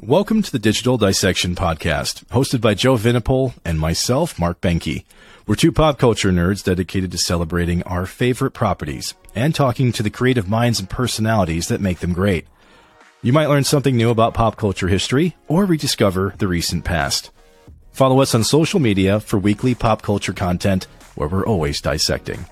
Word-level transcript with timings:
Welcome 0.00 0.42
to 0.42 0.52
the 0.52 0.60
Digital 0.60 0.96
Dissection 0.96 1.56
Podcast, 1.56 2.24
hosted 2.26 2.60
by 2.60 2.74
Joe 2.74 2.94
Vinipol 2.94 3.54
and 3.64 3.80
myself, 3.80 4.38
Mark 4.38 4.60
Benke. 4.60 5.02
We're 5.44 5.56
two 5.56 5.72
pop 5.72 5.98
culture 5.98 6.30
nerds 6.30 6.62
dedicated 6.62 7.10
to 7.10 7.18
celebrating 7.18 7.82
our 7.82 8.06
favorite 8.06 8.52
properties 8.52 9.14
and 9.34 9.52
talking 9.52 9.90
to 9.90 10.04
the 10.04 10.08
creative 10.08 10.48
minds 10.48 10.78
and 10.78 10.88
personalities 10.88 11.66
that 11.66 11.80
make 11.80 11.98
them 11.98 12.12
great. 12.12 12.46
You 13.22 13.32
might 13.32 13.48
learn 13.48 13.64
something 13.64 13.96
new 13.96 14.10
about 14.10 14.34
pop 14.34 14.54
culture 14.54 14.86
history 14.86 15.34
or 15.48 15.64
rediscover 15.64 16.32
the 16.38 16.46
recent 16.46 16.84
past. 16.84 17.32
Follow 17.90 18.20
us 18.20 18.36
on 18.36 18.44
social 18.44 18.78
media 18.78 19.18
for 19.18 19.36
weekly 19.36 19.74
pop 19.74 20.02
culture 20.02 20.32
content 20.32 20.86
where 21.16 21.28
we're 21.28 21.44
always 21.44 21.80
dissecting. 21.80 22.46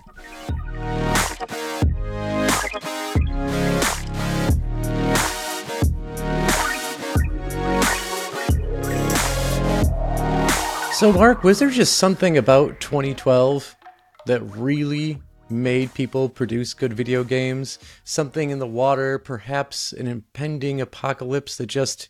So, 10.97 11.13
Mark, 11.13 11.45
was 11.45 11.59
there 11.59 11.69
just 11.69 11.99
something 11.99 12.39
about 12.39 12.81
2012 12.81 13.77
that 14.25 14.41
really 14.41 15.21
made 15.51 15.93
people 15.93 16.31
produce 16.31 16.73
good 16.73 16.95
video 16.95 17.23
games? 17.23 17.79
Something 18.03 18.49
in 18.49 18.61
the 18.61 18.67
water, 18.67 19.19
perhaps 19.19 19.93
an 19.93 20.07
impending 20.07 20.81
apocalypse 20.81 21.59
that 21.59 21.67
just 21.67 22.09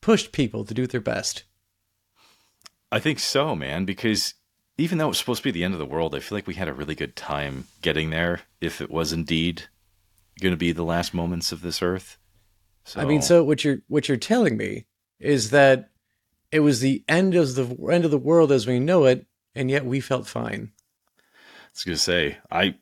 pushed 0.00 0.32
people 0.32 0.64
to 0.64 0.72
do 0.72 0.86
their 0.86 1.02
best? 1.02 1.44
I 2.90 2.98
think 2.98 3.18
so, 3.18 3.54
man, 3.54 3.84
because 3.84 4.32
even 4.78 4.96
though 4.96 5.04
it 5.04 5.08
was 5.08 5.18
supposed 5.18 5.42
to 5.42 5.48
be 5.48 5.50
the 5.50 5.62
end 5.62 5.74
of 5.74 5.78
the 5.78 5.84
world, 5.84 6.14
I 6.14 6.20
feel 6.20 6.38
like 6.38 6.46
we 6.46 6.54
had 6.54 6.68
a 6.68 6.72
really 6.72 6.94
good 6.94 7.16
time 7.16 7.66
getting 7.82 8.08
there 8.08 8.40
if 8.58 8.80
it 8.80 8.90
was 8.90 9.12
indeed 9.12 9.64
going 10.40 10.54
to 10.54 10.56
be 10.56 10.72
the 10.72 10.82
last 10.82 11.12
moments 11.12 11.52
of 11.52 11.60
this 11.60 11.82
earth. 11.82 12.16
So... 12.84 13.02
I 13.02 13.04
mean, 13.04 13.20
so 13.20 13.44
what 13.44 13.64
you're 13.64 13.80
what 13.88 14.08
you're 14.08 14.16
telling 14.16 14.56
me 14.56 14.86
is 15.20 15.50
that 15.50 15.90
it 16.50 16.60
was 16.60 16.80
the 16.80 17.04
end 17.08 17.34
of 17.34 17.54
the 17.54 17.76
end 17.90 18.04
of 18.04 18.10
the 18.10 18.18
world 18.18 18.52
as 18.52 18.66
we 18.66 18.78
know 18.78 19.04
it, 19.04 19.26
and 19.54 19.70
yet 19.70 19.84
we 19.84 20.00
felt 20.00 20.26
fine. 20.26 20.72
I 21.18 21.70
was 21.74 21.84
gonna 21.84 21.96
say 21.96 22.38
I 22.50 22.76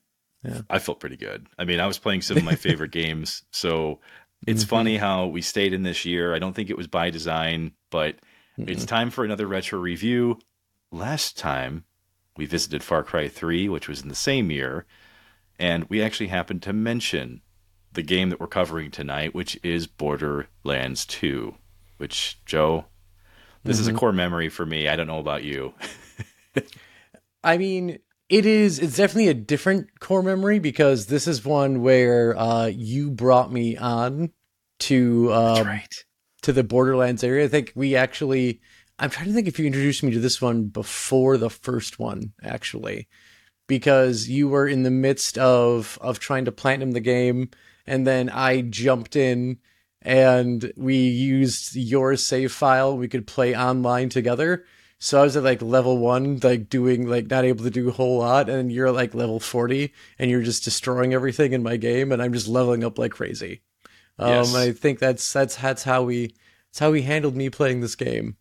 yeah. 0.44 0.62
I 0.68 0.78
felt 0.78 1.00
pretty 1.00 1.16
good. 1.16 1.46
I 1.58 1.64
mean, 1.64 1.80
I 1.80 1.86
was 1.86 1.98
playing 1.98 2.22
some 2.22 2.36
of 2.36 2.44
my 2.44 2.56
favorite 2.56 2.90
games, 2.92 3.44
so 3.50 4.00
it's 4.46 4.64
mm-hmm. 4.64 4.70
funny 4.70 4.96
how 4.96 5.26
we 5.26 5.42
stayed 5.42 5.72
in 5.72 5.82
this 5.82 6.04
year. 6.04 6.34
I 6.34 6.38
don't 6.38 6.52
think 6.52 6.70
it 6.70 6.76
was 6.76 6.88
by 6.88 7.10
design, 7.10 7.72
but 7.90 8.16
mm-hmm. 8.58 8.68
it's 8.68 8.84
time 8.84 9.10
for 9.10 9.24
another 9.24 9.46
retro 9.46 9.78
review. 9.78 10.38
Last 10.90 11.38
time 11.38 11.84
we 12.36 12.46
visited 12.46 12.82
Far 12.82 13.04
Cry 13.04 13.28
3, 13.28 13.68
which 13.68 13.88
was 13.88 14.02
in 14.02 14.08
the 14.08 14.14
same 14.14 14.50
year, 14.50 14.84
and 15.58 15.84
we 15.88 16.02
actually 16.02 16.28
happened 16.28 16.62
to 16.62 16.72
mention 16.72 17.42
the 17.92 18.02
game 18.02 18.30
that 18.30 18.40
we're 18.40 18.46
covering 18.46 18.90
tonight, 18.90 19.34
which 19.34 19.58
is 19.62 19.86
Borderlands 19.86 21.06
2, 21.06 21.54
which 21.98 22.40
Joe, 22.44 22.86
this 23.64 23.76
mm-hmm. 23.76 23.82
is 23.82 23.88
a 23.88 23.90
mm-hmm. 23.90 23.98
core 23.98 24.12
memory 24.12 24.48
for 24.48 24.66
me. 24.66 24.88
I 24.88 24.96
don't 24.96 25.06
know 25.06 25.18
about 25.18 25.44
you. 25.44 25.74
I 27.44 27.58
mean, 27.58 27.98
it 28.28 28.46
is. 28.46 28.78
It's 28.78 28.96
definitely 28.96 29.28
a 29.28 29.34
different 29.34 30.00
core 30.00 30.22
memory 30.22 30.58
because 30.58 31.06
this 31.06 31.26
is 31.26 31.44
one 31.44 31.82
where 31.82 32.36
uh, 32.36 32.66
you 32.66 33.10
brought 33.10 33.52
me 33.52 33.76
on 33.76 34.32
to 34.80 35.32
um, 35.32 35.66
right. 35.66 36.04
to 36.42 36.52
the 36.52 36.64
Borderlands 36.64 37.22
area. 37.22 37.44
I 37.44 37.48
think 37.48 37.72
we 37.74 37.94
actually. 37.96 38.60
I'm 38.98 39.10
trying 39.10 39.26
to 39.26 39.32
think 39.32 39.48
if 39.48 39.58
you 39.58 39.66
introduced 39.66 40.02
me 40.02 40.12
to 40.12 40.20
this 40.20 40.40
one 40.40 40.64
before 40.64 41.36
the 41.36 41.50
first 41.50 41.98
one, 41.98 42.32
actually, 42.42 43.08
because 43.66 44.28
you 44.28 44.48
were 44.48 44.68
in 44.68 44.82
the 44.82 44.90
midst 44.90 45.38
of 45.38 45.98
of 46.00 46.18
trying 46.18 46.44
to 46.46 46.52
platinum 46.52 46.92
the 46.92 47.00
game, 47.00 47.50
and 47.86 48.06
then 48.06 48.30
I 48.30 48.62
jumped 48.62 49.16
in 49.16 49.58
and 50.02 50.72
we 50.76 50.96
used 50.96 51.74
your 51.76 52.16
save 52.16 52.52
file. 52.52 52.96
We 52.96 53.08
could 53.08 53.26
play 53.26 53.56
online 53.56 54.08
together. 54.08 54.64
So 54.98 55.20
I 55.20 55.24
was 55.24 55.36
at 55.36 55.42
like 55.42 55.62
level 55.62 55.98
one, 55.98 56.38
like 56.42 56.68
doing 56.68 57.08
like 57.08 57.28
not 57.28 57.44
able 57.44 57.64
to 57.64 57.70
do 57.70 57.88
a 57.88 57.92
whole 57.92 58.18
lot, 58.18 58.48
and 58.48 58.70
you're 58.70 58.92
like 58.92 59.14
level 59.14 59.40
forty, 59.40 59.92
and 60.18 60.30
you're 60.30 60.42
just 60.42 60.64
destroying 60.64 61.12
everything 61.12 61.52
in 61.52 61.62
my 61.62 61.76
game, 61.76 62.12
and 62.12 62.22
I'm 62.22 62.32
just 62.32 62.46
leveling 62.46 62.84
up 62.84 62.98
like 62.98 63.12
crazy. 63.12 63.62
Um, 64.18 64.28
yes. 64.28 64.54
I 64.54 64.72
think 64.72 64.98
that's 64.98 65.32
that's 65.32 65.56
that's 65.56 65.82
how 65.82 66.04
we 66.04 66.34
that's 66.70 66.78
how 66.78 66.92
we 66.92 67.02
handled 67.02 67.34
me 67.34 67.50
playing 67.50 67.80
this 67.80 67.96
game 67.96 68.36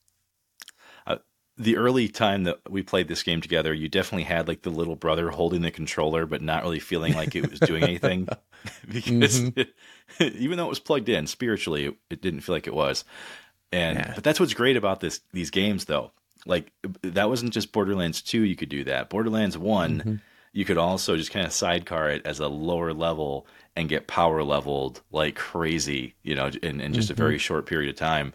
the 1.61 1.77
early 1.77 2.07
time 2.07 2.43
that 2.45 2.59
we 2.69 2.81
played 2.81 3.07
this 3.07 3.23
game 3.23 3.39
together, 3.39 3.73
you 3.73 3.87
definitely 3.87 4.23
had 4.23 4.47
like 4.47 4.63
the 4.63 4.69
little 4.69 4.95
brother 4.95 5.29
holding 5.29 5.61
the 5.61 5.71
controller, 5.71 6.25
but 6.25 6.41
not 6.41 6.63
really 6.63 6.79
feeling 6.79 7.13
like 7.13 7.35
it 7.35 7.49
was 7.49 7.59
doing 7.59 7.83
anything 7.83 8.27
because 8.91 9.41
mm-hmm. 9.41 9.59
it, 9.59 9.75
even 10.35 10.57
though 10.57 10.65
it 10.65 10.69
was 10.69 10.79
plugged 10.79 11.09
in 11.09 11.27
spiritually, 11.27 11.85
it, 11.85 11.95
it 12.09 12.21
didn't 12.21 12.41
feel 12.41 12.55
like 12.55 12.67
it 12.67 12.73
was. 12.73 13.03
And 13.71 13.99
yeah. 13.99 14.11
but 14.15 14.23
that's 14.23 14.39
what's 14.39 14.53
great 14.53 14.75
about 14.75 14.99
this 14.99 15.21
these 15.33 15.49
games 15.51 15.85
though. 15.85 16.11
Like 16.45 16.71
that 17.03 17.29
wasn't 17.29 17.53
just 17.53 17.71
Borderlands 17.71 18.21
2 18.21 18.41
you 18.41 18.55
could 18.55 18.69
do 18.69 18.83
that. 18.85 19.09
Borderlands 19.09 19.57
one 19.57 19.99
mm-hmm. 19.99 20.15
you 20.51 20.65
could 20.65 20.77
also 20.77 21.15
just 21.15 21.31
kind 21.31 21.45
of 21.45 21.53
sidecar 21.53 22.09
it 22.09 22.25
as 22.25 22.39
a 22.39 22.47
lower 22.47 22.93
level 22.93 23.45
and 23.75 23.87
get 23.87 24.07
power 24.07 24.43
leveled 24.43 25.01
like 25.11 25.35
crazy, 25.35 26.15
you 26.23 26.35
know, 26.35 26.49
in, 26.63 26.81
in 26.81 26.93
just 26.93 27.09
mm-hmm. 27.09 27.21
a 27.21 27.23
very 27.23 27.37
short 27.37 27.65
period 27.65 27.89
of 27.89 27.95
time. 27.95 28.33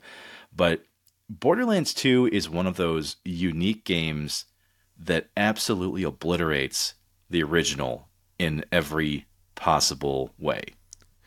But 0.54 0.82
Borderlands 1.28 1.92
2 1.94 2.31
is 2.32 2.48
one 2.48 2.66
of 2.66 2.76
those 2.76 3.16
unique 3.25 3.84
games 3.84 4.44
that 4.98 5.28
absolutely 5.37 6.03
obliterates 6.03 6.94
the 7.28 7.42
original 7.42 8.09
in 8.38 8.64
every 8.70 9.26
possible 9.54 10.32
way. 10.38 10.62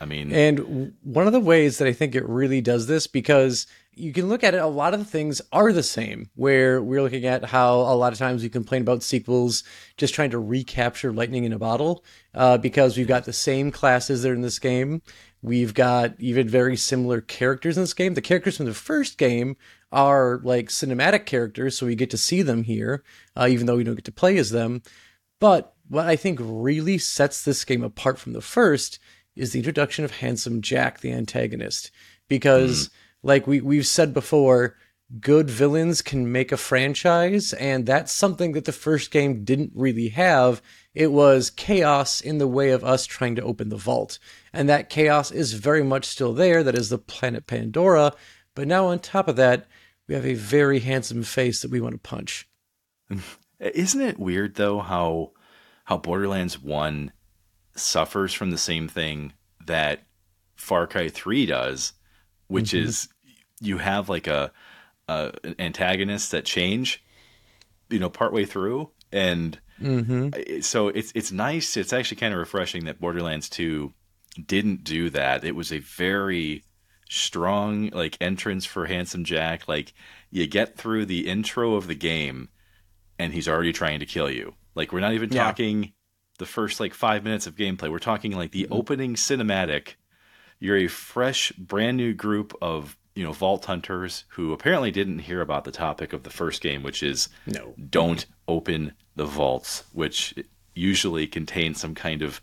I 0.00 0.06
mean, 0.06 0.32
and 0.32 0.94
one 1.02 1.26
of 1.26 1.34
the 1.34 1.40
ways 1.40 1.76
that 1.78 1.86
I 1.86 1.92
think 1.92 2.14
it 2.14 2.26
really 2.26 2.62
does 2.62 2.86
this 2.86 3.06
because 3.06 3.66
you 3.92 4.14
can 4.14 4.30
look 4.30 4.42
at 4.42 4.54
it, 4.54 4.62
a 4.62 4.66
lot 4.66 4.94
of 4.94 5.00
the 5.00 5.04
things 5.04 5.42
are 5.52 5.72
the 5.72 5.82
same. 5.82 6.30
Where 6.36 6.82
we're 6.82 7.02
looking 7.02 7.26
at 7.26 7.44
how 7.44 7.74
a 7.80 7.94
lot 7.94 8.14
of 8.14 8.18
times 8.18 8.42
we 8.42 8.48
complain 8.48 8.80
about 8.80 9.02
sequels 9.02 9.62
just 9.98 10.14
trying 10.14 10.30
to 10.30 10.38
recapture 10.38 11.12
lightning 11.12 11.44
in 11.44 11.52
a 11.52 11.58
bottle 11.58 12.02
uh, 12.34 12.56
because 12.56 12.96
we've 12.96 13.06
got 13.06 13.26
the 13.26 13.32
same 13.34 13.70
classes 13.70 14.22
that 14.22 14.30
are 14.30 14.34
in 14.34 14.40
this 14.40 14.58
game. 14.58 15.02
We've 15.42 15.74
got 15.74 16.14
even 16.18 16.48
very 16.48 16.76
similar 16.76 17.20
characters 17.20 17.76
in 17.76 17.82
this 17.82 17.94
game. 17.94 18.14
The 18.14 18.22
characters 18.22 18.56
from 18.56 18.66
the 18.66 18.74
first 18.74 19.18
game 19.18 19.56
are 19.92 20.40
like 20.44 20.68
cinematic 20.68 21.26
characters, 21.26 21.76
so 21.76 21.86
we 21.86 21.94
get 21.94 22.10
to 22.10 22.16
see 22.16 22.42
them 22.42 22.64
here, 22.64 23.02
uh, 23.36 23.48
even 23.50 23.66
though 23.66 23.76
we 23.76 23.84
don't 23.84 23.96
get 23.96 24.04
to 24.04 24.12
play 24.12 24.36
as 24.38 24.50
them. 24.50 24.82
But 25.40 25.74
what 25.88 26.06
I 26.06 26.16
think 26.16 26.38
really 26.42 26.98
sets 26.98 27.44
this 27.44 27.64
game 27.64 27.82
apart 27.82 28.18
from 28.18 28.32
the 28.32 28.40
first 28.40 28.98
is 29.34 29.52
the 29.52 29.58
introduction 29.58 30.04
of 30.04 30.12
Handsome 30.12 30.60
Jack, 30.60 31.00
the 31.00 31.12
antagonist. 31.12 31.90
Because, 32.28 32.88
mm. 32.88 32.90
like 33.22 33.46
we, 33.46 33.60
we've 33.60 33.86
said 33.86 34.14
before, 34.14 34.76
good 35.18 35.50
villains 35.50 36.02
can 36.02 36.30
make 36.30 36.52
a 36.52 36.56
franchise, 36.56 37.52
and 37.54 37.86
that's 37.86 38.12
something 38.12 38.52
that 38.52 38.66
the 38.66 38.72
first 38.72 39.10
game 39.10 39.44
didn't 39.44 39.72
really 39.74 40.10
have. 40.10 40.62
It 40.94 41.10
was 41.10 41.50
chaos 41.50 42.20
in 42.20 42.38
the 42.38 42.46
way 42.46 42.70
of 42.70 42.84
us 42.84 43.06
trying 43.06 43.34
to 43.36 43.42
open 43.42 43.68
the 43.68 43.76
vault. 43.76 44.18
And 44.52 44.68
that 44.68 44.90
chaos 44.90 45.30
is 45.30 45.54
very 45.54 45.82
much 45.82 46.04
still 46.04 46.32
there. 46.32 46.62
That 46.62 46.76
is 46.76 46.90
the 46.90 46.98
planet 46.98 47.46
Pandora. 47.46 48.12
But 48.54 48.68
now, 48.68 48.86
on 48.86 48.98
top 48.98 49.26
of 49.26 49.36
that, 49.36 49.66
we 50.10 50.16
have 50.16 50.26
a 50.26 50.34
very 50.34 50.80
handsome 50.80 51.22
face 51.22 51.62
that 51.62 51.70
we 51.70 51.80
want 51.80 51.94
to 51.94 51.98
punch. 52.00 52.48
Isn't 53.60 54.00
it 54.00 54.18
weird 54.18 54.56
though 54.56 54.80
how 54.80 55.30
how 55.84 55.98
Borderlands 55.98 56.60
1 56.60 57.12
suffers 57.76 58.34
from 58.34 58.50
the 58.50 58.58
same 58.58 58.88
thing 58.88 59.34
that 59.66 60.02
Far 60.56 60.88
Cry 60.88 61.08
3 61.08 61.46
does, 61.46 61.92
which 62.48 62.70
mm-hmm. 62.70 62.88
is 62.88 63.08
you 63.60 63.78
have 63.78 64.08
like 64.08 64.26
a, 64.26 64.50
a 65.08 65.32
an 65.44 65.54
antagonist 65.60 66.32
that 66.32 66.44
change, 66.44 67.04
you 67.88 68.00
know, 68.00 68.10
partway 68.10 68.44
through 68.44 68.90
and 69.12 69.60
mm-hmm. 69.80 70.60
so 70.60 70.88
it's 70.88 71.12
it's 71.14 71.30
nice. 71.30 71.76
It's 71.76 71.92
actually 71.92 72.16
kind 72.16 72.34
of 72.34 72.40
refreshing 72.40 72.86
that 72.86 73.00
Borderlands 73.00 73.48
2 73.48 73.94
didn't 74.44 74.82
do 74.82 75.08
that. 75.10 75.44
It 75.44 75.54
was 75.54 75.70
a 75.70 75.78
very 75.78 76.64
strong 77.10 77.88
like 77.88 78.16
entrance 78.20 78.64
for 78.64 78.86
Handsome 78.86 79.24
Jack. 79.24 79.68
Like 79.68 79.92
you 80.30 80.46
get 80.46 80.76
through 80.76 81.06
the 81.06 81.28
intro 81.28 81.74
of 81.74 81.88
the 81.88 81.94
game 81.94 82.48
and 83.18 83.34
he's 83.34 83.48
already 83.48 83.72
trying 83.72 83.98
to 83.98 84.06
kill 84.06 84.30
you. 84.30 84.54
Like 84.74 84.92
we're 84.92 85.00
not 85.00 85.12
even 85.12 85.30
yeah. 85.30 85.44
talking 85.44 85.92
the 86.38 86.46
first 86.46 86.78
like 86.80 86.94
5 86.94 87.24
minutes 87.24 87.46
of 87.46 87.56
gameplay. 87.56 87.90
We're 87.90 87.98
talking 87.98 88.32
like 88.32 88.52
the 88.52 88.62
mm-hmm. 88.62 88.72
opening 88.72 89.14
cinematic. 89.16 89.94
You're 90.60 90.76
a 90.76 90.86
fresh 90.86 91.52
brand 91.52 91.96
new 91.96 92.14
group 92.14 92.54
of, 92.62 92.96
you 93.16 93.24
know, 93.24 93.32
vault 93.32 93.64
hunters 93.64 94.24
who 94.28 94.52
apparently 94.52 94.92
didn't 94.92 95.18
hear 95.20 95.40
about 95.40 95.64
the 95.64 95.72
topic 95.72 96.12
of 96.12 96.22
the 96.22 96.30
first 96.30 96.62
game 96.62 96.84
which 96.84 97.02
is 97.02 97.28
no. 97.44 97.74
Don't 97.90 98.24
open 98.46 98.92
the 99.16 99.26
vaults, 99.26 99.82
which 99.92 100.32
usually 100.74 101.26
contain 101.26 101.74
some 101.74 101.96
kind 101.96 102.22
of 102.22 102.40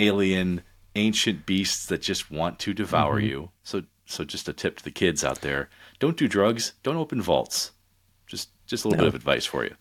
alien 0.00 0.62
ancient 0.96 1.46
beasts 1.46 1.86
that 1.86 2.02
just 2.02 2.30
want 2.30 2.58
to 2.58 2.74
devour 2.74 3.18
mm-hmm. 3.18 3.28
you. 3.28 3.50
So 3.62 3.82
so 4.12 4.24
just 4.24 4.48
a 4.48 4.52
tip 4.52 4.76
to 4.78 4.84
the 4.84 4.90
kids 4.90 5.24
out 5.24 5.40
there: 5.40 5.68
don't 5.98 6.16
do 6.16 6.28
drugs. 6.28 6.74
Don't 6.82 6.96
open 6.96 7.22
vaults. 7.22 7.72
Just 8.26 8.50
just 8.66 8.84
a 8.84 8.88
little 8.88 9.04
no. 9.04 9.10
bit 9.10 9.14
of 9.14 9.20
advice 9.20 9.46
for 9.46 9.64
you. 9.64 9.74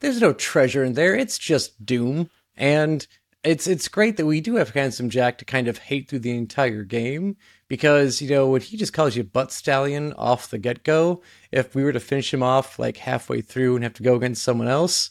There's 0.00 0.20
no 0.20 0.32
treasure 0.32 0.84
in 0.84 0.94
there. 0.94 1.14
It's 1.14 1.38
just 1.38 1.84
doom, 1.84 2.30
and 2.56 3.06
it's 3.42 3.66
it's 3.66 3.88
great 3.88 4.16
that 4.16 4.26
we 4.26 4.40
do 4.40 4.56
have 4.56 4.70
Handsome 4.70 5.10
Jack 5.10 5.38
to 5.38 5.44
kind 5.44 5.68
of 5.68 5.78
hate 5.78 6.08
through 6.08 6.20
the 6.20 6.36
entire 6.36 6.84
game 6.84 7.36
because 7.68 8.20
you 8.20 8.28
know 8.28 8.48
when 8.48 8.60
he 8.60 8.76
just 8.76 8.92
calls 8.92 9.16
you 9.16 9.24
butt 9.24 9.52
stallion 9.52 10.12
off 10.14 10.50
the 10.50 10.58
get 10.58 10.84
go, 10.84 11.22
if 11.50 11.74
we 11.74 11.82
were 11.82 11.92
to 11.92 12.00
finish 12.00 12.32
him 12.32 12.42
off 12.42 12.78
like 12.78 12.98
halfway 12.98 13.40
through 13.40 13.76
and 13.76 13.84
have 13.84 13.94
to 13.94 14.02
go 14.02 14.16
against 14.16 14.42
someone 14.42 14.68
else, 14.68 15.10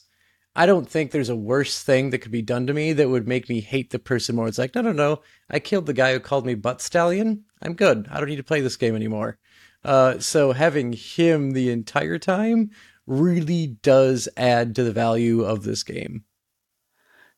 I 0.59 0.65
don't 0.65 0.89
think 0.89 1.11
there's 1.11 1.29
a 1.29 1.38
worse 1.38 1.81
thing 1.81 2.09
that 2.09 2.17
could 2.17 2.33
be 2.33 2.41
done 2.41 2.67
to 2.67 2.73
me 2.73 2.91
that 2.91 3.07
would 3.07 3.29
make 3.29 3.47
me 3.47 3.61
hate 3.61 3.91
the 3.91 3.97
person 3.97 4.35
more. 4.35 4.45
It's 4.45 4.57
like, 4.57 4.75
no, 4.75 4.81
no, 4.81 4.91
no. 4.91 5.21
I 5.50 5.59
killed 5.59 5.85
the 5.85 5.94
guy 5.94 6.11
who 6.11 6.19
called 6.19 6.45
me 6.45 6.53
butt 6.53 6.81
stallion. 6.81 7.45
I'm 7.61 7.75
good. 7.75 8.09
I 8.11 8.19
don't 8.19 8.27
need 8.27 8.35
to 8.35 8.44
play 8.44 8.59
this 8.59 8.75
game 8.75 8.94
anymore. 8.94 9.39
Uh, 9.85 10.19
so 10.19 10.51
having 10.51 10.91
him 10.91 11.51
the 11.51 11.71
entire 11.71 12.19
time 12.19 12.71
really 13.07 13.67
does 13.67 14.27
add 14.35 14.75
to 14.75 14.83
the 14.83 14.91
value 14.91 15.44
of 15.44 15.63
this 15.63 15.81
game. 15.81 16.25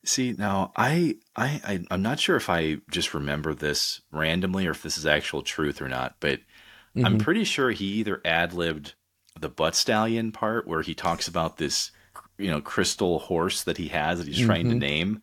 See, 0.04 0.34
now 0.36 0.72
I, 0.76 1.18
I, 1.36 1.62
I 1.64 1.86
I'm 1.92 2.02
not 2.02 2.20
sure 2.20 2.38
if 2.38 2.50
I 2.50 2.78
just 2.90 3.14
remember 3.14 3.54
this 3.54 4.02
randomly 4.12 4.66
or 4.66 4.72
if 4.72 4.82
this 4.82 4.98
is 4.98 5.06
actual 5.06 5.44
truth 5.44 5.80
or 5.80 5.88
not, 5.88 6.16
but 6.22 6.40
mm-hmm. 6.40 7.06
I'm 7.06 7.20
pretty 7.20 7.44
sure 7.44 7.70
he 7.70 7.86
either 7.86 8.20
ad 8.26 8.54
libbed 8.54 8.96
the 9.40 9.48
butt 9.48 9.76
stallion 9.76 10.32
part 10.32 10.68
where 10.68 10.82
he 10.82 10.96
talks 10.96 11.28
about 11.28 11.58
this 11.58 11.92
you 12.42 12.50
know 12.50 12.62
crystal 12.62 13.20
horse 13.20 13.64
that 13.64 13.78
he 13.78 13.88
has 13.88 14.20
that 14.20 14.28
he's 14.28 14.38
mm-hmm. 14.38 14.46
trying 14.46 14.66
to 14.66 14.72
mm-hmm. 14.72 14.80
name 14.80 15.22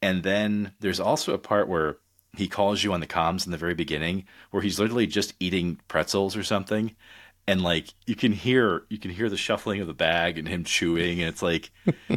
and 0.00 0.22
then 0.22 0.72
there's 0.80 1.00
also 1.00 1.32
a 1.32 1.38
part 1.38 1.68
where 1.68 1.98
he 2.36 2.48
calls 2.48 2.82
you 2.82 2.92
on 2.92 3.00
the 3.00 3.06
comms 3.06 3.44
in 3.44 3.52
the 3.52 3.58
very 3.58 3.74
beginning 3.74 4.24
where 4.50 4.62
he's 4.62 4.78
literally 4.78 5.06
just 5.06 5.34
eating 5.38 5.78
pretzels 5.88 6.36
or 6.36 6.42
something 6.42 6.94
and 7.46 7.62
like 7.62 7.94
you 8.06 8.14
can 8.14 8.32
hear 8.32 8.84
you 8.88 8.98
can 8.98 9.10
hear 9.10 9.28
the 9.28 9.36
shuffling 9.36 9.80
of 9.80 9.86
the 9.86 9.94
bag 9.94 10.38
and 10.38 10.48
him 10.48 10.64
chewing 10.64 11.20
and 11.20 11.28
it's 11.28 11.42
like 11.42 11.70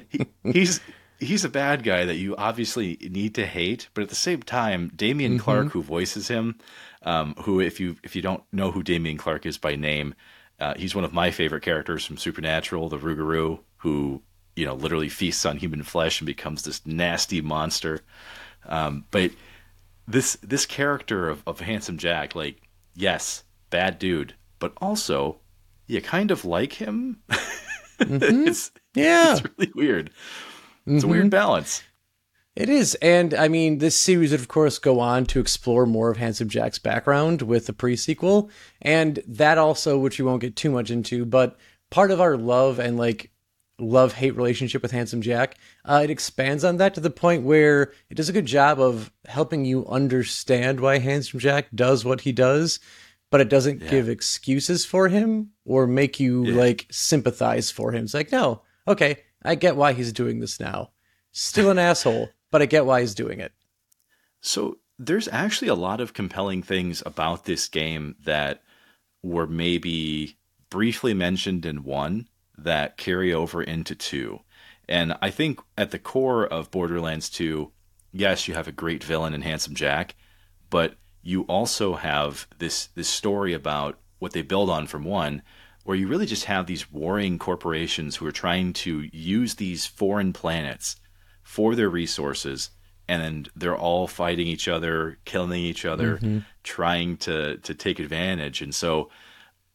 he, 0.10 0.26
he's 0.44 0.80
he's 1.20 1.46
a 1.46 1.50
bad 1.50 1.84
guy 1.84 2.06
that 2.06 2.18
you 2.18 2.36
obviously 2.36 2.98
need 3.02 3.36
to 3.36 3.46
hate 3.46 3.90
but 3.94 4.04
at 4.04 4.10
the 4.10 4.16
same 4.16 4.42
time 4.42 4.92
Dameon 4.96 5.32
mm-hmm. 5.32 5.38
Clarke 5.38 5.72
who 5.72 5.82
voices 5.82 6.28
him 6.28 6.58
um, 7.04 7.36
who 7.42 7.60
if 7.60 7.80
you 7.80 7.96
if 8.04 8.16
you 8.16 8.22
don't 8.22 8.44
know 8.52 8.72
who 8.72 8.84
Dameon 8.84 9.18
Clarke 9.18 9.46
is 9.46 9.58
by 9.58 9.76
name 9.76 10.16
uh, 10.60 10.74
he's 10.78 10.96
one 10.96 11.04
of 11.04 11.14
my 11.14 11.32
favorite 11.32 11.64
characters 11.64 12.06
from 12.06 12.18
Supernatural 12.18 12.90
the 12.90 12.98
Rougarou 12.98 13.60
who 13.78 14.22
you 14.56 14.66
know 14.66 14.76
literally 14.76 15.10
feasts 15.10 15.46
on 15.46 15.58
human 15.58 15.84
flesh 15.84 16.20
and 16.20 16.26
becomes 16.26 16.64
this 16.64 16.86
nasty 16.86 17.42
monster. 17.42 18.02
Um, 18.66 19.06
but 19.12 19.32
this 20.08 20.38
this 20.42 20.66
character 20.66 21.30
of, 21.30 21.44
of 21.46 21.60
handsome 21.60 21.98
Jack, 21.98 22.36
like 22.36 22.62
yes, 22.96 23.44
bad 23.70 24.00
dude, 24.00 24.36
but 24.60 24.74
also 24.78 25.40
you 25.88 26.02
kind 26.02 26.32
of 26.32 26.46
like 26.46 26.74
him. 26.74 27.22
Mm-hmm. 27.98 28.50
it's 28.50 28.72
yeah, 28.94 29.38
it's 29.38 29.44
really 29.58 29.72
weird. 29.74 30.10
It's 30.86 31.06
mm-hmm. 31.06 31.08
a 31.08 31.12
weird 31.12 31.30
balance. 31.30 31.82
It 32.56 32.70
is. 32.70 32.96
And 32.96 33.34
I 33.34 33.50
mean, 33.50 33.80
this 33.80 34.00
series 34.00 34.32
would, 34.32 34.40
of 34.40 34.48
course, 34.48 34.80
go 34.80 35.00
on 35.00 35.26
to 35.28 35.42
explore 35.42 35.86
more 35.86 36.10
of 36.10 36.18
Handsome 36.18 36.48
Jack's 36.48 36.80
background 36.80 37.42
with 37.42 37.68
the 37.68 37.74
pre 37.74 37.96
sequel. 37.98 38.50
And 38.82 39.22
that 39.28 39.58
also, 39.58 39.98
which 39.98 40.18
we 40.18 40.26
won't 40.26 40.42
get 40.42 40.56
too 40.56 40.72
much 40.72 40.90
into, 40.90 41.26
but 41.26 41.58
part 41.90 42.12
of 42.12 42.22
our 42.22 42.38
love 42.38 42.80
and 42.80 42.98
like 42.98 43.32
love 43.80 44.14
hate 44.14 44.36
relationship 44.36 44.82
with 44.82 44.92
Handsome 44.92 45.22
Jack. 45.22 45.58
Uh, 45.84 46.02
it 46.04 46.10
expands 46.10 46.64
on 46.64 46.78
that 46.78 46.94
to 46.96 47.02
the 47.02 47.10
point 47.10 47.44
where 47.44 47.94
it 48.10 48.16
does 48.16 48.30
a 48.30 48.34
good 48.34 48.46
job 48.46 48.80
of 48.80 49.12
helping 49.26 49.66
you 49.66 49.86
understand 49.88 50.80
why 50.80 51.00
Handsome 51.00 51.40
Jack 51.40 51.68
does 51.76 52.06
what 52.06 52.22
he 52.22 52.32
does, 52.32 52.80
but 53.32 53.42
it 53.42 53.50
doesn't 53.50 53.82
yeah. 53.82 53.90
give 53.90 54.10
excuses 54.10 54.86
for 54.86 55.10
him 55.10 55.52
or 55.66 55.88
make 55.88 56.20
you 56.20 56.46
yeah. 56.46 56.56
like 56.56 56.88
sympathize 56.90 57.72
for 57.72 57.92
him. 57.92 58.06
It's 58.06 58.14
like, 58.14 58.32
no, 58.32 58.62
okay, 58.88 59.18
I 59.44 59.56
get 59.56 59.76
why 59.76 59.94
he's 59.94 60.14
doing 60.14 60.40
this 60.40 60.60
now. 60.60 60.92
Still 61.32 61.70
an 61.70 61.80
asshole, 61.80 62.30
but 62.52 62.62
I 62.62 62.66
get 62.66 62.86
why 62.86 63.02
he's 63.02 63.16
doing 63.16 63.40
it. 63.40 63.52
So 64.42 64.78
there's 64.98 65.28
actually 65.28 65.68
a 65.68 65.76
lot 65.76 66.00
of 66.00 66.14
compelling 66.14 66.64
things 66.64 67.04
about 67.06 67.46
this 67.46 67.68
game 67.68 68.16
that 68.24 68.64
were 69.24 69.48
maybe 69.48 70.38
briefly 70.70 71.14
mentioned 71.14 71.66
in 71.66 71.84
one 71.84 72.28
that 72.58 72.98
carry 72.98 73.34
over 73.34 73.62
into 73.62 73.96
2. 73.96 74.40
And 74.88 75.18
I 75.22 75.32
think 75.32 75.60
at 75.78 75.92
the 75.92 76.00
core 76.00 76.46
of 76.46 76.72
Borderlands 76.72 77.30
2, 77.30 77.72
yes, 78.14 78.48
you 78.48 78.54
have 78.54 78.68
a 78.68 78.72
great 78.72 79.04
villain 79.04 79.34
in 79.34 79.42
Handsome 79.42 79.76
Jack, 79.76 80.16
but 80.70 80.96
you 81.24 81.42
also 81.44 81.96
have 81.96 82.48
this 82.60 82.88
this 82.96 83.10
story 83.10 83.54
about 83.54 84.00
what 84.20 84.34
they 84.34 84.44
build 84.44 84.70
on 84.70 84.88
from 84.88 85.04
1 85.04 85.42
where 85.84 85.96
you 85.96 86.08
really 86.08 86.26
just 86.26 86.46
have 86.46 86.66
these 86.66 86.92
warring 86.92 87.38
corporations 87.38 88.16
who 88.16 88.26
are 88.26 88.32
trying 88.32 88.74
to 88.74 89.08
use 89.14 89.56
these 89.56 89.86
foreign 89.86 90.34
planets 90.34 90.96
for 91.46 91.76
their 91.76 91.90
resources 91.90 92.72
and 93.08 93.50
they're 93.56 93.78
all 93.78 94.08
fighting 94.08 94.48
each 94.48 94.68
other, 94.68 95.20
killing 95.26 95.62
each 95.62 95.86
other, 95.86 96.18
mm-hmm. 96.18 96.40
trying 96.64 97.18
to 97.18 97.58
to 97.58 97.74
take 97.74 98.00
advantage. 98.00 98.62
And 98.62 98.74
so 98.74 99.10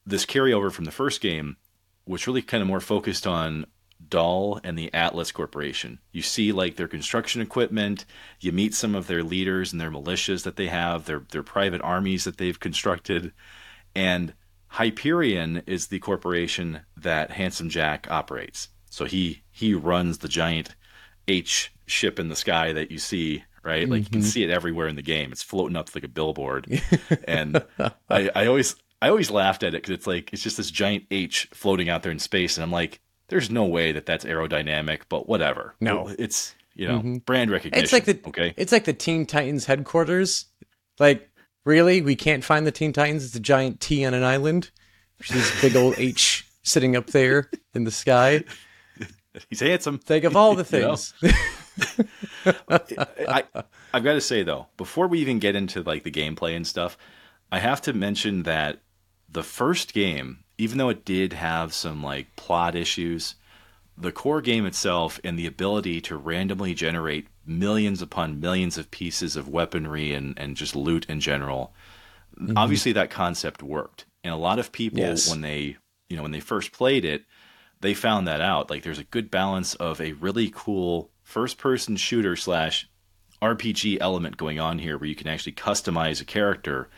this 0.05 0.27
carryover 0.27 0.71
from 0.71 0.85
the 0.85 0.91
first 0.91 1.21
game 1.21 1.57
was 2.07 2.27
really 2.27 2.43
kind 2.43 2.61
of 2.61 2.67
more 2.67 2.81
focused 2.81 3.27
on 3.27 3.67
Dahl 4.09 4.61
and 4.65 4.77
the 4.77 4.93
Atlas 4.93 5.31
Corporation. 5.31 6.01
You 6.11 6.23
see 6.23 6.51
like 6.53 6.77
their 6.77 6.89
construction 6.89 7.41
equipment, 7.41 8.05
you 8.41 8.51
meet 8.51 8.75
some 8.75 8.95
of 8.95 9.07
their 9.07 9.23
leaders 9.23 9.73
and 9.73 9.81
their 9.81 9.91
militias 9.91 10.43
that 10.43 10.57
they 10.57 10.67
have, 10.67 11.05
their 11.05 11.23
their 11.31 11.45
private 11.45 11.83
armies 11.83 12.25
that 12.25 12.39
they've 12.39 12.59
constructed, 12.59 13.33
and 13.95 14.35
Hyperion 14.75 15.63
is 15.67 15.87
the 15.89 15.99
corporation 15.99 16.81
that 16.97 17.33
Handsome 17.33 17.69
Jack 17.69 18.09
operates. 18.11 18.69
So 18.89 19.05
he 19.05 19.43
he 19.53 19.75
runs 19.75 20.19
the 20.19 20.29
giant 20.29 20.75
H 21.29 21.73
ship 21.87 22.19
in 22.19 22.29
the 22.29 22.37
sky 22.37 22.73
that 22.73 22.91
you 22.91 22.99
see, 22.99 23.45
right? 23.63 23.89
Like 23.89 23.89
mm-hmm. 23.89 23.95
you 23.97 24.05
can 24.05 24.21
mm-hmm. 24.21 24.29
see 24.29 24.45
it 24.45 24.51
everywhere 24.51 24.89
in 24.89 24.97
the 24.97 25.03
game. 25.03 25.33
It's 25.33 25.43
floating 25.43 25.77
up 25.77 25.95
like 25.95 26.05
a 26.05 26.09
billboard. 26.09 26.81
and 27.29 27.65
I, 28.09 28.31
I 28.35 28.47
always 28.47 28.77
I 29.03 29.09
always 29.09 29.31
laughed 29.31 29.63
at 29.63 29.75
it 29.75 29.83
because 29.83 29.95
it's 29.95 30.07
like 30.07 30.33
it's 30.33 30.43
just 30.43 30.57
this 30.57 30.71
giant 30.71 31.05
H 31.11 31.49
floating 31.53 31.89
out 31.89 32.03
there 32.03 32.13
in 32.13 32.19
space, 32.19 32.57
and 32.57 32.65
I'm 32.65 32.73
like, 32.73 33.01
there's 33.29 33.51
no 33.51 33.65
way 33.65 33.93
that 33.93 34.07
that's 34.07 34.25
aerodynamic, 34.25 35.03
but 35.09 35.29
whatever. 35.29 35.75
No, 35.81 36.09
it's 36.19 36.55
you 36.75 36.87
know 36.87 36.99
mm-hmm. 36.99 37.17
brand 37.19 37.51
recognition. 37.51 37.83
It's 37.83 37.93
like 37.93 38.05
the 38.05 38.21
okay. 38.29 38.55
It's 38.57 38.73
like 38.73 38.85
the 38.85 38.93
Teen 38.93 39.27
Titans 39.27 39.65
headquarters. 39.65 40.47
Like 40.99 41.31
really, 41.65 42.03
we 42.03 42.17
can't 42.17 42.45
find 42.45 42.67
the 42.67 42.73
Teen 42.73 42.93
Titans. 42.93 43.25
It's 43.25 43.35
a 43.35 43.41
giant 43.41 43.81
T 43.81 44.05
on 44.05 44.15
an 44.15 44.25
island. 44.25 44.71
There's 45.19 45.31
this 45.31 45.61
big 45.61 45.77
old 45.77 45.95
H 45.99 46.47
sitting 46.63 46.97
up 46.97 47.09
there 47.09 47.51
in 47.75 47.85
the 47.85 47.91
sky. 47.91 48.45
He's 49.49 49.61
handsome. 49.61 49.99
Think 49.99 50.25
of 50.25 50.37
all 50.37 50.55
the 50.55 50.65
things. 50.65 51.15
I, 52.69 53.45
I've 53.93 54.05
got 54.05 54.15
to 54.15 54.21
say 54.21 54.43
though, 54.43 54.67
before 54.77 55.09
we 55.09 55.21
even 55.21 55.39
get 55.39 55.57
into 55.57 55.83
like 55.83 56.03
the 56.03 56.11
gameplay 56.11 56.57
and 56.57 56.67
stuff, 56.67 56.97
I 57.53 57.59
have 57.59 57.81
to 57.83 57.93
mention 57.93 58.45
that 58.45 58.81
the 59.29 59.43
first 59.43 59.93
game, 59.93 60.45
even 60.59 60.79
though 60.79 60.89
it 60.89 61.05
did 61.05 61.33
have 61.33 61.73
some 61.73 62.03
like 62.03 62.35
plot 62.37 62.75
issues, 62.75 63.37
the 63.97 64.13
core 64.13 64.41
game 64.41 64.67
itself 64.67 65.21
and 65.25 65.39
the 65.39 65.47
ability 65.47 66.01
to 66.01 66.17
randomly 66.17 66.75
generate 66.75 67.29
millions 67.47 68.01
upon 68.01 68.41
millions 68.41 68.79
of 68.79 68.91
pieces 68.91 69.37
of 69.37 69.49
weaponry 69.49 70.13
and, 70.13 70.39
and 70.39 70.57
just 70.57 70.75
loot 70.75 71.05
in 71.07 71.21
general, 71.21 71.75
mm-hmm. 72.39 72.57
obviously 72.57 72.93
that 72.93 73.11
concept 73.11 73.63
worked. 73.63 74.07
And 74.25 74.33
a 74.33 74.39
lot 74.39 74.59
of 74.59 74.73
people 74.73 75.01
yes. 75.01 75.29
when 75.31 75.41
they 75.41 75.77
you 76.09 76.17
know 76.17 76.23
when 76.23 76.33
they 76.33 76.41
first 76.41 76.73
played 76.73 77.05
it, 77.05 77.25
they 77.81 77.95
found 77.95 78.27
that 78.29 78.41
out. 78.41 78.71
Like 78.71 78.83
there's 78.83 78.99
a 78.99 79.05
good 79.05 79.31
balance 79.31 79.75
of 79.75 80.01
a 80.01 80.13
really 80.13 80.51
cool 80.55 81.11
first 81.23 81.59
person 81.59 81.97
shooter 81.97 82.37
slash 82.37 82.89
RPG 83.41 83.99
element 84.01 84.37
going 84.37 84.61
on 84.61 84.79
here 84.79 84.99
where 84.99 85.09
you 85.09 85.15
can 85.15 85.29
actually 85.29 85.53
customize 85.53 86.21
a 86.21 86.25
character 86.25 86.89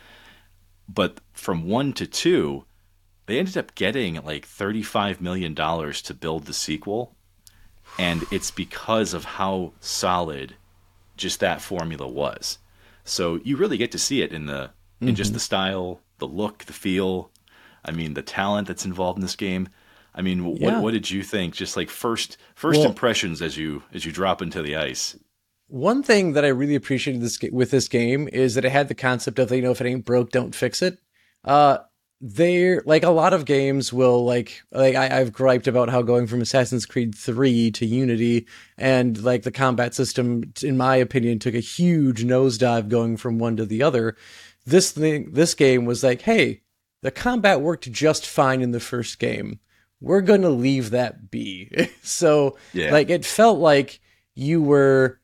but 0.87 1.19
from 1.33 1.67
one 1.67 1.93
to 1.93 2.07
two, 2.07 2.65
they 3.25 3.39
ended 3.39 3.57
up 3.57 3.75
getting 3.75 4.15
like 4.23 4.47
$35 4.47 5.21
million 5.21 5.55
to 5.55 6.13
build 6.13 6.45
the 6.45 6.53
sequel. 6.53 7.15
And 7.97 8.23
it's 8.31 8.51
because 8.51 9.13
of 9.13 9.23
how 9.23 9.73
solid 9.79 10.55
just 11.15 11.39
that 11.39 11.61
formula 11.61 12.07
was. 12.07 12.57
So 13.03 13.39
you 13.43 13.55
really 13.55 13.77
get 13.77 13.91
to 13.91 13.99
see 13.99 14.21
it 14.21 14.31
in 14.31 14.45
the 14.45 14.71
in 14.99 15.09
mm-hmm. 15.09 15.15
just 15.15 15.33
the 15.33 15.39
style, 15.39 15.99
the 16.19 16.27
look, 16.27 16.65
the 16.65 16.73
feel. 16.73 17.29
I 17.85 17.91
mean, 17.91 18.13
the 18.13 18.21
talent 18.21 18.67
that's 18.67 18.85
involved 18.85 19.17
in 19.17 19.21
this 19.21 19.35
game. 19.35 19.67
I 20.15 20.21
mean, 20.21 20.57
yeah. 20.57 20.73
what 20.75 20.83
what 20.83 20.93
did 20.93 21.09
you 21.09 21.23
think? 21.23 21.53
Just 21.53 21.75
like 21.75 21.89
first 21.89 22.37
first 22.55 22.79
well, 22.79 22.89
impressions 22.89 23.41
as 23.41 23.57
you 23.57 23.83
as 23.93 24.05
you 24.05 24.11
drop 24.11 24.41
into 24.41 24.61
the 24.61 24.75
ice. 24.75 25.17
One 25.67 26.03
thing 26.03 26.33
that 26.33 26.45
I 26.45 26.49
really 26.49 26.75
appreciated 26.75 27.21
this 27.21 27.39
with 27.51 27.71
this 27.71 27.87
game 27.87 28.29
is 28.31 28.55
that 28.55 28.65
it 28.65 28.71
had 28.71 28.89
the 28.89 28.95
concept 28.95 29.39
of 29.39 29.51
you 29.51 29.61
know 29.61 29.71
if 29.71 29.81
it 29.81 29.87
ain't 29.87 30.05
broke, 30.05 30.31
don't 30.31 30.53
fix 30.53 30.81
it. 30.81 30.99
Uh, 31.43 31.79
they're 32.25 32.81
like 32.85 33.03
a 33.03 33.09
lot 33.09 33.33
of 33.33 33.43
games 33.43 33.91
will 33.91 34.23
like 34.23 34.63
like 34.71 34.95
I, 34.95 35.19
I've 35.19 35.33
griped 35.33 35.67
about 35.67 35.89
how 35.89 36.01
going 36.01 36.25
from 36.25 36.41
Assassin's 36.41 36.85
Creed 36.85 37.13
three 37.13 37.69
to 37.71 37.85
Unity 37.85 38.47
and 38.77 39.21
like 39.21 39.43
the 39.43 39.51
combat 39.51 39.93
system, 39.93 40.53
in 40.61 40.77
my 40.77 40.95
opinion, 40.95 41.39
took 41.39 41.53
a 41.53 41.59
huge 41.59 42.23
nosedive 42.23 42.87
going 42.87 43.17
from 43.17 43.39
one 43.39 43.57
to 43.57 43.65
the 43.65 43.83
other. 43.83 44.15
This 44.65 44.91
thing, 44.91 45.31
this 45.33 45.53
game 45.53 45.83
was 45.83 46.01
like, 46.01 46.21
hey, 46.21 46.61
the 47.01 47.11
combat 47.11 47.59
worked 47.59 47.91
just 47.91 48.25
fine 48.25 48.61
in 48.61 48.71
the 48.71 48.79
first 48.79 49.19
game. 49.19 49.59
We're 50.03 50.21
gonna 50.21 50.49
leave 50.49 50.89
that 50.89 51.31
be. 51.31 51.71
so 52.03 52.57
yeah. 52.73 52.91
like 52.91 53.09
it 53.09 53.25
felt 53.25 53.59
like 53.59 54.01
you 54.35 54.61
were 54.61 55.19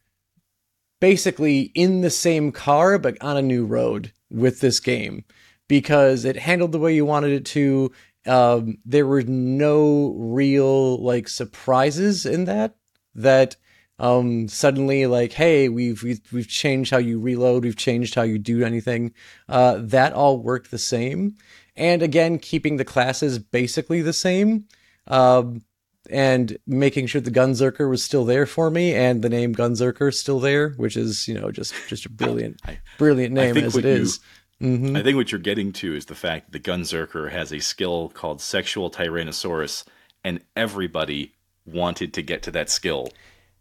basically 1.01 1.71
in 1.75 2.01
the 2.01 2.09
same 2.09 2.51
car 2.51 2.97
but 2.97 3.17
on 3.21 3.35
a 3.35 3.41
new 3.41 3.65
road 3.65 4.13
with 4.29 4.61
this 4.61 4.79
game 4.79 5.25
because 5.67 6.23
it 6.23 6.37
handled 6.37 6.71
the 6.71 6.79
way 6.79 6.95
you 6.95 7.05
wanted 7.05 7.31
it 7.31 7.45
to. 7.45 7.91
Um, 8.25 8.77
there 8.85 9.05
were 9.05 9.23
no 9.23 10.13
real 10.17 10.97
like 11.03 11.27
surprises 11.27 12.25
in 12.25 12.45
that 12.45 12.75
that 13.15 13.57
um, 13.99 14.47
suddenly 14.47 15.05
like 15.07 15.33
hey 15.33 15.67
we've, 15.67 16.01
we've 16.03 16.21
we've 16.31 16.47
changed 16.47 16.91
how 16.91 16.97
you 16.97 17.19
reload 17.19 17.65
we've 17.65 17.75
changed 17.75 18.15
how 18.15 18.21
you 18.21 18.39
do 18.39 18.63
anything 18.63 19.13
uh, 19.49 19.77
that 19.79 20.13
all 20.13 20.39
worked 20.39 20.71
the 20.71 20.77
same 20.77 21.35
and 21.79 22.03
again 22.03 22.37
keeping 22.37 22.77
the 22.77 22.85
classes 22.85 23.39
basically 23.39 24.01
the 24.01 24.13
same 24.13 24.65
um, 25.07 25.63
and 26.11 26.57
making 26.67 27.07
sure 27.07 27.21
the 27.21 27.31
Gunzerker 27.31 27.89
was 27.89 28.03
still 28.03 28.25
there 28.25 28.45
for 28.45 28.69
me 28.69 28.93
and 28.93 29.23
the 29.23 29.29
name 29.29 29.55
Gunzerker 29.55 30.13
still 30.13 30.39
there 30.39 30.69
which 30.71 30.95
is 30.95 31.27
you 31.27 31.33
know 31.33 31.51
just 31.51 31.73
just 31.87 32.05
a 32.05 32.09
brilliant 32.09 32.61
brilliant 32.99 33.33
name 33.33 33.57
as 33.57 33.75
it 33.75 33.85
is 33.85 34.19
Mm-hmm. 34.61 34.95
I 34.95 35.03
think 35.03 35.15
what 35.15 35.31
you're 35.31 35.39
getting 35.39 35.71
to 35.73 35.95
is 35.95 36.07
the 36.07 36.15
fact 36.15 36.51
that 36.51 36.63
the 36.63 36.71
Gunzerker 36.71 37.31
has 37.31 37.53
a 37.53 37.59
skill 37.59 38.09
called 38.09 38.41
Sexual 38.41 38.91
Tyrannosaurus, 38.91 39.85
and 40.23 40.41
everybody 40.55 41.33
wanted 41.65 42.13
to 42.15 42.21
get 42.21 42.43
to 42.43 42.51
that 42.51 42.69
skill. 42.69 43.09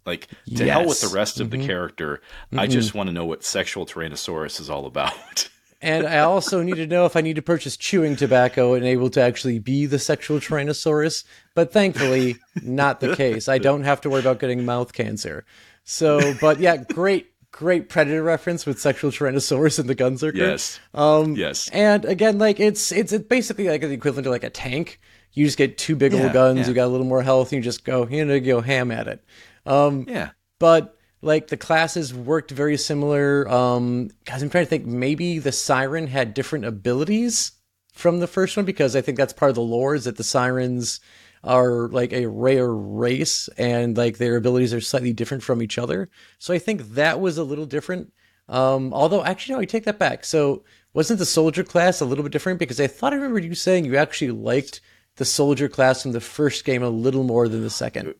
Like, 0.04 0.26
to 0.56 0.64
yes. 0.64 0.70
hell 0.70 0.88
with 0.88 1.00
the 1.00 1.14
rest 1.14 1.38
of 1.38 1.48
mm-hmm. 1.48 1.60
the 1.60 1.66
character. 1.66 2.20
Mm-hmm. 2.46 2.58
I 2.58 2.66
just 2.66 2.94
want 2.94 3.08
to 3.08 3.12
know 3.12 3.26
what 3.26 3.44
Sexual 3.44 3.87
Tyrannosaurus 3.87 4.60
is 4.60 4.70
all 4.70 4.87
about. 4.87 5.48
and 5.80 6.06
I 6.06 6.20
also 6.20 6.62
need 6.62 6.76
to 6.76 6.87
know 6.87 7.06
if 7.06 7.16
I 7.16 7.20
need 7.20 7.37
to 7.37 7.42
purchase 7.42 7.76
chewing 7.76 8.16
tobacco 8.16 8.75
and 8.75 8.85
able 8.85 9.11
to 9.11 9.20
actually 9.20 9.58
be 9.58 9.87
the 9.87 9.99
sexual 9.99 10.38
Tyrannosaurus. 10.38 11.25
But 11.54 11.73
thankfully, 11.73 12.37
not 12.62 13.00
the 13.00 13.14
case. 13.14 13.49
I 13.49 13.58
don't 13.58 13.85
have 13.85 14.00
to 14.02 14.11
worry 14.11 14.20
about 14.20 14.40
getting 14.40 14.64
mouth 14.64 14.92
cancer. 14.92 15.44
So, 15.85 16.35
but 16.40 16.61
yeah, 16.61 16.76
great 16.76 17.32
great 17.50 17.88
predator 17.88 18.23
reference 18.23 18.66
with 18.66 18.78
sexual 18.78 19.11
tyrannosaurus 19.11 19.78
and 19.78 19.88
the 19.88 19.94
gunzerker 19.94 20.37
yes 20.37 20.78
um 20.92 21.35
yes 21.35 21.68
and 21.70 22.04
again 22.04 22.38
like 22.38 22.61
it's 22.61 22.92
it's 22.92 23.16
basically 23.20 23.68
like 23.68 23.80
the 23.80 23.90
equivalent 23.90 24.25
to 24.25 24.30
like 24.30 24.44
a 24.44 24.50
tank 24.50 25.00
you 25.32 25.47
just 25.47 25.56
get 25.56 25.78
two 25.78 25.97
big 25.97 26.12
yeah, 26.12 26.25
old 26.25 26.32
guns 26.35 26.61
yeah. 26.61 26.68
you 26.68 26.75
got 26.75 26.85
a 26.85 26.88
little 26.88 27.06
more 27.06 27.23
health 27.23 27.50
and 27.50 27.56
you 27.56 27.62
just 27.62 27.85
go 27.85 28.06
you 28.06 28.23
know 28.23 28.38
go 28.38 28.61
ham 28.61 28.90
at 28.90 29.08
it 29.08 29.25
um 29.64 30.04
yeah 30.06 30.30
but 30.58 30.97
like 31.20 31.48
the 31.48 31.56
classes 31.56 32.14
worked 32.14 32.50
very 32.50 32.76
similar 32.76 33.48
um 33.48 34.08
guys 34.25 34.42
i'm 34.42 34.50
trying 34.50 34.64
to 34.64 34.70
think 34.70 34.87
maybe 34.87 35.38
the 35.38 35.52
siren 35.52 36.06
had 36.06 36.34
different 36.34 36.64
abilities 36.64 37.52
from 37.92 38.20
the 38.20 38.26
first 38.26 38.56
one 38.56 38.66
because 38.66 38.94
i 38.94 39.00
think 39.00 39.16
that's 39.16 39.32
part 39.32 39.48
of 39.50 39.54
the 39.54 39.60
lore 39.60 39.94
is 39.94 40.04
that 40.04 40.16
the 40.16 40.25
sirens 40.25 41.00
are 41.44 41.88
like 41.88 42.12
a 42.12 42.26
rare 42.26 42.72
race 42.72 43.48
and 43.56 43.96
like 43.96 44.18
their 44.18 44.37
abilities 44.37 44.75
are 44.75 44.80
slightly 44.80 45.12
different 45.12 45.42
from 45.42 45.62
each 45.62 45.78
other. 45.78 46.08
So 46.38 46.52
I 46.52 46.58
think 46.58 46.94
that 46.94 47.20
was 47.20 47.38
a 47.38 47.44
little 47.44 47.66
different. 47.66 48.12
Um, 48.48 48.92
although 48.92 49.25
actually, 49.25 49.54
no, 49.54 49.60
I 49.60 49.64
take 49.64 49.84
that 49.84 49.98
back. 49.98 50.25
So 50.25 50.64
wasn't 50.94 51.18
the 51.18 51.26
soldier 51.26 51.64
class 51.64 52.00
a 52.00 52.04
little 52.04 52.25
bit 52.25 52.32
different? 52.32 52.58
Because 52.58 52.80
I 52.80 52.87
thought 52.87 53.12
I 53.12 53.16
remember 53.16 53.38
you 53.38 53.54
saying 53.54 53.84
you 53.84 53.96
actually 53.96 54.30
liked 54.30 54.80
the 55.16 55.25
soldier 55.25 55.68
class 55.68 56.02
from 56.02 56.12
the 56.12 56.20
first 56.20 56.64
game 56.64 56.82
a 56.82 56.88
little 56.88 57.25
more 57.25 57.48
than 57.48 57.62
the 57.62 57.70
second. 57.70 58.14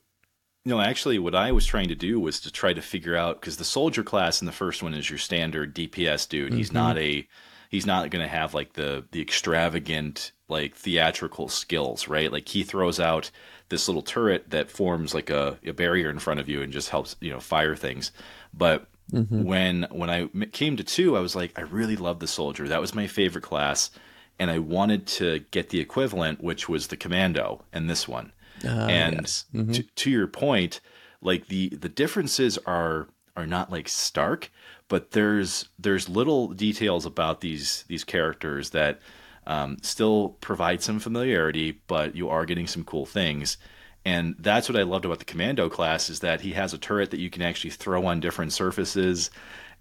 No, 0.69 0.83
actually, 0.83 1.19
what 1.19 1.35
I 1.35 1.51
was 1.51 1.65
trying 1.65 1.89
to 1.89 1.95
do 1.95 2.21
was 2.21 2.41
to 2.41 2.53
try 2.53 2.75
to 2.75 2.83
figure 2.83 3.17
out 3.17 3.41
because 3.41 3.57
the 3.57 3.65
soldier 3.65 4.03
class 4.03 4.43
in 4.43 4.47
the 4.47 4.53
first 4.53 4.83
one 4.83 4.93
is 4.93 5.09
your 5.09 5.19
standard 5.19 5.75
DPS 5.75 6.29
dude. 6.29 6.51
Mm-hmm. 6.51 6.59
He's 6.59 6.75
not 6.75 6.99
a 6.99 7.27
he's 7.71 7.87
not 7.87 8.11
going 8.11 8.23
to 8.23 8.29
have 8.29 8.53
like 8.53 8.75
the 8.75 9.07
the 9.11 9.23
extravagant 9.23 10.33
like 10.47 10.77
theatrical 10.77 11.49
skills, 11.49 12.07
right? 12.07 12.31
Like 12.31 12.47
he 12.47 12.65
throws 12.65 13.01
out 13.01 13.31
this 13.71 13.89
little 13.89 14.03
turret 14.03 14.51
that 14.51 14.71
forms 14.71 15.15
like 15.15 15.31
a, 15.31 15.59
a 15.65 15.73
barrier 15.73 16.11
in 16.11 16.19
front 16.19 16.39
of 16.39 16.51
you 16.51 16.61
and 16.61 16.71
just 16.71 16.91
helps 16.91 17.17
you 17.23 17.31
know 17.31 17.41
fire 17.41 17.75
things. 17.75 18.13
But 18.53 18.89
mm-hmm. 19.11 19.45
when 19.45 19.87
when 19.91 20.11
I 20.11 20.27
came 20.53 20.77
to 20.77 20.85
two, 20.85 21.17
I 21.17 21.21
was 21.21 21.35
like, 21.35 21.59
I 21.59 21.63
really 21.63 21.97
love 21.97 22.19
the 22.21 22.27
soldier. 22.27 22.69
That 22.69 22.83
was 22.83 22.95
my 22.95 23.07
favorite 23.07 23.45
class, 23.45 23.91
and 24.39 24.51
I 24.51 24.59
wanted 24.59 25.07
to 25.07 25.39
get 25.51 25.71
the 25.71 25.81
equivalent, 25.81 26.45
which 26.45 26.69
was 26.69 26.89
the 26.89 26.97
commando, 26.99 27.65
and 27.73 27.89
this 27.89 28.07
one. 28.07 28.33
Uh, 28.65 28.87
and 28.89 29.15
yes. 29.21 29.45
mm-hmm. 29.55 29.73
to, 29.73 29.83
to 29.83 30.11
your 30.11 30.27
point, 30.27 30.81
like 31.21 31.49
the 31.49 31.69
the 31.71 31.89
differences 31.89 32.59
are 32.67 33.09
are 33.37 33.47
not 33.47 33.71
like 33.71 33.89
stark, 33.89 34.51
but 34.89 35.13
there's 35.13 35.69
there's 35.79 36.09
little 36.09 36.49
details 36.49 37.07
about 37.07 37.41
these 37.41 37.85
these 37.89 38.05
characters 38.05 38.71
that 38.71 39.01
um, 39.47 39.79
still 39.83 40.31
provide 40.41 40.83
some 40.83 40.99
familiarity, 40.99 41.81
but 41.87 42.15
you 42.15 42.29
are 42.29 42.45
getting 42.45 42.67
some 42.67 42.85
cool 42.85 43.07
things. 43.07 43.57
And 44.05 44.37
that's 44.39 44.69
what 44.69 44.79
I 44.79 44.83
loved 44.83 45.05
about 45.05 45.19
the 45.19 45.25
commando 45.25 45.69
class 45.69 46.09
is 46.09 46.21
that 46.21 46.41
he 46.41 46.53
has 46.53 46.73
a 46.73 46.79
turret 46.79 47.11
that 47.11 47.21
you 47.21 47.31
can 47.31 47.43
actually 47.43 47.71
throw 47.71 48.07
on 48.07 48.21
different 48.21 48.53
surfaces, 48.53 49.31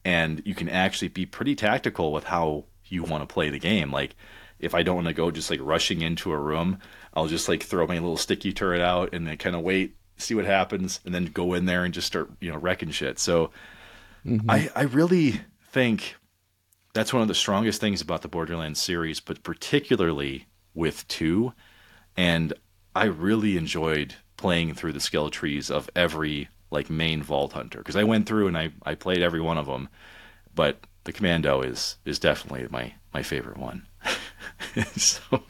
and 0.04 0.42
you 0.46 0.56
can 0.56 0.70
actually 0.70 1.10
be 1.10 1.26
pretty 1.26 1.56
tactical 1.56 2.12
with 2.12 2.26
how 2.26 2.66
you 2.86 3.04
want 3.04 3.28
to 3.28 3.34
play 3.34 3.50
the 3.50 3.60
game. 3.60 3.92
Like 3.92 4.16
if 4.60 4.74
I 4.74 4.84
don't 4.84 4.96
want 4.96 5.08
to 5.08 5.14
go 5.14 5.32
just 5.32 5.52
like 5.52 5.60
rushing 5.62 6.02
into 6.02 6.32
a 6.32 6.38
room, 6.38 6.80
I'll 7.18 7.28
just 7.28 7.50
like 7.50 7.64
throw 7.64 7.86
my 7.86 7.96
little 7.96 8.16
sticky 8.16 8.54
turret 8.54 8.82
out 8.82 9.14
and 9.14 9.28
then 9.28 9.38
kind 9.38 9.58
of 9.58 9.64
wait, 9.64 9.98
see 10.16 10.36
what 10.36 10.46
happens, 10.46 11.02
and 11.04 11.14
then 11.14 11.26
go 11.26 11.54
in 11.54 11.66
there 11.66 11.84
and 11.84 11.94
just 11.94 12.08
start 12.08 12.32
you 12.40 12.50
know 12.50 12.58
wrecking 12.58 12.92
shit. 12.92 13.20
So 13.20 13.52
Mm-hmm. 14.28 14.50
I, 14.52 14.70
I 14.76 14.84
really 14.84 15.42
think 15.72 16.16
that's 16.94 17.14
one 17.14 17.22
of 17.22 17.28
the 17.28 17.36
strongest 17.36 17.80
things 17.80 18.02
about 18.02 18.22
the 18.22 18.28
Borderlands 18.28 18.82
series, 18.82 19.20
but 19.20 19.44
particularly 19.44 20.48
with 20.74 21.08
two. 21.08 21.54
And 22.18 22.54
I 22.96 23.06
really 23.06 23.58
enjoyed 23.58 24.16
playing 24.36 24.74
through 24.74 24.94
the 24.94 25.00
skill 25.00 25.30
trees 25.30 25.72
of 25.72 25.90
every 25.96 26.50
like 26.70 26.90
main 26.90 27.24
Vault 27.24 27.54
Hunter 27.54 27.78
because 27.78 27.96
I 27.96 28.04
went 28.04 28.28
through 28.28 28.48
and 28.48 28.58
I, 28.58 28.72
I 28.84 28.96
played 28.96 29.22
every 29.22 29.40
one 29.40 29.58
of 29.58 29.68
them, 29.68 29.88
but 30.54 30.86
the 31.06 31.14
Commando 31.14 31.62
is 31.62 31.98
is 32.04 32.20
definitely 32.20 32.68
my 32.70 32.94
my 33.14 33.24
favorite 33.24 33.58
one. 33.58 33.88
so, 34.98 35.42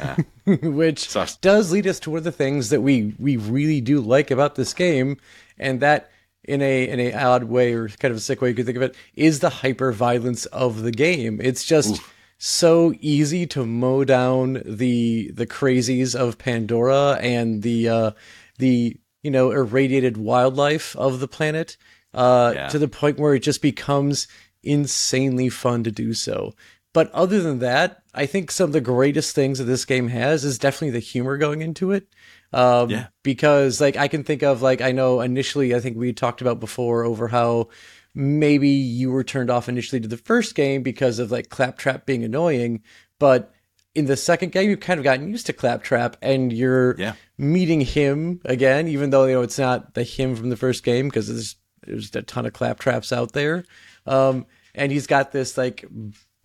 uh, 0.00 0.16
Which 0.62 1.08
so, 1.08 1.26
does 1.40 1.72
lead 1.72 1.86
us 1.86 2.00
to 2.00 2.10
one 2.10 2.18
of 2.18 2.24
the 2.24 2.32
things 2.32 2.70
that 2.70 2.82
we 2.82 3.14
we 3.18 3.36
really 3.36 3.80
do 3.80 4.00
like 4.00 4.30
about 4.30 4.54
this 4.54 4.74
game, 4.74 5.18
and 5.58 5.80
that 5.80 6.10
in 6.44 6.60
a 6.62 6.88
in 6.88 7.00
a 7.00 7.12
odd 7.14 7.44
way 7.44 7.72
or 7.72 7.88
kind 7.88 8.12
of 8.12 8.18
a 8.18 8.20
sick 8.20 8.40
way 8.40 8.50
you 8.50 8.54
could 8.54 8.66
think 8.66 8.76
of 8.76 8.82
it 8.82 8.96
is 9.14 9.40
the 9.40 9.48
hyper 9.48 9.92
violence 9.92 10.46
of 10.46 10.82
the 10.82 10.92
game. 10.92 11.40
It's 11.42 11.64
just 11.64 11.94
Oof. 11.94 12.14
so 12.38 12.94
easy 13.00 13.46
to 13.48 13.64
mow 13.64 14.04
down 14.04 14.62
the 14.64 15.30
the 15.32 15.46
crazies 15.46 16.14
of 16.14 16.38
Pandora 16.38 17.18
and 17.20 17.62
the 17.62 17.88
uh, 17.88 18.10
the 18.58 18.96
you 19.22 19.30
know 19.30 19.50
irradiated 19.50 20.16
wildlife 20.16 20.94
of 20.96 21.20
the 21.20 21.28
planet 21.28 21.76
uh, 22.12 22.52
yeah. 22.54 22.68
to 22.68 22.78
the 22.78 22.88
point 22.88 23.18
where 23.18 23.34
it 23.34 23.40
just 23.40 23.62
becomes 23.62 24.28
insanely 24.62 25.48
fun 25.48 25.84
to 25.84 25.90
do 25.90 26.14
so. 26.14 26.54
But 26.92 27.10
other 27.12 27.42
than 27.42 27.58
that, 27.58 28.03
I 28.14 28.26
think 28.26 28.50
some 28.50 28.66
of 28.66 28.72
the 28.72 28.80
greatest 28.80 29.34
things 29.34 29.58
that 29.58 29.64
this 29.64 29.84
game 29.84 30.08
has 30.08 30.44
is 30.44 30.58
definitely 30.58 30.90
the 30.90 30.98
humor 31.00 31.36
going 31.36 31.62
into 31.62 31.92
it. 31.92 32.08
Um, 32.52 32.90
yeah. 32.90 33.06
Because 33.22 33.80
like 33.80 33.96
I 33.96 34.08
can 34.08 34.24
think 34.24 34.42
of 34.42 34.62
like 34.62 34.80
I 34.80 34.92
know 34.92 35.20
initially 35.20 35.74
I 35.74 35.80
think 35.80 35.96
we 35.96 36.12
talked 36.12 36.40
about 36.40 36.60
before 36.60 37.04
over 37.04 37.28
how 37.28 37.68
maybe 38.14 38.68
you 38.68 39.10
were 39.10 39.24
turned 39.24 39.50
off 39.50 39.68
initially 39.68 40.00
to 40.00 40.08
the 40.08 40.16
first 40.16 40.54
game 40.54 40.82
because 40.82 41.18
of 41.18 41.32
like 41.32 41.48
Claptrap 41.48 42.06
being 42.06 42.22
annoying, 42.22 42.82
but 43.18 43.52
in 43.94 44.06
the 44.06 44.16
second 44.16 44.52
game 44.52 44.70
you've 44.70 44.80
kind 44.80 44.98
of 44.98 45.04
gotten 45.04 45.28
used 45.28 45.46
to 45.46 45.52
Claptrap 45.52 46.16
and 46.22 46.52
you're 46.52 46.96
yeah. 46.98 47.14
meeting 47.36 47.80
him 47.80 48.40
again, 48.44 48.86
even 48.86 49.10
though 49.10 49.26
you 49.26 49.34
know 49.34 49.42
it's 49.42 49.58
not 49.58 49.94
the 49.94 50.04
him 50.04 50.36
from 50.36 50.50
the 50.50 50.56
first 50.56 50.84
game 50.84 51.08
because 51.08 51.26
there's 51.28 51.56
there's 51.86 52.14
a 52.14 52.22
ton 52.22 52.46
of 52.46 52.52
Claptraps 52.52 53.12
out 53.12 53.32
there. 53.32 53.64
Um, 54.06 54.46
and 54.74 54.92
he's 54.92 55.06
got 55.06 55.32
this 55.32 55.58
like 55.58 55.84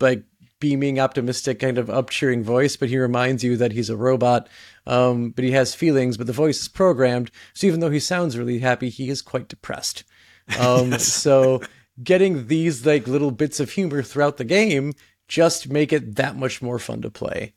like 0.00 0.24
beaming, 0.60 1.00
optimistic, 1.00 1.58
kind 1.58 1.78
of 1.78 1.90
up 1.90 2.10
cheering 2.10 2.42
voice, 2.44 2.76
but 2.76 2.88
he 2.88 2.98
reminds 2.98 3.42
you 3.42 3.56
that 3.56 3.72
he's 3.72 3.90
a 3.90 3.96
robot. 3.96 4.48
Um, 4.86 5.30
but 5.30 5.44
he 5.44 5.52
has 5.52 5.74
feelings, 5.74 6.16
but 6.16 6.26
the 6.26 6.32
voice 6.32 6.60
is 6.60 6.68
programmed. 6.68 7.30
So 7.54 7.66
even 7.66 7.80
though 7.80 7.90
he 7.90 8.00
sounds 8.00 8.38
really 8.38 8.58
happy, 8.58 8.88
he 8.88 9.08
is 9.08 9.22
quite 9.22 9.48
depressed. 9.48 10.04
Um, 10.58 10.92
so 10.98 11.62
getting 12.02 12.46
these 12.46 12.86
like 12.86 13.06
little 13.06 13.30
bits 13.30 13.60
of 13.60 13.70
humor 13.70 14.02
throughout 14.02 14.36
the 14.36 14.44
game 14.44 14.92
just 15.28 15.70
make 15.70 15.92
it 15.92 16.16
that 16.16 16.36
much 16.36 16.60
more 16.60 16.78
fun 16.78 17.02
to 17.02 17.10
play. 17.10 17.54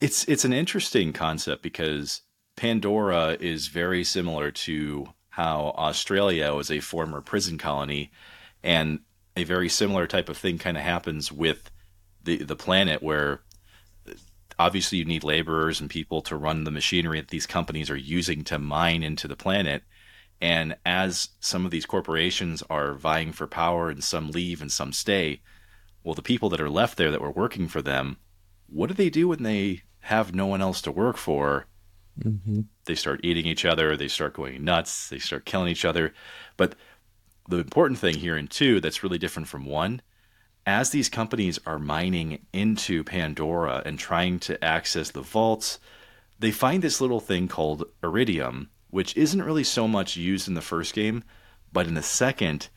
It's 0.00 0.24
it's 0.24 0.44
an 0.44 0.52
interesting 0.52 1.14
concept 1.14 1.62
because 1.62 2.20
Pandora 2.56 3.36
is 3.40 3.68
very 3.68 4.04
similar 4.04 4.50
to 4.50 5.08
how 5.30 5.74
Australia 5.76 6.52
was 6.52 6.70
a 6.70 6.80
former 6.80 7.22
prison 7.22 7.56
colony, 7.56 8.10
and 8.62 9.00
a 9.36 9.44
very 9.44 9.68
similar 9.68 10.06
type 10.06 10.28
of 10.28 10.36
thing 10.36 10.58
kind 10.58 10.76
of 10.76 10.82
happens 10.82 11.30
with 11.30 11.70
the 12.22 12.38
the 12.38 12.56
planet 12.56 13.02
where 13.02 13.42
obviously 14.58 14.98
you 14.98 15.04
need 15.04 15.24
laborers 15.24 15.80
and 15.80 15.90
people 15.90 16.22
to 16.22 16.36
run 16.36 16.64
the 16.64 16.70
machinery 16.70 17.20
that 17.20 17.28
these 17.28 17.46
companies 17.46 17.90
are 17.90 17.96
using 17.96 18.42
to 18.44 18.58
mine 18.58 19.02
into 19.02 19.28
the 19.28 19.36
planet. 19.36 19.82
And 20.40 20.76
as 20.84 21.30
some 21.40 21.64
of 21.64 21.70
these 21.70 21.86
corporations 21.86 22.62
are 22.68 22.94
vying 22.94 23.32
for 23.32 23.46
power 23.46 23.88
and 23.88 24.02
some 24.02 24.30
leave 24.30 24.60
and 24.60 24.70
some 24.70 24.92
stay 24.92 25.40
well 26.04 26.14
the 26.14 26.22
people 26.22 26.48
that 26.50 26.60
are 26.60 26.70
left 26.70 26.98
there 26.98 27.10
that 27.10 27.20
were 27.20 27.30
working 27.30 27.68
for 27.68 27.82
them 27.82 28.18
what 28.68 28.88
do 28.88 28.94
they 28.94 29.10
do 29.10 29.28
when 29.28 29.42
they 29.42 29.82
have 30.00 30.34
no 30.34 30.46
one 30.46 30.60
else 30.60 30.80
to 30.82 30.92
work 30.92 31.16
for? 31.16 31.66
Mm-hmm. 32.22 32.62
they 32.86 32.94
start 32.94 33.20
eating 33.22 33.44
each 33.44 33.66
other 33.66 33.94
they 33.94 34.08
start 34.08 34.32
going 34.32 34.64
nuts 34.64 35.10
they 35.10 35.18
start 35.18 35.44
killing 35.44 35.68
each 35.68 35.84
other. 35.84 36.14
But 36.56 36.74
the 37.48 37.58
important 37.58 37.98
thing 37.98 38.16
here 38.16 38.36
in 38.36 38.48
two 38.48 38.80
that's 38.80 39.02
really 39.02 39.18
different 39.18 39.48
from 39.48 39.64
one 39.64 40.02
as 40.66 40.90
these 40.90 41.08
companies 41.08 41.60
are 41.64 41.78
mining 41.78 42.44
into 42.52 43.04
Pandora 43.04 43.82
and 43.86 43.98
trying 43.98 44.40
to 44.40 44.62
access 44.62 45.12
the 45.12 45.22
vaults, 45.22 45.78
they 46.38 46.50
find 46.50 46.82
this 46.82 47.00
little 47.00 47.20
thing 47.20 47.46
called 47.46 47.84
Eridium, 48.02 48.66
which 48.90 49.16
isn't 49.16 49.42
really 49.42 49.62
so 49.62 49.86
much 49.86 50.16
used 50.16 50.48
in 50.48 50.54
the 50.54 50.60
first 50.60 50.92
game, 50.92 51.22
but 51.72 51.86
in 51.86 51.94
the 51.94 52.02
second, 52.02 52.68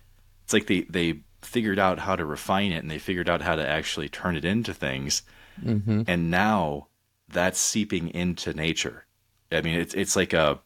it's 0.44 0.54
like 0.54 0.68
they 0.68 0.82
they 0.82 1.22
figured 1.42 1.80
out 1.80 2.00
how 2.00 2.16
to 2.16 2.26
refine 2.26 2.72
it 2.72 2.80
and 2.80 2.92
they 2.92 3.00
figured 3.00 3.30
out 3.30 3.42
how 3.42 3.56
to 3.56 3.68
actually 3.68 4.10
turn 4.10 4.36
it 4.36 4.46
into 4.46 4.74
things. 4.74 5.24
Mm-hmm. 5.64 6.04
And 6.06 6.30
now 6.30 6.88
that's 7.28 7.60
seeping 7.60 8.10
into 8.10 8.54
nature. 8.54 9.06
I 9.52 9.62
mean, 9.62 9.80
it's 9.80 9.96
it's 9.96 10.16
like 10.16 10.34
a 10.34 10.60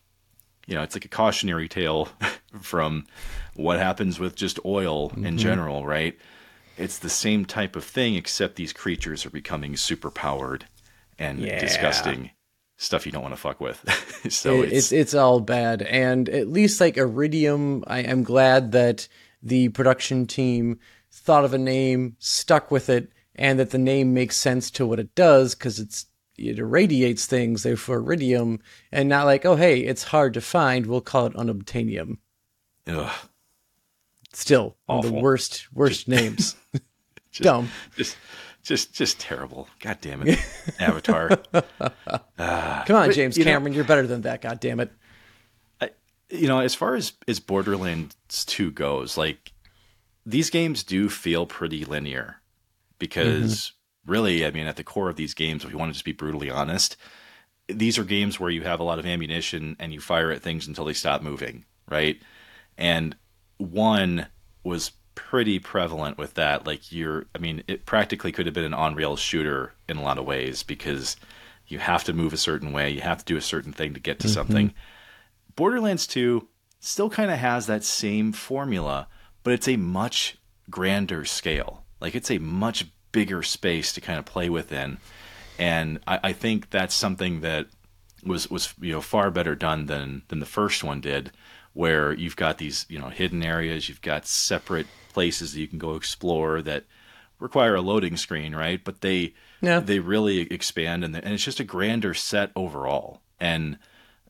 you 0.65 0.75
know, 0.75 0.83
it's 0.83 0.95
like 0.95 1.05
a 1.05 1.09
cautionary 1.09 1.67
tale 1.67 2.09
from 2.61 3.05
what 3.55 3.79
happens 3.79 4.19
with 4.19 4.35
just 4.35 4.59
oil 4.65 5.09
mm-hmm. 5.09 5.25
in 5.25 5.37
general, 5.37 5.85
right? 5.85 6.17
It's 6.77 6.99
the 6.99 7.09
same 7.09 7.45
type 7.45 7.75
of 7.75 7.83
thing, 7.83 8.15
except 8.15 8.55
these 8.55 8.73
creatures 8.73 9.25
are 9.25 9.29
becoming 9.29 9.77
super 9.77 10.09
powered 10.09 10.65
and 11.19 11.39
yeah. 11.39 11.59
disgusting 11.59 12.31
stuff 12.77 13.05
you 13.05 13.11
don't 13.11 13.21
want 13.21 13.35
to 13.35 13.39
fuck 13.39 13.59
with. 13.61 13.79
so 14.29 14.61
it, 14.61 14.65
it's, 14.65 14.73
it's, 14.73 14.91
it's 14.91 15.13
all 15.13 15.39
bad, 15.39 15.81
and 15.83 16.29
at 16.29 16.47
least 16.47 16.81
like 16.81 16.95
Eridium, 16.95 17.83
I 17.87 17.99
am 17.99 18.23
glad 18.23 18.71
that 18.71 19.07
the 19.41 19.69
production 19.69 20.25
team 20.25 20.79
thought 21.11 21.45
of 21.45 21.53
a 21.53 21.57
name, 21.57 22.15
stuck 22.19 22.71
with 22.71 22.89
it, 22.89 23.11
and 23.35 23.59
that 23.59 23.69
the 23.69 23.77
name 23.77 24.13
makes 24.13 24.37
sense 24.37 24.71
to 24.71 24.85
what 24.85 24.99
it 24.99 25.13
does 25.15 25.53
because 25.53 25.79
it's 25.79 26.07
it 26.37 26.59
irradiates 26.59 27.25
things, 27.25 27.63
therefore 27.63 28.01
Eridium, 28.01 28.59
and 28.91 29.09
not 29.09 29.25
like, 29.25 29.45
oh 29.45 29.55
hey, 29.55 29.81
it's 29.81 30.03
hard 30.03 30.33
to 30.33 30.41
find, 30.41 30.85
we'll 30.85 31.01
call 31.01 31.27
it 31.27 31.33
unobtainium. 31.33 32.17
Ugh. 32.87 33.11
Still, 34.33 34.75
Awful. 34.87 35.11
the 35.11 35.19
worst 35.19 35.71
worst 35.73 36.05
just, 36.05 36.07
names. 36.07 36.55
just, 37.31 37.41
Dumb. 37.43 37.69
Just 37.95 38.17
just 38.63 38.93
just 38.93 39.19
terrible. 39.19 39.67
God 39.79 39.99
damn 40.01 40.27
it. 40.27 40.39
Avatar. 40.79 41.39
uh, 41.53 42.83
Come 42.85 42.95
on, 42.95 43.11
James 43.11 43.37
Cameron, 43.37 43.73
know, 43.73 43.75
you're 43.75 43.85
better 43.85 44.07
than 44.07 44.21
that, 44.21 44.41
god 44.41 44.59
damn 44.59 44.79
it. 44.79 44.91
I, 45.79 45.91
you 46.29 46.47
know, 46.47 46.59
as 46.59 46.73
far 46.73 46.95
as 46.95 47.13
as 47.27 47.39
Borderlands 47.39 48.15
2 48.29 48.71
goes, 48.71 49.17
like 49.17 49.53
these 50.25 50.49
games 50.49 50.83
do 50.83 51.09
feel 51.09 51.45
pretty 51.45 51.85
linear 51.85 52.41
because 52.97 53.55
mm-hmm. 53.55 53.82
Really, 54.05 54.45
I 54.45 54.51
mean, 54.51 54.67
at 54.67 54.75
the 54.75 54.83
core 54.83 55.09
of 55.09 55.15
these 55.15 55.33
games, 55.33 55.63
if 55.63 55.71
you 55.71 55.77
want 55.77 55.89
to 55.89 55.93
just 55.93 56.05
be 56.05 56.11
brutally 56.11 56.49
honest, 56.49 56.97
these 57.67 57.97
are 57.97 58.03
games 58.03 58.39
where 58.39 58.49
you 58.49 58.61
have 58.63 58.79
a 58.79 58.83
lot 58.83 58.99
of 58.99 59.05
ammunition 59.05 59.75
and 59.79 59.93
you 59.93 59.99
fire 59.99 60.31
at 60.31 60.41
things 60.41 60.67
until 60.67 60.85
they 60.85 60.93
stop 60.93 61.21
moving, 61.21 61.65
right? 61.89 62.21
And 62.77 63.15
one 63.57 64.27
was 64.63 64.91
pretty 65.15 65.59
prevalent 65.59 66.17
with 66.17 66.33
that. 66.35 66.65
Like 66.65 66.91
you're, 66.91 67.25
I 67.35 67.37
mean, 67.37 67.63
it 67.67 67.85
practically 67.85 68.31
could 68.31 68.45
have 68.45 68.55
been 68.55 68.65
an 68.65 68.73
on 68.73 68.95
rail 68.95 69.15
shooter 69.15 69.73
in 69.87 69.97
a 69.97 70.01
lot 70.03 70.17
of 70.17 70.25
ways 70.25 70.63
because 70.63 71.15
you 71.67 71.79
have 71.79 72.03
to 72.05 72.13
move 72.13 72.33
a 72.33 72.37
certain 72.37 72.73
way, 72.73 72.89
you 72.89 73.01
have 73.01 73.19
to 73.19 73.25
do 73.25 73.37
a 73.37 73.41
certain 73.41 73.71
thing 73.71 73.93
to 73.93 73.99
get 73.99 74.19
to 74.19 74.27
mm-hmm. 74.27 74.33
something. 74.33 74.73
Borderlands 75.55 76.07
2 76.07 76.47
still 76.79 77.09
kind 77.09 77.31
of 77.31 77.37
has 77.37 77.67
that 77.67 77.83
same 77.83 78.33
formula, 78.33 79.07
but 79.43 79.53
it's 79.53 79.67
a 79.67 79.77
much 79.77 80.37
grander 80.69 81.25
scale. 81.25 81.85
Like 82.01 82.15
it's 82.15 82.31
a 82.31 82.39
much 82.39 82.85
bigger 83.13 83.41
space 83.41 83.93
to 83.93 84.01
kind 84.01 84.19
of 84.19 84.25
play 84.25 84.49
within. 84.49 84.97
And 85.57 85.99
I, 86.05 86.19
I 86.23 86.33
think 86.33 86.69
that's 86.69 86.93
something 86.93 87.39
that 87.41 87.67
was 88.25 88.49
was 88.49 88.73
you 88.81 88.91
know 88.91 89.01
far 89.01 89.31
better 89.31 89.55
done 89.55 89.85
than 89.85 90.23
than 90.27 90.39
the 90.41 90.45
first 90.45 90.83
one 90.83 90.99
did 90.99 91.31
where 91.73 92.13
you've 92.13 92.35
got 92.35 92.57
these 92.57 92.85
you 92.89 92.99
know 92.99 93.09
hidden 93.09 93.43
areas 93.43 93.89
you've 93.89 94.01
got 94.01 94.25
separate 94.25 94.87
places 95.11 95.53
that 95.53 95.59
you 95.59 95.67
can 95.67 95.79
go 95.79 95.95
explore 95.95 96.61
that 96.61 96.85
require 97.43 97.75
a 97.75 97.81
loading 97.81 98.17
screen, 98.17 98.55
right? 98.55 98.83
But 98.83 99.01
they 99.01 99.33
yeah. 99.61 99.79
they 99.79 99.99
really 99.99 100.51
expand, 100.51 101.03
and, 101.03 101.15
and 101.15 101.33
it's 101.33 101.43
just 101.43 101.59
a 101.59 101.65
grander 101.65 102.13
set 102.13 102.51
overall. 102.55 103.21
And 103.39 103.77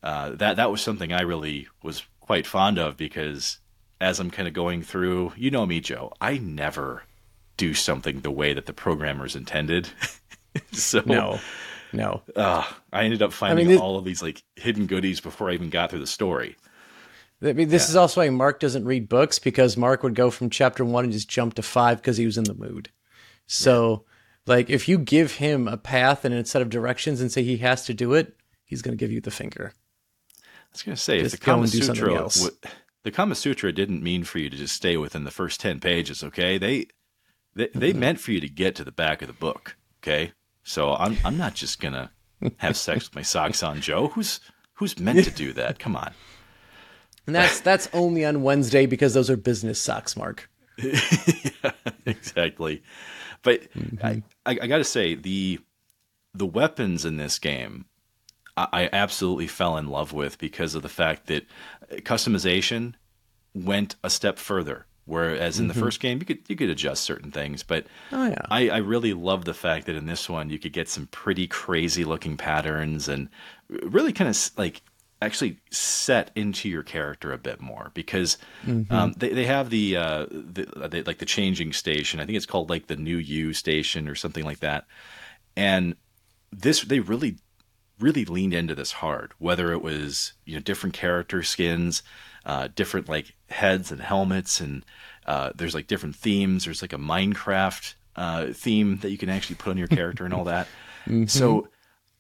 uh, 0.02 0.31
that 0.31 0.57
that 0.57 0.72
was 0.72 0.81
something 0.81 1.14
I 1.14 1.22
really 1.22 1.68
was 1.81 2.03
quite 2.20 2.48
fond 2.48 2.79
of 2.79 2.98
because 2.98 3.60
as 4.01 4.20
I'm 4.20 4.31
kind 4.31 4.48
of 4.48 4.53
going 4.53 4.81
through, 4.81 5.34
you 5.38 5.51
know 5.51 5.66
me, 5.66 5.79
Joe, 5.79 6.12
I 6.20 6.38
never 6.38 7.03
do 7.57 7.74
something 7.74 8.22
the 8.22 8.31
way 8.31 8.53
that 8.53 8.66
the 8.66 8.74
programmers 8.74 9.35
intended. 9.35 9.89
so 10.72 11.01
no, 11.05 11.39
no, 11.92 12.22
uh, 12.35 12.63
I 12.92 13.03
ended 13.03 13.22
up 13.22 13.33
finding 13.33 13.68
I 13.68 13.70
mean, 13.70 13.77
it, 13.77 13.81
all 13.81 13.98
of 13.98 14.05
these 14.05 14.22
like 14.22 14.44
hidden 14.55 14.87
goodies 14.87 15.20
before 15.20 15.50
I 15.50 15.53
even 15.53 15.70
got 15.70 15.92
through 15.92 16.00
the 16.00 16.07
story. 16.07 16.55
I 17.42 17.53
mean, 17.53 17.70
this 17.70 17.83
yeah. 17.83 17.89
is 17.89 17.96
also 17.96 18.22
why 18.22 18.29
Mark 18.29 18.59
doesn't 18.59 18.85
read 18.85 19.09
books 19.09 19.37
because 19.37 19.75
Mark 19.75 20.01
would 20.03 20.16
go 20.16 20.31
from 20.31 20.50
chapter 20.50 20.85
one 20.85 21.03
and 21.03 21.13
just 21.13 21.29
jump 21.29 21.55
to 21.55 21.61
five 21.61 21.98
because 21.98 22.18
he 22.18 22.25
was 22.25 22.37
in 22.37 22.46
the 22.46 22.53
mood. 22.53 22.89
So, 23.48 24.05
yeah. 24.48 24.53
like, 24.53 24.70
if 24.70 24.87
you 24.87 24.98
give 24.98 25.33
him 25.33 25.68
a 25.68 25.75
path 25.75 26.24
and 26.24 26.33
a 26.33 26.46
set 26.46 26.61
of 26.61 26.70
directions 26.70 27.20
and 27.20 27.31
say 27.31 27.44
he 27.44 27.57
has 27.57 27.85
to 27.85 27.94
do 27.94 28.13
it, 28.13 28.37
he's 28.63 28.81
going 28.81 28.98
to 28.98 29.00
give 29.00 29.11
you 29.11 29.20
the 29.20 29.31
finger. 29.31 29.74
I 30.39 30.46
was 30.72 30.83
going 30.83 30.96
to 30.96 31.01
say, 31.01 31.20
just 31.20 31.35
if 31.35 31.39
the 31.39 31.46
Kama 31.46 31.68
Sutra, 31.68 32.07
w- 32.07 32.57
the 33.03 33.11
Kama 33.11 33.35
Sutra 33.35 33.74
didn't 33.74 34.01
mean 34.01 34.24
for 34.24 34.39
you 34.39 34.50
to 34.50 34.55
just 34.55 34.75
stay 34.75 34.96
within 34.96 35.25
the 35.25 35.31
first 35.31 35.59
ten 35.59 35.79
pages. 35.79 36.24
Okay, 36.24 36.57
they 36.57 36.87
they, 37.55 37.70
they 37.74 37.94
meant 37.94 38.20
for 38.20 38.31
you 38.31 38.39
to 38.39 38.50
get 38.50 38.75
to 38.75 38.83
the 38.83 38.92
back 38.92 39.22
of 39.22 39.27
the 39.27 39.33
book. 39.33 39.77
Okay, 40.01 40.33
so 40.63 40.94
I'm 40.96 41.18
I'm 41.24 41.37
not 41.37 41.53
just 41.53 41.79
gonna 41.79 42.11
have 42.57 42.77
sex 42.77 43.09
with 43.09 43.16
my 43.16 43.22
socks 43.22 43.63
on, 43.63 43.81
Joe. 43.81 44.09
Who's 44.09 44.39
who's 44.74 45.00
meant 45.00 45.24
to 45.25 45.31
do 45.31 45.53
that? 45.53 45.79
Come 45.79 45.96
on. 45.96 46.13
And 47.25 47.35
that's 47.35 47.61
that's 47.61 47.89
only 47.94 48.25
on 48.25 48.44
Wednesday 48.44 48.85
because 48.85 49.13
those 49.13 49.29
are 49.29 49.37
business 49.37 49.79
socks, 49.79 50.18
Mark. 50.18 50.50
yeah, 50.77 51.72
exactly. 52.05 52.83
But 53.44 53.72
mm-hmm. 53.74 54.05
I, 54.05 54.24
I, 54.46 54.59
I 54.63 54.68
got 54.68 54.79
to 54.79 54.83
say 54.83 55.16
the 55.16 55.59
the 56.33 56.46
weapons 56.46 57.05
in 57.05 57.18
this 57.18 57.39
game 57.39 57.85
I, 58.57 58.68
I 58.74 58.89
absolutely 58.92 59.48
fell 59.48 59.77
in 59.77 59.87
love 59.87 60.13
with 60.13 60.37
because 60.37 60.75
of 60.75 60.81
the 60.81 60.89
fact 60.89 61.27
that 61.27 61.46
customization 61.98 62.96
went 63.53 63.96
a 64.03 64.09
step 64.09 64.39
further. 64.39 64.85
Whereas 65.05 65.59
in 65.59 65.68
mm-hmm. 65.68 65.77
the 65.77 65.85
first 65.85 66.00
game, 66.00 66.20
you 66.20 66.25
could 66.25 66.39
you 66.48 66.55
could 66.55 66.70
adjust 66.70 67.03
certain 67.03 67.29
things, 67.29 67.61
but 67.61 67.85
oh, 68.13 68.27
yeah. 68.27 68.46
I, 68.50 68.70
I 68.70 68.77
really 68.77 69.13
love 69.13 69.44
the 69.44 69.53
fact 69.53 69.85
that 69.87 69.96
in 69.96 70.05
this 70.05 70.29
one 70.29 70.50
you 70.50 70.59
could 70.59 70.72
get 70.72 70.87
some 70.87 71.07
pretty 71.07 71.46
crazy 71.46 72.05
looking 72.05 72.37
patterns 72.37 73.09
and 73.09 73.27
really 73.68 74.13
kind 74.13 74.29
of 74.29 74.51
like 74.57 74.81
actually 75.22 75.57
set 75.72 76.31
into 76.35 76.70
your 76.70 76.83
character 76.83 77.31
a 77.31 77.37
bit 77.37 77.61
more 77.61 77.92
because 77.94 78.37
mm-hmm. 78.66 78.94
um, 78.94 79.13
they, 79.18 79.29
they 79.29 79.46
have 79.46 79.70
the, 79.70 79.96
uh, 79.96 80.25
the 80.29 80.68
uh, 80.81 80.87
they, 80.87 81.01
like 81.03 81.18
the 81.18 81.25
changing 81.25 81.74
station. 81.74 82.20
I 82.20 82.25
think 82.25 82.35
it's 82.35 82.46
called 82.46 82.70
like 82.70 82.87
the 82.87 82.96
new 82.96 83.18
you 83.18 83.53
station 83.53 84.07
or 84.07 84.16
something 84.16 84.46
like 84.46 84.59
that. 84.59 84.85
And 85.55 85.96
this 86.51 86.81
they 86.81 87.00
really 87.00 87.37
really 88.00 88.25
leaned 88.25 88.53
into 88.53 88.75
this 88.75 88.94
hard. 88.94 89.33
Whether 89.37 89.72
it 89.72 89.81
was 89.81 90.33
you 90.46 90.55
know 90.55 90.61
different 90.61 90.94
character 90.94 91.44
skins, 91.44 92.03
uh, 92.46 92.70
different 92.75 93.10
like 93.10 93.34
heads 93.50 93.92
and 93.92 94.01
helmets, 94.01 94.60
and 94.60 94.86
uh, 95.25 95.51
there's 95.56 95.75
like 95.75 95.88
different 95.88 96.16
themes. 96.16 96.66
There's 96.66 96.82
like 96.82 96.94
a 96.94 96.98
Minecraft 96.98 97.94
uh, 98.16 98.48
theme 98.53 98.98
that 98.98 99.12
you 99.12 99.18
can 99.18 99.29
actually 99.29 99.56
put 99.56 99.72
on 99.72 99.77
your 99.77 99.88
character 99.88 100.25
and 100.25 100.34
all 100.34 100.46
that. 100.46 100.68
mm-hmm. 101.06 101.25
So 101.25 101.68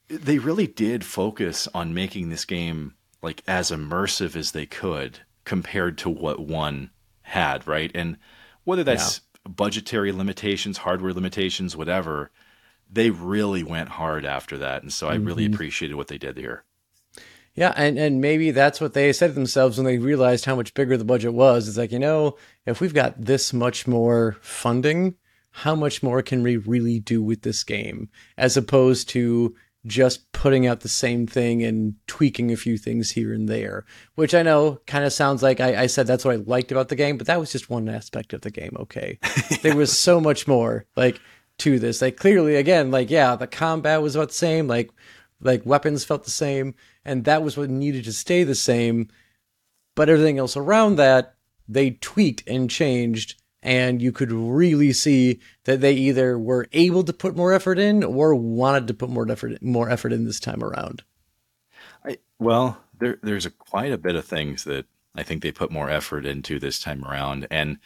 they 0.07 0.39
really 0.39 0.67
did 0.67 1.05
focus 1.05 1.67
on 1.73 1.93
making 1.93 2.29
this 2.29 2.45
game 2.45 2.95
like 3.21 3.41
as 3.47 3.71
immersive 3.71 4.35
as 4.35 4.51
they 4.51 4.65
could 4.65 5.19
compared 5.45 5.97
to 5.99 6.09
what 6.09 6.39
one 6.39 6.91
had, 7.21 7.65
right? 7.67 7.91
And 7.95 8.17
whether 8.63 8.83
that's 8.83 9.21
yeah. 9.45 9.51
budgetary 9.51 10.11
limitations, 10.11 10.79
hardware 10.79 11.13
limitations, 11.13 11.75
whatever, 11.75 12.31
they 12.89 13.09
really 13.09 13.63
went 13.63 13.89
hard 13.89 14.25
after 14.25 14.57
that. 14.59 14.83
And 14.83 14.93
so 14.93 15.07
I 15.07 15.15
really 15.15 15.45
mm-hmm. 15.45 15.53
appreciated 15.53 15.95
what 15.95 16.07
they 16.07 16.17
did 16.17 16.37
here. 16.37 16.63
Yeah, 17.55 17.73
and, 17.75 17.99
and 17.99 18.19
maybe 18.19 18.51
that's 18.51 18.81
what 18.81 18.93
they 18.93 19.13
said 19.13 19.27
to 19.27 19.33
themselves 19.33 19.77
when 19.77 19.85
they 19.85 19.99
realized 19.99 20.45
how 20.45 20.55
much 20.55 20.73
bigger 20.73 20.97
the 20.97 21.05
budget 21.05 21.33
was. 21.33 21.67
It's 21.67 21.77
like, 21.77 21.91
you 21.91 21.99
know, 21.99 22.35
if 22.65 22.81
we've 22.81 22.93
got 22.93 23.23
this 23.23 23.53
much 23.53 23.85
more 23.87 24.37
funding, 24.41 25.15
how 25.51 25.75
much 25.75 26.01
more 26.01 26.23
can 26.23 26.41
we 26.41 26.57
really 26.57 26.99
do 26.99 27.21
with 27.21 27.43
this 27.43 27.63
game? 27.63 28.09
As 28.37 28.57
opposed 28.57 29.07
to 29.09 29.55
just 29.85 30.31
putting 30.31 30.65
out 30.65 30.79
the 30.79 30.89
same 30.89 31.27
thing 31.27 31.61
and 31.61 31.95
tweaking 32.07 32.51
a 32.51 32.57
few 32.57 32.77
things 32.77 33.11
here 33.11 33.33
and 33.33 33.47
there, 33.47 33.85
which 34.15 34.33
I 34.33 34.41
know 34.41 34.79
kind 34.87 35.05
of 35.05 35.13
sounds 35.13 35.43
like 35.43 35.59
I, 35.59 35.83
I, 35.83 35.87
said 35.87 36.07
that's 36.07 36.23
what 36.23 36.33
I 36.33 36.37
liked 36.37 36.71
about 36.71 36.87
the 36.87 36.95
game, 36.95 37.17
but 37.17 37.27
that 37.27 37.39
was 37.39 37.51
just 37.51 37.69
one 37.69 37.89
aspect 37.89 38.33
of 38.33 38.41
the 38.41 38.49
game. 38.49 38.75
Okay. 38.79 39.19
there 39.61 39.75
was 39.75 39.97
so 39.97 40.21
much 40.21 40.47
more 40.47 40.85
like 40.95 41.19
to 41.59 41.79
this. 41.79 42.01
Like 42.01 42.17
clearly 42.17 42.55
again, 42.55 42.91
like, 42.91 43.09
yeah, 43.09 43.35
the 43.35 43.45
combat 43.45 44.01
was 44.01 44.15
about 44.15 44.29
the 44.29 44.35
same, 44.35 44.67
like, 44.67 44.89
like 45.43 45.65
weapons 45.65 46.03
felt 46.03 46.23
the 46.23 46.31
same, 46.31 46.75
and 47.05 47.25
that 47.25 47.43
was 47.43 47.57
what 47.57 47.69
needed 47.69 48.05
to 48.05 48.13
stay 48.13 48.43
the 48.43 48.55
same. 48.55 49.09
But 49.95 50.09
everything 50.09 50.39
else 50.39 50.57
around 50.57 50.95
that, 50.95 51.35
they 51.67 51.91
tweaked 51.91 52.43
and 52.47 52.69
changed 52.69 53.35
and 53.63 54.01
you 54.01 54.11
could 54.11 54.31
really 54.31 54.91
see 54.91 55.39
that 55.63 55.79
they 55.79 55.93
either 55.93 56.37
were 56.37 56.67
able 56.73 57.03
to 57.03 57.13
put 57.13 57.35
more 57.35 57.53
effort 57.53 57.79
in 57.79 58.03
or 58.03 58.35
wanted 58.35 58.87
to 58.87 58.93
put 58.93 59.09
more 59.09 59.29
effort 59.31 59.61
more 59.63 59.89
effort 59.89 60.11
in 60.11 60.25
this 60.25 60.39
time 60.39 60.63
around. 60.63 61.01
I, 62.05 62.17
well, 62.39 62.77
there, 62.99 63.17
there's 63.23 63.45
a, 63.45 63.49
quite 63.49 63.93
a 63.93 63.97
bit 63.97 64.15
of 64.15 64.25
things 64.25 64.65
that 64.65 64.85
I 65.15 65.23
think 65.23 65.41
they 65.41 65.51
put 65.51 65.71
more 65.71 65.89
effort 65.89 66.25
into 66.25 66.59
this 66.59 66.79
time 66.79 67.05
around, 67.05 67.47
and 67.49 67.77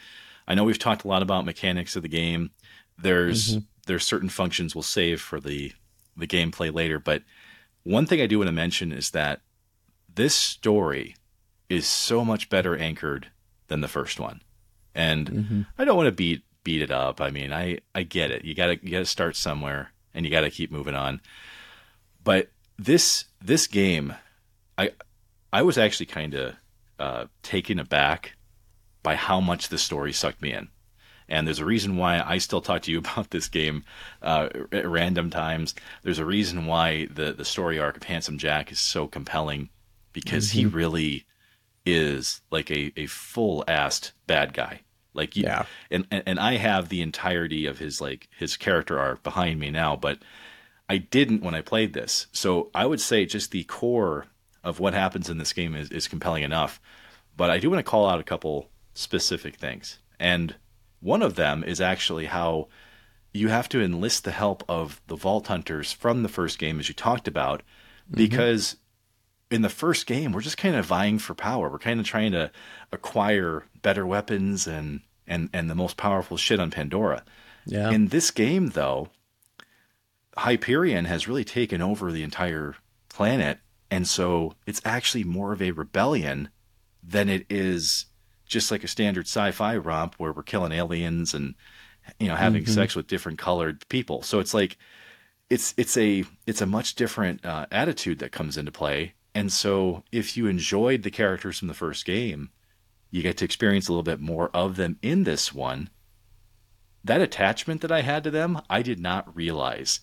I 0.48 0.56
know 0.56 0.63
we've 0.63 0.80
talked 0.80 1.04
a 1.04 1.08
lot 1.08 1.22
about 1.22 1.46
mechanics 1.46 1.96
of 1.96 2.02
the 2.02 2.10
game. 2.10 2.50
There's 2.98 3.52
mm-hmm. 3.52 3.65
there's 3.86 4.06
certain 4.06 4.30
functions 4.30 4.74
we'll 4.74 4.82
save 4.82 5.22
for 5.22 5.39
the 5.39 5.72
the 6.15 6.28
gameplay 6.28 6.74
later, 6.74 7.00
but 7.00 7.22
one 7.88 8.06
thing 8.06 8.21
I 8.21 8.28
do 8.28 8.39
want 8.39 8.50
to 8.50 8.54
mention 8.54 8.91
is 8.91 9.12
that 9.12 9.41
this 10.13 10.36
story 10.36 11.15
is 11.69 11.88
so 11.88 12.26
much 12.26 12.50
better 12.50 12.76
anchored 12.76 13.32
than 13.67 13.82
the 13.82 13.88
first 13.88 14.19
one. 14.19 14.41
And 14.93 15.30
mm-hmm. 15.30 15.62
I 15.78 15.86
don't 15.86 15.95
want 15.95 16.08
to 16.08 16.12
beat 16.12 16.43
beat 16.63 16.82
it 16.82 16.91
up. 16.91 17.21
I 17.21 17.30
mean, 17.30 17.54
I 17.54 17.80
I 17.95 18.04
get 18.04 18.32
it. 18.32 18.43
You 18.43 18.54
got 18.54 18.67
to 18.67 18.80
you 18.84 18.91
got 18.91 19.00
to 19.00 19.06
start 19.06 19.36
somewhere 19.36 19.93
and 20.13 20.26
you 20.26 20.32
got 20.32 20.41
to 20.41 20.50
keep 20.50 20.71
moving 20.71 20.95
on. 20.95 21.21
But 22.23 22.52
this 22.78 23.26
this 23.41 23.67
game 23.67 24.15
I 24.78 24.91
I 25.54 25.62
was 25.62 25.78
actually 25.78 26.08
kind 26.08 26.34
of 26.34 26.56
uh, 27.00 27.26
taken 27.41 27.80
aback 27.80 28.36
by 29.02 29.15
how 29.15 29.39
much 29.39 29.69
the 29.69 29.78
story 29.78 30.12
sucked 30.12 30.41
me 30.41 30.52
in. 30.52 30.67
And 31.29 31.45
there's 31.45 31.59
a 31.59 31.65
reason 31.65 31.97
why 31.97 32.21
I 32.25 32.37
still 32.37 32.61
talk 32.61 32.83
to 32.83 32.91
you 32.91 32.97
about 32.99 33.31
this 33.31 33.47
game 33.47 33.83
uh, 34.21 34.49
at 34.71 34.87
random 34.87 35.29
times. 35.29 35.75
There's 36.03 36.19
a 36.19 36.25
reason 36.25 36.65
why 36.65 37.07
the, 37.07 37.33
the 37.33 37.45
story 37.45 37.79
arc 37.79 37.97
of 37.97 38.03
Handsome 38.03 38.37
Jack 38.37 38.71
is 38.71 38.79
so 38.79 39.07
compelling 39.07 39.69
because 40.13 40.49
mm-hmm. 40.49 40.59
he 40.59 40.65
really 40.65 41.25
is 41.85 42.41
like 42.51 42.69
a, 42.69 42.91
a 42.97 43.05
full 43.05 43.63
assed 43.67 44.11
bad 44.25 44.53
guy. 44.53 44.81
Like 45.13 45.35
you, 45.35 45.43
yeah. 45.43 45.65
and, 45.89 46.05
and 46.11 46.39
I 46.39 46.57
have 46.57 46.89
the 46.89 47.01
entirety 47.01 47.65
of 47.65 47.79
his 47.79 47.99
like 47.99 48.29
his 48.37 48.55
character 48.55 48.99
arc 48.99 49.23
behind 49.23 49.59
me 49.59 49.71
now, 49.71 49.95
but 49.95 50.19
I 50.87 50.97
didn't 50.97 51.41
when 51.43 51.55
I 51.55 51.61
played 51.61 51.93
this. 51.93 52.27
So 52.31 52.69
I 52.75 52.85
would 52.85 53.01
say 53.01 53.25
just 53.25 53.49
the 53.49 53.63
core 53.63 54.27
of 54.63 54.79
what 54.79 54.93
happens 54.93 55.29
in 55.29 55.37
this 55.37 55.53
game 55.53 55.75
is, 55.75 55.89
is 55.89 56.07
compelling 56.07 56.43
enough. 56.43 56.79
But 57.35 57.49
I 57.49 57.57
do 57.57 57.69
want 57.69 57.79
to 57.79 57.89
call 57.89 58.07
out 58.07 58.19
a 58.19 58.23
couple 58.23 58.69
specific 58.93 59.55
things. 59.55 59.99
And 60.19 60.55
one 60.99 61.21
of 61.21 61.36
them 61.36 61.63
is 61.63 61.81
actually 61.81 62.25
how 62.25 62.67
you 63.33 63.49
have 63.49 63.69
to 63.69 63.81
enlist 63.81 64.23
the 64.23 64.31
help 64.31 64.63
of 64.67 65.01
the 65.07 65.15
Vault 65.15 65.47
Hunters 65.47 65.91
from 65.91 66.23
the 66.23 66.29
first 66.29 66.57
game, 66.60 66.79
as 66.79 66.88
you 66.88 66.95
talked 66.95 67.27
about, 67.27 67.60
mm-hmm. 67.60 68.17
because 68.17 68.77
in 69.51 69.62
the 69.62 69.69
first 69.69 70.07
game, 70.07 70.31
we're 70.31 70.41
just 70.41 70.57
kind 70.57 70.75
of 70.75 70.86
vying 70.86 71.19
for 71.19 71.33
power. 71.33 71.69
We're 71.69 71.79
kind 71.79 71.99
of 71.99 72.05
trying 72.05 72.31
to 72.31 72.51
acquire 72.91 73.65
better 73.81 74.05
weapons 74.05 74.67
and, 74.67 75.01
and, 75.27 75.49
and 75.53 75.69
the 75.69 75.75
most 75.75 75.97
powerful 75.97 76.38
shit 76.38 76.60
on 76.60 76.71
Pandora. 76.71 77.23
Yeah. 77.65 77.91
In 77.91 78.07
this 78.07 78.31
game, 78.31 78.69
though, 78.69 79.10
Hyperion 80.38 81.05
has 81.05 81.27
really 81.27 81.45
taken 81.45 81.81
over 81.81 82.12
the 82.12 82.23
entire 82.23 82.75
planet 83.10 83.60
and 83.89 84.07
so 84.07 84.53
it's 84.65 84.81
actually 84.83 85.23
more 85.23 85.53
of 85.53 85.62
a 85.62 85.71
rebellion 85.71 86.49
than 87.01 87.29
it 87.29 87.45
is 87.49 88.05
just 88.47 88.71
like 88.71 88.83
a 88.83 88.88
standard 88.88 89.27
sci-fi 89.27 89.77
romp 89.77 90.15
where 90.17 90.31
we're 90.31 90.43
killing 90.43 90.71
aliens 90.71 91.33
and 91.33 91.55
you 92.19 92.27
know 92.27 92.36
having 92.36 92.63
mm-hmm. 92.63 92.73
sex 92.73 92.95
with 92.95 93.07
different 93.07 93.38
colored 93.38 93.88
people. 93.89 94.21
So 94.21 94.39
it's 94.39 94.53
like 94.53 94.77
it's 95.49 95.73
it's 95.77 95.97
a 95.97 96.23
it's 96.45 96.62
a 96.62 96.65
much 96.65 96.95
different 96.95 97.45
uh, 97.45 97.67
attitude 97.71 98.19
that 98.19 98.31
comes 98.31 98.57
into 98.57 98.71
play. 98.71 99.13
And 99.36 99.51
so 99.51 100.03
if 100.12 100.36
you 100.36 100.47
enjoyed 100.47 101.03
the 101.03 101.12
characters 101.12 101.60
from 101.60 101.67
the 101.67 101.73
first 101.73 102.05
game, 102.05 102.49
you 103.12 103.21
get 103.21 103.38
to 103.38 103.45
experience 103.45 103.88
a 103.88 103.91
little 103.91 104.03
bit 104.03 104.19
more 104.19 104.49
of 104.53 104.75
them 104.75 104.97
in 105.01 105.23
this 105.23 105.53
one. 105.53 105.89
That 107.03 107.21
attachment 107.21 107.81
that 107.81 107.91
I 107.91 108.01
had 108.01 108.23
to 108.23 108.31
them, 108.31 108.60
I 108.69 108.81
did 108.81 108.99
not 108.99 109.36
realize 109.36 110.01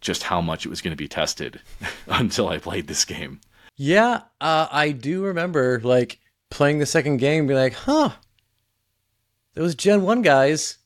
just 0.00 0.22
how 0.24 0.40
much 0.40 0.64
it 0.64 0.70
was 0.70 0.80
going 0.80 0.92
to 0.92 0.96
be 0.96 1.08
tested 1.08 1.60
until 2.06 2.48
I 2.48 2.58
played 2.58 2.86
this 2.86 3.04
game. 3.04 3.40
Yeah, 3.76 4.22
uh, 4.40 4.68
I 4.70 4.92
do 4.92 5.22
remember 5.24 5.80
like 5.82 6.20
playing 6.50 6.78
the 6.78 6.86
second 6.86 7.18
game, 7.18 7.46
be 7.46 7.54
like, 7.54 7.74
huh, 7.74 8.10
those 9.54 9.74
Gen 9.74 10.02
One 10.02 10.22
guys, 10.22 10.78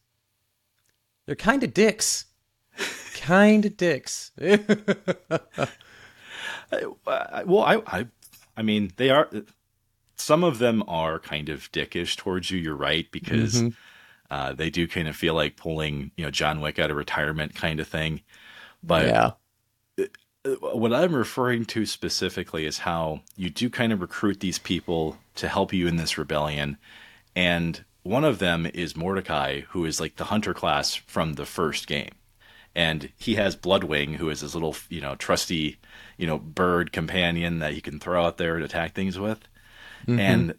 they're 1.27 1.35
kind 1.35 1.63
of 1.63 1.75
dicks, 1.75 2.27
kind 3.15 3.65
of 3.65 3.77
dicks. 3.77 4.33
well, 4.39 4.61
I, 7.63 7.83
I, 7.87 8.07
I 8.57 8.63
mean, 8.63 8.93
they 8.97 9.11
are. 9.11 9.29
Some 10.17 10.45
of 10.45 10.59
them 10.59 10.85
are 10.87 11.19
kind 11.19 11.49
of 11.49 11.71
dickish 11.73 12.17
towards 12.17 12.51
you. 12.51 12.59
You're 12.59 12.77
right 12.77 13.11
because 13.11 13.55
mm-hmm. 13.55 13.69
uh, 14.31 14.53
they 14.53 14.71
do 14.71 14.87
kind 14.87 15.09
of 15.09 15.17
feel 15.17 15.35
like 15.35 15.57
pulling, 15.57 16.13
you 16.17 16.25
know, 16.25 16.31
John 16.31 16.61
Wick 16.61 16.79
out 16.79 16.91
of 16.91 16.97
retirement 16.97 17.55
kind 17.55 17.81
of 17.81 17.89
thing. 17.89 18.23
But 18.83 19.07
yeah. 19.07 19.31
What 20.45 20.93
I'm 20.93 21.15
referring 21.15 21.65
to 21.67 21.87
specifically 21.87 22.67
is 22.67 22.79
how 22.79 23.23
you 23.37 23.49
do 23.49 23.71
kind 23.71 23.93
of 23.93 24.01
recruit 24.01 24.41
these 24.41 24.59
people 24.59 25.17
to 25.37 25.49
help 25.49 25.73
you 25.73 25.87
in 25.87 25.97
this 25.97 26.19
rebellion. 26.19 26.77
And 27.35 27.83
one 28.03 28.25
of 28.25 28.39
them 28.39 28.67
is 28.75 28.97
Mordecai, 28.97 29.63
who 29.71 29.85
is 29.87 30.01
like 30.01 30.17
the 30.17 30.25
hunter 30.25 30.53
class 30.53 30.95
from 30.95 31.35
the 31.35 31.47
first 31.47 31.87
game. 31.87 32.11
And 32.75 33.11
he 33.17 33.37
has 33.37 33.57
Bloodwing, 33.57 34.17
who 34.17 34.29
is 34.29 34.41
his 34.41 34.55
little, 34.55 34.77
you 34.91 35.01
know, 35.01 35.15
trusty, 35.15 35.79
you 36.19 36.27
know, 36.27 36.39
bird 36.39 36.93
companion 36.93 37.61
that 37.61 37.73
he 37.73 37.81
can 37.81 37.99
throw 37.99 38.25
out 38.25 38.37
there 38.37 38.57
and 38.57 38.65
attack 38.65 38.95
things 38.95 39.19
with. 39.19 39.41
Mm-hmm. 40.07 40.19
And 40.19 40.55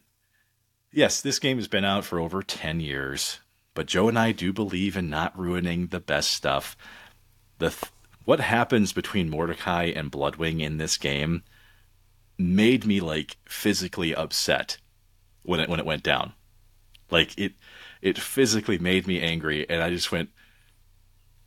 yes, 0.91 1.21
this 1.21 1.39
game 1.39 1.58
has 1.58 1.67
been 1.67 1.86
out 1.86 2.06
for 2.06 2.19
over 2.19 2.41
10 2.41 2.80
years, 2.80 3.39
but 3.74 3.86
Joe 3.86 4.08
and 4.08 4.17
I 4.17 4.32
do 4.32 4.52
believe 4.54 4.98
in 4.98 5.10
not 5.10 5.38
ruining 5.38 5.88
the 5.88 6.00
best 6.00 6.32
stuff. 6.32 6.76
The 7.60 7.69
th- 7.69 7.91
what 8.26 8.40
happens 8.40 8.92
between 8.92 9.30
Mordecai 9.30 9.86
and 9.86 10.12
Bloodwing 10.12 10.62
in 10.62 10.78
this 10.78 10.98
game 10.98 11.44
made 12.38 12.86
me 12.86 13.00
like 13.00 13.38
physically 13.46 14.14
upset 14.14 14.78
when 15.44 15.60
it 15.60 15.70
when 15.70 15.80
it 15.80 15.86
went 15.86 16.04
down. 16.04 16.34
Like 17.10 17.38
it 17.38 17.54
it 18.02 18.18
physically 18.18 18.78
made 18.78 19.08
me 19.08 19.22
angry 19.22 19.68
and 19.70 19.82
I 19.82 19.90
just 19.90 20.12
went 20.12 20.30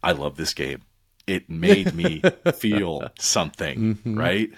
I 0.03 0.12
love 0.12 0.37
this 0.37 0.55
game. 0.55 0.83
It 1.27 1.51
made 1.51 1.95
me 1.95 2.23
feel 2.55 3.11
something, 3.19 3.97
mm-hmm. 3.97 4.19
right? 4.19 4.51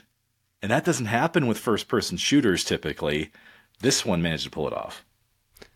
And 0.62 0.70
that 0.70 0.84
doesn't 0.84 1.06
happen 1.06 1.46
with 1.46 1.58
first 1.58 1.88
person 1.88 2.16
shooters 2.16 2.64
typically. 2.64 3.30
This 3.80 4.04
one 4.04 4.20
managed 4.20 4.44
to 4.44 4.50
pull 4.50 4.68
it 4.68 4.74
off. 4.74 5.04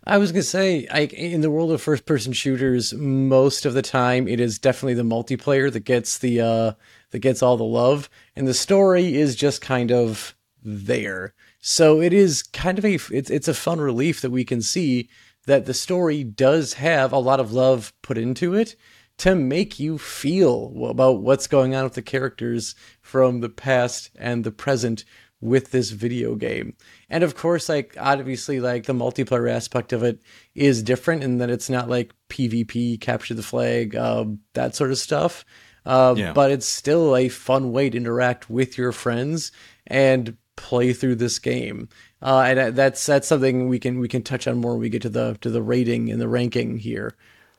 I 0.06 0.18
was 0.18 0.32
gonna 0.32 0.42
say, 0.42 0.86
like 0.92 1.12
in 1.12 1.40
the 1.40 1.50
world 1.50 1.72
of 1.72 1.80
first-person 1.80 2.34
shooters, 2.34 2.92
most 2.92 3.64
of 3.64 3.74
the 3.74 3.82
time 3.82 4.28
it 4.28 4.38
is 4.38 4.58
definitely 4.58 4.94
the 4.94 5.02
multiplayer 5.02 5.72
that 5.72 5.84
gets 5.84 6.18
the 6.18 6.40
uh, 6.40 6.72
that 7.10 7.20
gets 7.20 7.42
all 7.42 7.56
the 7.56 7.64
love, 7.64 8.10
and 8.36 8.46
the 8.46 8.54
story 8.54 9.16
is 9.16 9.34
just 9.34 9.60
kind 9.60 9.90
of 9.90 10.34
there. 10.62 11.34
So 11.60 12.00
it 12.00 12.12
is 12.12 12.42
kind 12.42 12.78
of 12.78 12.84
a 12.84 12.98
it's 13.10 13.30
it's 13.30 13.48
a 13.48 13.54
fun 13.54 13.80
relief 13.80 14.20
that 14.20 14.30
we 14.30 14.44
can 14.44 14.60
see 14.60 15.08
that 15.46 15.66
the 15.66 15.74
story 15.74 16.24
does 16.24 16.74
have 16.74 17.12
a 17.12 17.18
lot 17.18 17.40
of 17.40 17.52
love 17.52 17.92
put 18.02 18.18
into 18.18 18.54
it 18.54 18.76
to 19.16 19.34
make 19.34 19.78
you 19.78 19.96
feel 19.96 20.86
about 20.88 21.22
what's 21.22 21.46
going 21.46 21.74
on 21.74 21.84
with 21.84 21.94
the 21.94 22.02
characters 22.02 22.74
from 23.00 23.40
the 23.40 23.48
past 23.48 24.10
and 24.16 24.42
the 24.42 24.50
present 24.50 25.04
with 25.44 25.70
this 25.70 25.90
video 25.90 26.34
game. 26.34 26.74
And 27.10 27.22
of 27.22 27.36
course, 27.36 27.68
like 27.68 27.94
obviously, 28.00 28.60
like 28.60 28.86
the 28.86 28.94
multiplayer 28.94 29.50
aspect 29.50 29.92
of 29.92 30.02
it 30.02 30.20
is 30.54 30.82
different 30.82 31.22
in 31.22 31.38
that 31.38 31.50
it's 31.50 31.68
not 31.68 31.88
like 31.88 32.14
PvP, 32.30 32.98
capture 33.00 33.34
the 33.34 33.42
flag, 33.42 33.94
uh, 33.94 34.24
that 34.54 34.74
sort 34.74 34.90
of 34.90 34.98
stuff. 34.98 35.44
Uh, 35.84 36.14
yeah. 36.16 36.32
But 36.32 36.50
it's 36.50 36.66
still 36.66 37.14
a 37.14 37.28
fun 37.28 37.72
way 37.72 37.90
to 37.90 37.96
interact 37.96 38.48
with 38.48 38.78
your 38.78 38.90
friends 38.90 39.52
and 39.86 40.36
play 40.56 40.94
through 40.94 41.16
this 41.16 41.38
game. 41.38 41.90
Uh, 42.22 42.40
and 42.40 42.74
that's 42.74 43.04
that's 43.04 43.28
something 43.28 43.68
we 43.68 43.78
can 43.78 44.00
we 44.00 44.08
can 44.08 44.22
touch 44.22 44.48
on 44.48 44.58
more 44.58 44.72
when 44.72 44.80
we 44.80 44.88
get 44.88 45.02
to 45.02 45.10
the 45.10 45.36
to 45.42 45.50
the 45.50 45.62
rating 45.62 46.10
and 46.10 46.20
the 46.20 46.28
ranking 46.28 46.78
here. 46.78 47.14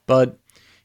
But 0.07 0.39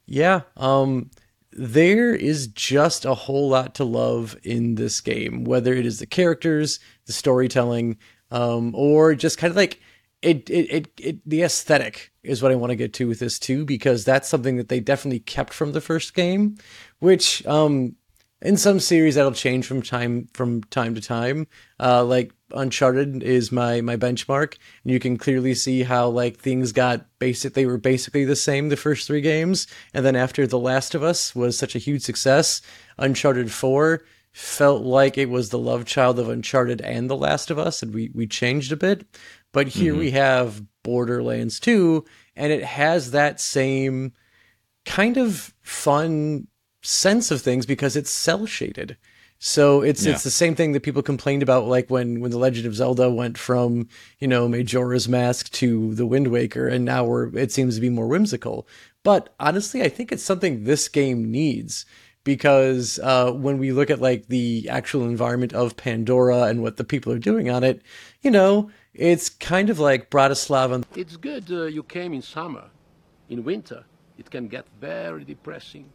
yeah, 0.05 0.43
um, 0.59 1.11
there 1.53 2.15
is 2.15 2.47
just 2.49 3.05
a 3.05 3.15
whole 3.15 3.49
lot 3.49 3.75
to 3.77 3.85
love 3.85 4.37
in 4.43 4.77
this 4.77 5.01
game, 5.01 5.45
whether 5.45 5.75
it 5.75 5.87
is 5.87 5.99
the 5.99 6.07
characters, 6.07 6.79
the 7.07 7.13
storytelling, 7.13 7.99
um, 8.31 8.75
or 8.75 9.15
just 9.15 9.39
kind 9.39 9.51
of 9.51 9.57
like 9.57 9.81
it, 10.23 10.49
it, 10.51 10.71
it, 10.71 10.89
it, 10.99 11.29
the 11.29 11.43
aesthetic 11.43 12.13
is 12.23 12.43
what 12.43 12.53
I 12.53 12.57
want 12.57 12.71
to 12.71 12.77
get 12.77 12.93
to 12.95 13.09
with 13.09 13.19
this 13.19 13.39
too, 13.39 13.65
because 13.65 14.05
that's 14.05 14.29
something 14.29 14.57
that 14.57 14.69
they 14.69 14.81
definitely 14.81 15.21
kept 15.21 15.53
from 15.53 15.73
the 15.73 15.81
first 15.81 16.15
game, 16.15 16.57
which, 16.99 17.45
um, 17.47 17.97
in 18.43 18.57
some 18.57 18.81
series 18.81 19.15
that'll 19.15 19.33
change 19.33 19.67
from 19.67 19.83
time 19.83 20.29
from 20.33 20.63
time 20.65 20.95
to 20.95 21.01
time. 21.01 21.47
Uh, 21.79 22.05
like 22.05 22.33
Uncharted 22.55 23.23
is 23.23 23.53
my 23.53 23.81
my 23.81 23.97
benchmark, 23.97 24.57
and 24.85 24.93
you 24.93 24.99
can 24.99 25.17
clearly 25.17 25.55
see 25.55 25.83
how 25.83 26.09
like 26.09 26.39
things 26.39 26.73
got 26.73 27.07
basic. 27.19 27.55
They 27.55 27.67
were 27.67 27.79
basically 27.79 28.25
the 28.25 28.37
same 28.37 28.69
the 28.69 28.77
first 28.77 29.07
three 29.07 29.21
games, 29.21 29.67
and 29.95 30.05
then 30.05 30.17
after 30.17 30.47
The 30.47 30.59
Last 30.59 30.95
of 30.95 31.03
Us 31.03 31.35
was 31.35 31.57
such 31.57 31.75
a 31.75 31.81
huge 31.81 32.03
success, 32.03 32.63
Uncharted 32.99 33.53
Four 33.53 34.03
felt 34.33 34.83
like 34.83 35.19
it 35.19 35.29
was 35.29 35.51
the 35.51 35.59
love 35.59 35.85
child 35.85 36.19
of 36.19 36.29
Uncharted 36.29 36.81
and 36.81 37.11
The 37.11 37.17
Last 37.17 37.51
of 37.51 37.59
Us, 37.59 37.83
and 37.83 37.93
we 37.93 38.11
we 38.15 38.27
changed 38.27 38.73
a 38.73 38.77
bit. 38.77 39.07
But 39.53 39.69
here 39.69 39.93
mm-hmm. 39.93 40.01
we 40.01 40.11
have 40.13 40.63
Borderlands 40.83 41.61
Two, 41.61 42.05
and 42.37 42.53
it 42.53 42.65
has 42.65 43.11
that 43.11 43.41
same 43.41 44.13
kind 44.85 45.17
of 45.17 45.55
fun 45.61 46.47
sense 46.83 47.31
of 47.31 47.43
things 47.43 47.67
because 47.67 47.97
it's 47.97 48.11
cel 48.11 48.47
shaded. 48.47 48.97
So 49.43 49.81
it's 49.81 50.05
yeah. 50.05 50.13
it's 50.13 50.23
the 50.23 50.31
same 50.31 50.55
thing 50.55 50.73
that 50.73 50.83
people 50.83 51.03
complained 51.03 51.43
about, 51.43 51.67
like 51.67 51.89
when 51.89 52.21
when 52.21 52.31
the 52.31 52.37
Legend 52.37 52.67
of 52.67 52.75
Zelda 52.75 53.09
went 53.09 53.39
from 53.39 53.89
you 54.19 54.29
know 54.29 54.47
Majora's 54.47 55.09
Mask 55.09 55.51
to 55.53 55.95
the 55.95 56.05
Wind 56.05 56.29
Waker, 56.29 56.69
and 56.69 56.85
now 56.85 57.05
we're 57.07 57.35
it 57.35 57.51
seems 57.51 57.75
to 57.75 57.81
be 57.81 57.89
more 57.89 58.07
whimsical. 58.07 58.69
But 59.03 59.35
honestly, 59.41 59.83
I 59.83 59.89
think 59.89 60.13
it's 60.13 60.23
something 60.23 60.65
this 60.65 60.89
game 60.89 61.31
needs 61.31 61.87
because 62.23 63.01
uh, 63.03 63.33
when 63.33 63.57
we 63.57 63.73
look 63.73 63.89
at 63.89 63.99
like 63.99 64.27
the 64.27 64.69
actual 64.69 65.05
environment 65.05 65.55
of 65.55 65.75
Pandora 65.75 66.43
and 66.43 66.63
what 66.63 66.77
the 66.77 66.85
people 66.85 67.11
are 67.11 67.19
doing 67.19 67.49
on 67.49 67.65
it, 67.65 67.81
you 68.21 68.31
know, 68.31 68.71
it's 68.93 69.31
kind 69.31 69.71
of 69.71 69.79
like 69.79 70.11
Bratislava. 70.11 70.85
It's 70.95 71.17
good 71.17 71.51
uh, 71.51 71.65
you 71.65 71.83
came 71.83 72.13
in 72.13 72.21
summer. 72.21 72.65
In 73.31 73.43
winter, 73.43 73.85
it 74.19 74.31
can 74.31 74.49
get 74.49 74.67
very 74.81 75.25
depressing. 75.25 75.89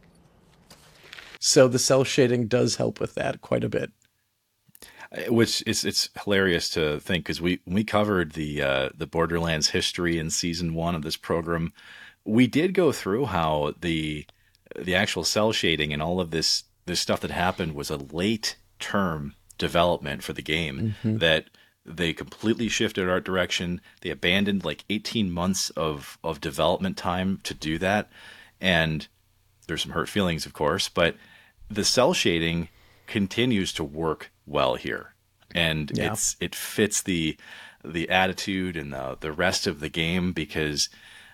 So 1.40 1.68
the 1.68 1.78
cel 1.78 2.04
shading 2.04 2.48
does 2.48 2.76
help 2.76 3.00
with 3.00 3.14
that 3.14 3.40
quite 3.40 3.64
a 3.64 3.68
bit. 3.68 3.90
Uh, 5.12 5.32
which 5.32 5.62
is 5.66 5.84
it's 5.84 6.10
hilarious 6.24 6.68
to 6.70 6.98
think 7.00 7.24
because 7.24 7.40
we 7.40 7.60
we 7.66 7.84
covered 7.84 8.32
the 8.32 8.62
uh, 8.62 8.88
the 8.96 9.06
Borderlands 9.06 9.70
history 9.70 10.18
in 10.18 10.30
season 10.30 10.74
one 10.74 10.94
of 10.94 11.02
this 11.02 11.16
program. 11.16 11.72
We 12.24 12.46
did 12.46 12.74
go 12.74 12.92
through 12.92 13.26
how 13.26 13.74
the 13.80 14.26
the 14.76 14.94
actual 14.94 15.24
cel 15.24 15.52
shading 15.52 15.92
and 15.92 16.02
all 16.02 16.20
of 16.20 16.30
this 16.30 16.64
this 16.86 17.00
stuff 17.00 17.20
that 17.20 17.30
happened 17.30 17.74
was 17.74 17.90
a 17.90 17.96
late 17.96 18.56
term 18.78 19.34
development 19.58 20.22
for 20.22 20.32
the 20.32 20.42
game 20.42 20.94
mm-hmm. 21.02 21.18
that 21.18 21.46
they 21.84 22.12
completely 22.12 22.68
shifted 22.68 23.08
art 23.08 23.24
direction. 23.24 23.80
They 24.00 24.10
abandoned 24.10 24.64
like 24.64 24.84
18 24.90 25.30
months 25.30 25.70
of 25.70 26.18
of 26.24 26.40
development 26.40 26.96
time 26.96 27.40
to 27.44 27.54
do 27.54 27.78
that, 27.78 28.10
and 28.60 29.06
there's 29.66 29.82
some 29.82 29.92
hurt 29.92 30.08
feelings, 30.08 30.46
of 30.46 30.52
course, 30.52 30.88
but 30.88 31.16
the 31.70 31.84
cel 31.84 32.12
shading 32.12 32.68
continues 33.06 33.72
to 33.74 33.84
work 33.84 34.30
well 34.46 34.76
here, 34.76 35.14
and 35.54 35.90
yeah. 35.94 36.12
it's 36.12 36.36
it 36.40 36.54
fits 36.54 37.02
the 37.02 37.36
the 37.84 38.10
attitude 38.10 38.76
and 38.76 38.92
the 38.92 39.16
the 39.20 39.32
rest 39.32 39.66
of 39.66 39.80
the 39.80 39.88
game 39.88 40.32
because 40.32 40.88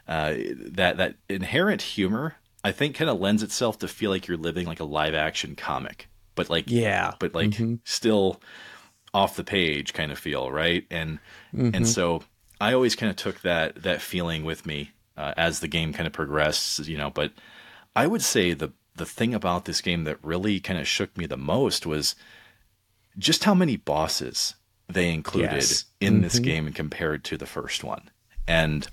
uh, 0.08 0.34
that 0.56 0.96
that 0.96 1.14
inherent 1.28 1.82
humor 1.82 2.36
I 2.64 2.72
think 2.72 2.94
kind 2.94 3.10
of 3.10 3.20
lends 3.20 3.42
itself 3.42 3.78
to 3.80 3.88
feel 3.88 4.10
like 4.10 4.28
you're 4.28 4.36
living 4.36 4.66
like 4.66 4.80
a 4.80 4.84
live 4.84 5.14
action 5.14 5.56
comic, 5.56 6.08
but 6.34 6.48
like 6.48 6.64
yeah, 6.68 7.12
but 7.18 7.34
like 7.34 7.50
mm-hmm. 7.50 7.76
still 7.84 8.40
off 9.12 9.36
the 9.36 9.44
page 9.44 9.92
kind 9.92 10.12
of 10.12 10.18
feel, 10.18 10.50
right? 10.50 10.86
And 10.90 11.18
mm-hmm. 11.54 11.74
and 11.74 11.88
so 11.88 12.22
I 12.60 12.72
always 12.72 12.94
kind 12.94 13.10
of 13.10 13.16
took 13.16 13.40
that 13.40 13.82
that 13.82 14.00
feeling 14.00 14.44
with 14.44 14.64
me 14.64 14.92
uh, 15.16 15.34
as 15.36 15.60
the 15.60 15.68
game 15.68 15.92
kind 15.92 16.06
of 16.06 16.12
progressed, 16.12 16.86
you 16.86 16.96
know. 16.96 17.10
But 17.10 17.32
I 17.94 18.06
would 18.06 18.22
say 18.22 18.54
the 18.54 18.72
the 18.94 19.06
thing 19.06 19.34
about 19.34 19.64
this 19.64 19.80
game 19.80 20.04
that 20.04 20.22
really 20.22 20.60
kind 20.60 20.78
of 20.78 20.86
shook 20.86 21.16
me 21.16 21.26
the 21.26 21.36
most 21.36 21.86
was 21.86 22.14
just 23.16 23.44
how 23.44 23.54
many 23.54 23.76
bosses 23.76 24.54
they 24.88 25.12
included 25.12 25.52
yes. 25.52 25.86
in 26.00 26.14
mm-hmm. 26.14 26.22
this 26.22 26.38
game 26.38 26.72
compared 26.72 27.24
to 27.24 27.36
the 27.36 27.46
first 27.46 27.82
one. 27.82 28.10
And 28.46 28.86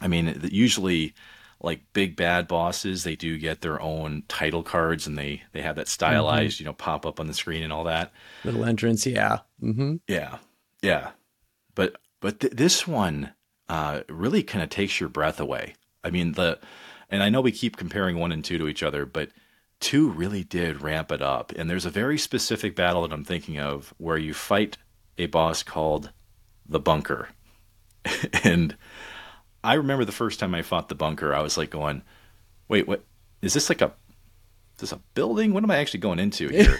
I 0.00 0.08
mean, 0.08 0.40
usually 0.50 1.14
like 1.60 1.80
big 1.92 2.16
bad 2.16 2.48
bosses, 2.48 3.04
they 3.04 3.16
do 3.16 3.38
get 3.38 3.60
their 3.60 3.80
own 3.80 4.24
title 4.28 4.62
cards 4.62 5.06
and 5.06 5.16
they 5.16 5.42
they 5.52 5.62
have 5.62 5.76
that 5.76 5.88
stylized, 5.88 6.56
mm-hmm. 6.56 6.64
you 6.64 6.66
know, 6.66 6.72
pop 6.72 7.06
up 7.06 7.20
on 7.20 7.26
the 7.26 7.34
screen 7.34 7.62
and 7.62 7.72
all 7.72 7.84
that. 7.84 8.12
Little 8.44 8.64
entrance, 8.64 9.06
yeah. 9.06 9.40
Mm-hmm. 9.62 9.96
Yeah, 10.08 10.38
yeah. 10.82 11.10
But 11.74 11.96
but 12.20 12.40
th- 12.40 12.52
this 12.52 12.86
one 12.86 13.32
uh, 13.68 14.00
really 14.08 14.42
kind 14.42 14.62
of 14.62 14.70
takes 14.70 15.00
your 15.00 15.08
breath 15.08 15.40
away. 15.40 15.74
I 16.04 16.10
mean 16.10 16.32
the, 16.32 16.58
and 17.12 17.22
I 17.22 17.28
know 17.28 17.40
we 17.40 17.52
keep 17.52 17.76
comparing 17.76 18.18
one 18.18 18.32
and 18.32 18.44
two 18.44 18.58
to 18.58 18.66
each 18.66 18.82
other, 18.82 19.06
but 19.06 19.30
two 19.78 20.10
really 20.10 20.42
did 20.42 20.82
ramp 20.82 21.12
it 21.12 21.22
up. 21.22 21.52
And 21.54 21.70
there's 21.70 21.86
a 21.86 21.90
very 21.90 22.18
specific 22.18 22.74
battle 22.74 23.02
that 23.02 23.12
I'm 23.12 23.24
thinking 23.24 23.60
of 23.60 23.94
where 23.98 24.18
you 24.18 24.34
fight 24.34 24.78
a 25.18 25.26
boss 25.26 25.62
called 25.62 26.10
the 26.66 26.80
Bunker, 26.80 27.28
and 28.44 28.76
I 29.64 29.74
remember 29.74 30.04
the 30.04 30.12
first 30.12 30.40
time 30.40 30.54
I 30.54 30.62
fought 30.62 30.88
the 30.88 30.94
bunker, 30.94 31.34
I 31.34 31.40
was 31.40 31.56
like 31.56 31.70
going, 31.70 32.02
"Wait, 32.68 32.88
what? 32.88 33.04
Is 33.40 33.54
this 33.54 33.68
like 33.68 33.80
a 33.80 33.92
is 34.74 34.80
this 34.80 34.92
a 34.92 35.00
building? 35.14 35.52
What 35.52 35.62
am 35.62 35.70
I 35.70 35.76
actually 35.76 36.00
going 36.00 36.18
into 36.18 36.48
here?" 36.50 36.78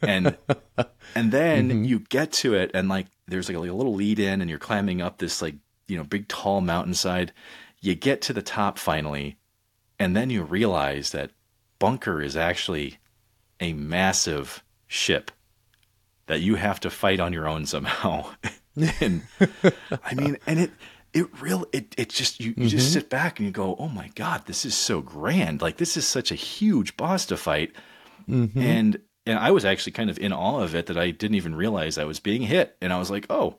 and 0.00 0.36
and 1.14 1.32
then 1.32 1.68
mm-hmm. 1.68 1.84
you 1.84 2.00
get 2.00 2.32
to 2.32 2.54
it, 2.54 2.70
and 2.74 2.88
like 2.88 3.06
there's 3.26 3.48
like 3.48 3.56
a, 3.56 3.60
like 3.60 3.70
a 3.70 3.74
little 3.74 3.94
lead 3.94 4.18
in, 4.18 4.40
and 4.40 4.48
you're 4.48 4.58
climbing 4.58 5.02
up 5.02 5.18
this 5.18 5.42
like 5.42 5.56
you 5.88 5.96
know 5.96 6.04
big 6.04 6.28
tall 6.28 6.60
mountainside. 6.60 7.32
You 7.80 7.94
get 7.94 8.22
to 8.22 8.32
the 8.32 8.42
top 8.42 8.78
finally, 8.78 9.36
and 10.02 10.16
then 10.16 10.30
you 10.30 10.42
realize 10.42 11.10
that 11.10 11.30
bunker 11.78 12.20
is 12.20 12.36
actually 12.36 12.98
a 13.60 13.72
massive 13.72 14.64
ship 14.88 15.30
that 16.26 16.40
you 16.40 16.56
have 16.56 16.80
to 16.80 16.90
fight 16.90 17.20
on 17.20 17.32
your 17.32 17.46
own 17.46 17.66
somehow. 17.66 18.26
and 19.00 19.22
I 20.04 20.14
mean, 20.14 20.38
and 20.46 20.58
it 20.58 20.70
it 21.12 21.26
real 21.40 21.66
it 21.72 21.94
it 21.96 22.08
just 22.08 22.40
you, 22.40 22.48
you 22.48 22.54
mm-hmm. 22.54 22.66
just 22.68 22.92
sit 22.92 23.08
back 23.08 23.38
and 23.38 23.46
you 23.46 23.52
go, 23.52 23.76
oh 23.78 23.88
my 23.88 24.10
god, 24.14 24.46
this 24.46 24.64
is 24.64 24.74
so 24.74 25.00
grand. 25.00 25.62
Like 25.62 25.76
this 25.76 25.96
is 25.96 26.06
such 26.06 26.32
a 26.32 26.36
huge 26.36 26.96
boss 26.96 27.26
to 27.26 27.36
fight, 27.36 27.72
mm-hmm. 28.28 28.58
and 28.58 29.00
and 29.24 29.38
I 29.38 29.52
was 29.52 29.64
actually 29.64 29.92
kind 29.92 30.10
of 30.10 30.18
in 30.18 30.32
awe 30.32 30.62
of 30.62 30.74
it 30.74 30.86
that 30.86 30.98
I 30.98 31.12
didn't 31.12 31.36
even 31.36 31.54
realize 31.54 31.96
I 31.96 32.04
was 32.04 32.18
being 32.18 32.42
hit, 32.42 32.76
and 32.80 32.92
I 32.92 32.98
was 32.98 33.10
like, 33.10 33.26
oh, 33.30 33.58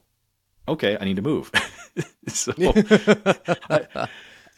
okay, 0.67 0.97
I 0.99 1.05
need 1.05 1.15
to 1.15 1.21
move. 1.21 1.51
so, 2.27 2.53
I, 3.69 4.09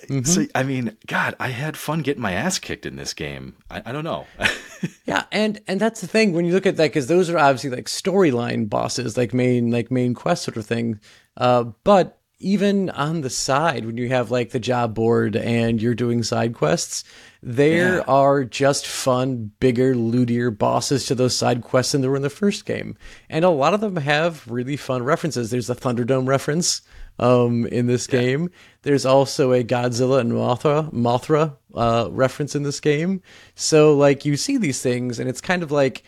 mm-hmm. 0.04 0.24
so 0.24 0.46
I 0.54 0.64
mean, 0.64 0.98
God, 1.08 1.36
I 1.40 1.50
had 1.50 1.78
fun 1.78 2.02
getting 2.02 2.22
my 2.22 2.34
ass 2.34 2.60
kicked 2.60 2.86
in 2.86 2.96
this 2.96 3.14
game. 3.14 3.56
I, 3.70 3.82
I 3.86 3.92
don't 3.92 4.04
know. 4.04 4.26
yeah, 5.06 5.24
and 5.32 5.60
and 5.68 5.80
that's 5.80 6.02
the 6.02 6.08
thing 6.08 6.34
when 6.34 6.46
you 6.46 6.54
look 6.54 6.66
at 6.66 6.78
that 6.78 6.88
because 6.88 7.08
those 7.08 7.30
are 7.30 7.38
obviously 7.38 7.70
like 7.70 7.86
storyline 7.86 8.70
bosses, 8.70 9.18
like 9.18 9.34
main 9.34 9.72
like 9.72 9.92
main 9.92 10.14
quest 10.14 10.44
sort 10.44 10.58
of 10.58 10.66
thing. 10.66 11.00
Uh, 11.38 11.66
but 11.84 12.20
even 12.40 12.90
on 12.92 13.22
the 13.22 13.30
side 13.30 13.86
when 13.86 13.98
you 13.98 14.10
have 14.10 14.30
like 14.30 14.50
the 14.50 14.60
job 14.60 14.94
board 14.94 15.36
and 15.36 15.82
you're 15.82 15.96
doing 15.96 16.22
side 16.22 16.54
quests 16.54 17.04
there 17.42 17.98
yeah. 17.98 18.04
are 18.08 18.44
just 18.44 18.86
fun 18.86 19.52
bigger 19.60 19.96
lootier 19.96 20.52
bosses 20.52 21.06
to 21.06 21.16
those 21.16 21.36
side 21.36 21.62
quests 21.62 21.94
than 21.94 22.02
there 22.02 22.10
were 22.10 22.18
in 22.18 22.22
the 22.22 22.30
first 22.30 22.66
game 22.66 22.98
and 23.30 23.46
a 23.46 23.50
lot 23.50 23.74
of 23.74 23.80
them 23.80 23.96
have 23.96 24.46
really 24.48 24.76
fun 24.76 25.02
references 25.02 25.50
there's 25.50 25.70
a 25.70 25.76
thunderdome 25.76 26.28
reference 26.28 26.82
um, 27.20 27.66
in 27.68 27.88
this 27.88 28.08
yeah. 28.12 28.20
game 28.20 28.50
there's 28.82 29.06
also 29.06 29.52
a 29.54 29.64
godzilla 29.64 30.20
and 30.20 30.32
mothra 30.32 30.92
mothra 30.94 31.56
uh, 31.74 32.08
reference 32.12 32.56
in 32.56 32.64
this 32.64 32.80
game 32.80 33.22
so 33.56 33.96
like 33.96 34.26
you 34.26 34.38
see 34.38 34.58
these 34.58 34.82
things 34.82 35.20
and 35.20 35.30
it's 35.30 35.42
kind 35.42 35.64
of 35.64 35.72
like 35.72 36.04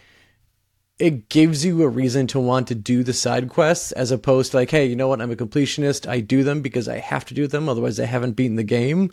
it 1.00 1.30
gives 1.30 1.64
you 1.64 1.84
a 1.84 1.88
reason 1.88 2.26
to 2.28 2.40
want 2.40 2.68
to 2.68 2.76
do 2.76 3.04
the 3.04 3.14
side 3.14 3.50
quests 3.50 3.92
as 3.92 4.10
opposed 4.10 4.52
to 4.52 4.58
like, 4.58 4.72
hey, 4.72 4.86
you 4.86 4.96
know 4.96 5.08
what? 5.08 5.22
I'm 5.22 5.32
a 5.32 5.36
completionist. 5.36 6.10
I 6.10 6.22
do 6.22 6.44
them 6.44 6.62
because 6.62 6.88
I 6.88 6.98
have 6.98 7.24
to 7.26 7.34
do 7.34 7.48
them. 7.48 7.70
Otherwise, 7.70 8.00
I 8.00 8.06
haven't 8.06 8.34
beaten 8.34 8.56
the 8.56 8.64
game. 8.64 9.12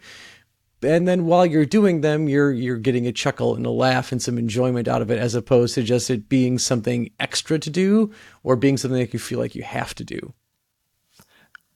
And 0.83 1.09
then 1.09 1.27
while 1.27 1.47
you're 1.47 1.65
doing 1.65 2.01
them, 2.01 2.29
you're 2.29 2.53
you're 2.53 2.77
getting 2.77 3.07
a 3.07 3.13
chuckle 3.13 3.55
and 3.55 3.65
a 3.65 3.71
laugh 3.71 4.13
and 4.13 4.21
some 4.21 4.39
enjoyment 4.39 4.87
out 4.87 5.03
of 5.03 5.11
it, 5.11 5.19
as 5.19 5.35
opposed 5.35 5.75
to 5.75 5.83
just 5.83 6.11
it 6.11 6.29
being 6.29 6.59
something 6.59 7.11
extra 7.21 7.59
to 7.59 7.71
do 7.71 8.13
or 8.43 8.57
being 8.57 8.77
something 8.77 9.01
that 9.01 9.13
you 9.13 9.19
feel 9.19 9.39
like 9.39 9.55
you 9.55 9.63
have 9.63 9.95
to 9.95 10.05
do. 10.05 10.35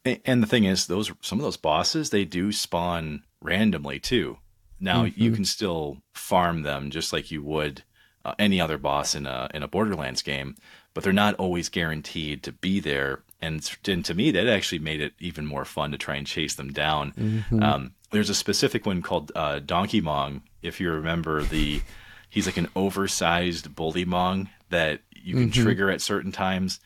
And 0.05 0.43
the 0.43 0.47
thing 0.47 0.65
is, 0.65 0.87
those 0.87 1.13
some 1.21 1.39
of 1.39 1.45
those 1.45 1.57
bosses 1.57 2.11
they 2.11 2.25
do 2.25 2.53
spawn 2.53 3.23
randomly 3.41 3.99
too. 3.99 4.39
Now 4.81 5.05
mm-hmm. 5.05 5.21
you 5.23 5.33
can 5.33 5.45
still 5.45 5.99
farm 6.13 6.63
them 6.63 6.91
just 6.91 7.13
like 7.13 7.31
you 7.31 7.43
would 7.43 7.83
uh, 8.25 8.35
any 8.39 8.61
other 8.61 8.79
boss 8.79 9.15
in 9.15 9.27
a 9.27 9.49
in 9.55 9.63
a 9.63 9.69
Borderlands 9.69 10.23
game, 10.23 10.55
but 10.95 11.05
they're 11.05 11.13
not 11.13 11.35
always 11.37 11.69
guaranteed 11.69 12.43
to 12.43 12.53
be 12.53 12.81
there. 12.81 13.23
And, 13.41 13.71
and 13.87 14.05
to 14.05 14.15
me, 14.15 14.33
that 14.33 14.49
actually 14.49 14.81
made 14.81 15.01
it 15.01 15.15
even 15.21 15.47
more 15.47 15.65
fun 15.65 15.93
to 15.93 15.99
try 15.99 16.17
and 16.17 16.27
chase 16.27 16.57
them 16.57 16.73
down. 16.73 17.13
Mm-hmm. 17.13 17.63
Um, 17.63 17.95
there's 18.11 18.31
a 18.31 18.35
specific 18.35 18.85
one 18.85 19.01
called 19.01 19.31
uh, 19.37 19.61
Donkey 19.61 20.03
Mong. 20.03 20.43
If 20.61 20.81
you 20.81 20.91
remember 20.91 21.45
the, 21.45 21.81
he's 22.29 22.47
like 22.47 22.57
an 22.57 22.69
oversized 22.75 23.77
Bullymong 23.77 24.49
that 24.71 25.03
you 25.15 25.35
can 25.35 25.51
mm-hmm. 25.51 25.63
trigger 25.63 25.89
at 25.89 26.01
certain 26.01 26.33
times, 26.33 26.81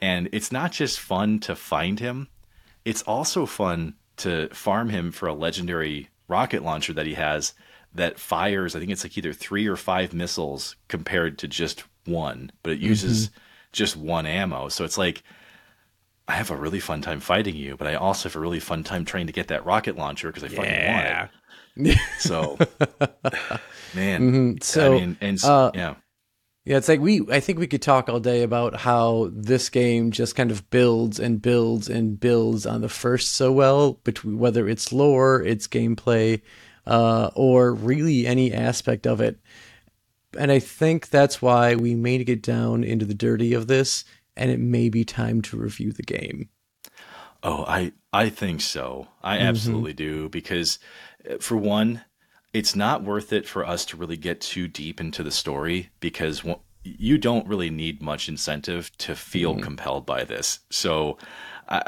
and 0.00 0.30
it's 0.32 0.50
not 0.50 0.72
just 0.72 0.98
fun 0.98 1.38
to 1.40 1.54
find 1.54 2.00
him; 2.00 2.28
it's 2.84 3.02
also 3.02 3.46
fun 3.46 3.94
to 4.18 4.48
farm 4.50 4.88
him 4.88 5.12
for 5.12 5.26
a 5.26 5.34
legendary 5.34 6.08
rocket 6.28 6.62
launcher 6.62 6.92
that 6.92 7.06
he 7.06 7.14
has 7.14 7.54
that 7.94 8.18
fires, 8.18 8.76
I 8.76 8.78
think 8.78 8.92
it's 8.92 9.04
like 9.04 9.18
either 9.18 9.32
three 9.32 9.66
or 9.66 9.76
five 9.76 10.12
missiles 10.12 10.76
compared 10.88 11.38
to 11.38 11.48
just 11.48 11.84
one, 12.06 12.52
but 12.62 12.72
it 12.72 12.78
uses 12.78 13.28
mm-hmm. 13.28 13.38
just 13.72 13.96
one 13.96 14.26
ammo. 14.26 14.68
So 14.68 14.84
it's 14.84 14.98
like, 14.98 15.22
I 16.28 16.34
have 16.34 16.50
a 16.50 16.56
really 16.56 16.78
fun 16.78 17.02
time 17.02 17.18
fighting 17.18 17.56
you, 17.56 17.76
but 17.76 17.88
I 17.88 17.96
also 17.96 18.28
have 18.28 18.36
a 18.36 18.40
really 18.40 18.60
fun 18.60 18.84
time 18.84 19.04
trying 19.04 19.26
to 19.26 19.32
get 19.32 19.48
that 19.48 19.66
rocket 19.66 19.96
launcher 19.96 20.28
because 20.28 20.44
I 20.44 20.48
fucking 20.48 20.86
want 20.86 21.30
it. 21.76 21.98
so, 22.18 22.56
man, 23.94 24.20
mm-hmm. 24.20 24.52
so 24.62 24.96
I 24.96 25.00
mean, 25.00 25.16
and 25.20 25.44
uh, 25.44 25.72
yeah. 25.74 25.94
Yeah, 26.70 26.76
it's 26.76 26.88
like 26.88 27.00
we. 27.00 27.22
I 27.28 27.40
think 27.40 27.58
we 27.58 27.66
could 27.66 27.82
talk 27.82 28.08
all 28.08 28.20
day 28.20 28.44
about 28.44 28.76
how 28.76 29.28
this 29.32 29.68
game 29.70 30.12
just 30.12 30.36
kind 30.36 30.52
of 30.52 30.70
builds 30.70 31.18
and 31.18 31.42
builds 31.42 31.88
and 31.88 32.20
builds 32.20 32.64
on 32.64 32.80
the 32.80 32.88
first 32.88 33.34
so 33.34 33.50
well, 33.50 33.94
between 34.04 34.38
whether 34.38 34.68
it's 34.68 34.92
lore, 34.92 35.42
its 35.42 35.66
gameplay, 35.66 36.42
uh, 36.86 37.30
or 37.34 37.74
really 37.74 38.24
any 38.24 38.54
aspect 38.54 39.04
of 39.04 39.20
it. 39.20 39.40
And 40.38 40.52
I 40.52 40.60
think 40.60 41.08
that's 41.08 41.42
why 41.42 41.74
we 41.74 41.96
may 41.96 42.22
get 42.22 42.40
down 42.40 42.84
into 42.84 43.04
the 43.04 43.14
dirty 43.14 43.52
of 43.52 43.66
this, 43.66 44.04
and 44.36 44.48
it 44.48 44.60
may 44.60 44.90
be 44.90 45.04
time 45.04 45.42
to 45.42 45.56
review 45.56 45.90
the 45.90 46.04
game. 46.04 46.50
Oh, 47.42 47.64
I 47.66 47.94
I 48.12 48.28
think 48.28 48.60
so. 48.60 49.08
I 49.24 49.38
absolutely 49.38 49.94
do 49.94 50.28
because 50.28 50.78
uh, 51.28 51.38
for 51.40 51.56
one, 51.56 52.02
it's 52.52 52.74
not 52.74 53.04
worth 53.04 53.32
it 53.32 53.46
for 53.46 53.64
us 53.64 53.84
to 53.86 53.96
really 53.96 54.16
get 54.16 54.40
too 54.40 54.66
deep 54.66 55.00
into 55.00 55.22
the 55.22 55.30
story 55.30 55.90
because 56.00 56.42
you 56.82 57.18
don't 57.18 57.46
really 57.46 57.70
need 57.70 58.02
much 58.02 58.28
incentive 58.28 58.96
to 58.98 59.14
feel 59.14 59.52
mm-hmm. 59.52 59.62
compelled 59.62 60.06
by 60.06 60.24
this. 60.24 60.60
So 60.70 61.18
I 61.68 61.82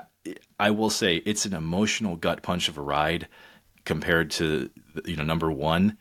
I 0.58 0.70
will 0.70 0.90
say 0.90 1.16
it's 1.16 1.44
an 1.46 1.54
emotional 1.54 2.14
gut 2.16 2.42
punch 2.42 2.68
of 2.68 2.78
a 2.78 2.82
ride 2.82 3.26
compared 3.84 4.30
to 4.32 4.70
you 5.04 5.16
know 5.16 5.24
number 5.24 5.50
1 5.50 5.98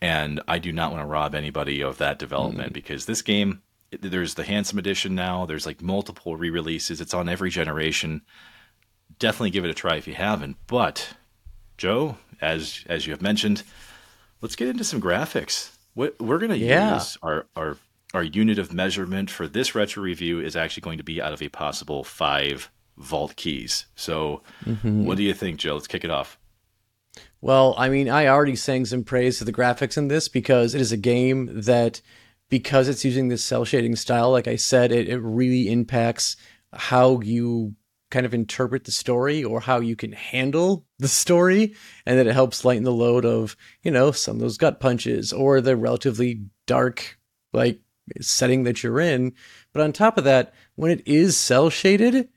and 0.00 0.40
I 0.46 0.58
do 0.58 0.72
not 0.72 0.92
want 0.92 1.02
to 1.02 1.06
rob 1.06 1.34
anybody 1.34 1.82
of 1.82 1.98
that 1.98 2.18
development 2.18 2.68
mm-hmm. 2.68 2.74
because 2.74 3.06
this 3.06 3.22
game 3.22 3.62
there's 4.00 4.34
the 4.34 4.44
handsome 4.44 4.78
edition 4.78 5.14
now, 5.14 5.46
there's 5.46 5.66
like 5.66 5.82
multiple 5.82 6.36
re-releases, 6.36 7.00
it's 7.00 7.14
on 7.14 7.28
every 7.28 7.50
generation. 7.50 8.22
Definitely 9.18 9.50
give 9.50 9.64
it 9.64 9.70
a 9.70 9.74
try 9.74 9.96
if 9.96 10.08
you 10.08 10.14
haven't. 10.14 10.56
But 10.66 11.14
Joe, 11.78 12.16
as 12.40 12.84
as 12.88 13.06
you 13.06 13.12
have 13.12 13.22
mentioned, 13.22 13.62
let's 14.44 14.56
get 14.56 14.68
into 14.68 14.84
some 14.84 15.00
graphics. 15.00 15.70
What 15.94 16.20
we're 16.20 16.38
going 16.38 16.50
to 16.50 16.58
Yeah. 16.58 16.94
use 16.94 17.16
our 17.22 17.46
our 17.56 17.78
our 18.12 18.22
unit 18.22 18.58
of 18.58 18.72
measurement 18.72 19.30
for 19.30 19.48
this 19.48 19.74
retro 19.74 20.02
review 20.02 20.38
is 20.38 20.54
actually 20.54 20.82
going 20.82 20.98
to 20.98 21.02
be 21.04 21.20
out 21.20 21.32
of 21.32 21.42
a 21.42 21.48
possible 21.48 22.04
five 22.04 22.70
vault 22.98 23.34
keys. 23.36 23.86
So, 23.96 24.42
mm-hmm. 24.64 25.04
what 25.04 25.16
do 25.16 25.24
you 25.24 25.32
think, 25.34 25.58
Joe? 25.58 25.74
Let's 25.74 25.88
kick 25.88 26.04
it 26.04 26.10
off. 26.10 26.38
Well, 27.40 27.74
I 27.76 27.88
mean, 27.88 28.08
I 28.08 28.26
already 28.26 28.54
sang 28.54 28.84
some 28.84 29.02
praise 29.02 29.38
to 29.38 29.44
the 29.44 29.52
graphics 29.52 29.96
in 29.96 30.08
this 30.08 30.28
because 30.28 30.74
it 30.74 30.80
is 30.80 30.92
a 30.92 30.96
game 30.96 31.48
that, 31.62 32.02
because 32.50 32.88
it's 32.88 33.04
using 33.04 33.28
this 33.28 33.42
cel 33.42 33.64
shading 33.64 33.96
style, 33.96 34.30
like 34.30 34.46
I 34.46 34.56
said, 34.56 34.92
it, 34.92 35.08
it 35.08 35.18
really 35.18 35.72
impacts 35.72 36.36
how 36.72 37.20
you 37.20 37.74
kind 38.14 38.24
of 38.24 38.32
interpret 38.32 38.84
the 38.84 38.92
story 38.92 39.42
or 39.42 39.60
how 39.60 39.80
you 39.80 39.96
can 39.96 40.12
handle 40.12 40.86
the 41.00 41.08
story. 41.08 41.74
And 42.06 42.16
that 42.16 42.28
it 42.28 42.32
helps 42.32 42.64
lighten 42.64 42.84
the 42.84 42.92
load 42.92 43.24
of, 43.24 43.56
you 43.82 43.90
know, 43.90 44.12
some 44.12 44.36
of 44.36 44.40
those 44.40 44.56
gut 44.56 44.78
punches 44.78 45.32
or 45.32 45.60
the 45.60 45.76
relatively 45.76 46.42
dark, 46.66 47.18
like, 47.52 47.80
setting 48.20 48.62
that 48.64 48.82
you're 48.82 49.00
in. 49.00 49.32
But 49.72 49.82
on 49.82 49.92
top 49.92 50.16
of 50.16 50.24
that, 50.24 50.54
when 50.76 50.92
it 50.92 51.02
is 51.06 51.36
cel 51.36 51.70
shaded, 51.70 52.28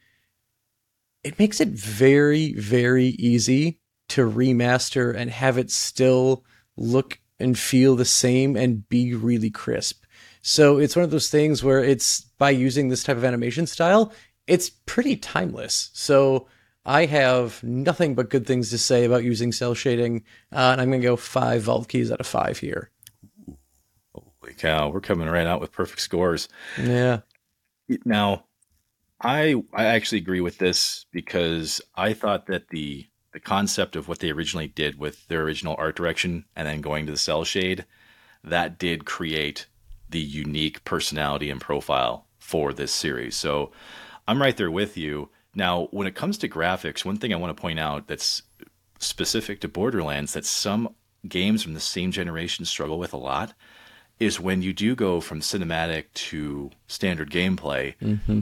it 1.24 1.38
makes 1.38 1.62
it 1.62 1.70
very, 1.70 2.54
very 2.54 3.08
easy 3.20 3.80
to 4.10 4.30
remaster 4.30 5.16
and 5.16 5.30
have 5.30 5.58
it 5.58 5.70
still 5.70 6.44
look 6.76 7.20
and 7.40 7.60
feel 7.60 7.96
the 7.96 8.06
same 8.06 8.56
and 8.56 8.88
be 8.90 9.14
really 9.14 9.52
crisp. 9.52 10.06
So 10.42 10.78
it's 10.78 10.96
one 10.96 11.04
of 11.04 11.12
those 11.12 11.30
things 11.30 11.64
where 11.64 11.84
it's 11.84 12.22
by 12.38 12.52
using 12.52 12.88
this 12.88 13.04
type 13.04 13.18
of 13.18 13.26
animation 13.26 13.68
style, 13.68 14.14
it's 14.48 14.70
pretty 14.70 15.18
timeless. 15.18 15.92
So 15.94 16.48
I 16.86 17.06
have 17.06 17.62
nothing 17.64 18.16
but 18.16 18.30
good 18.30 18.48
things 18.48 18.70
to 18.70 18.78
say 18.78 19.04
about 19.04 19.24
using 19.24 19.52
cel 19.52 19.74
shading, 19.74 20.24
uh, 20.54 20.72
and 20.72 20.82
I'm 20.82 20.90
going 20.90 21.02
to 21.02 21.08
go 21.08 21.18
five 21.18 21.64
vault 21.64 21.90
keys 21.90 22.12
out 22.12 22.22
of 22.22 22.28
five 22.28 22.58
here. 22.58 22.92
Holy 24.14 24.54
cow, 24.54 24.90
we're 24.90 25.02
coming 25.02 25.28
right 25.28 25.46
out 25.46 25.60
with 25.60 25.74
perfect 25.74 26.00
scores. 26.00 26.48
Yeah. 26.82 27.20
Now, 28.06 28.46
I 29.22 29.56
I 29.74 29.86
actually 29.86 30.20
agree 30.20 30.42
with 30.42 30.60
this 30.60 31.06
because 31.12 31.82
I 31.96 32.14
thought 32.14 32.48
that 32.48 32.70
the 32.70 33.08
the 33.34 33.40
concept 33.42 33.96
of 33.96 34.08
what 34.08 34.20
they 34.20 34.32
originally 34.32 34.68
did 34.68 34.98
with 34.98 35.28
their 35.28 35.42
original 35.42 35.76
art 35.78 35.96
direction 35.96 36.46
and 36.56 36.68
then 36.68 36.82
going 36.82 37.06
to 37.06 37.12
the 37.12 37.18
cel 37.18 37.44
shade, 37.44 37.86
that 38.44 38.80
did 38.80 39.06
create 39.06 39.68
the 40.10 40.22
unique 40.22 40.84
personality 40.86 41.50
and 41.50 41.60
profile 41.60 42.28
for 42.40 42.72
this 42.72 42.94
series. 42.94 43.36
So 43.36 43.72
I'm 44.28 44.42
right 44.42 44.56
there 44.56 44.72
with 44.72 44.98
you. 44.98 45.30
Now, 45.56 45.88
when 45.92 46.08
it 46.08 46.16
comes 46.16 46.38
to 46.40 46.50
graphics, 46.50 47.06
one 47.06 47.18
thing 47.18 47.34
I 47.34 47.38
want 47.38 47.56
to 47.56 47.62
point 47.62 47.80
out 47.80 48.08
that's 48.08 48.44
specific 49.00 49.62
to 49.62 49.68
Borderlands 49.68 50.34
that 50.34 50.46
some 50.46 50.94
games 51.28 51.64
from 51.64 51.74
the 51.74 51.80
same 51.80 52.12
generation 52.12 52.66
struggle 52.66 53.00
with 53.00 53.14
a 53.14 53.18
lot 53.18 53.54
is 54.20 54.40
when 54.40 54.62
you 54.62 54.74
do 54.74 54.96
go 54.96 55.22
from 55.22 55.42
cinematic 55.42 56.06
to 56.14 56.72
standard 56.88 57.30
gameplay. 57.30 57.96
Mm-hmm. 58.02 58.42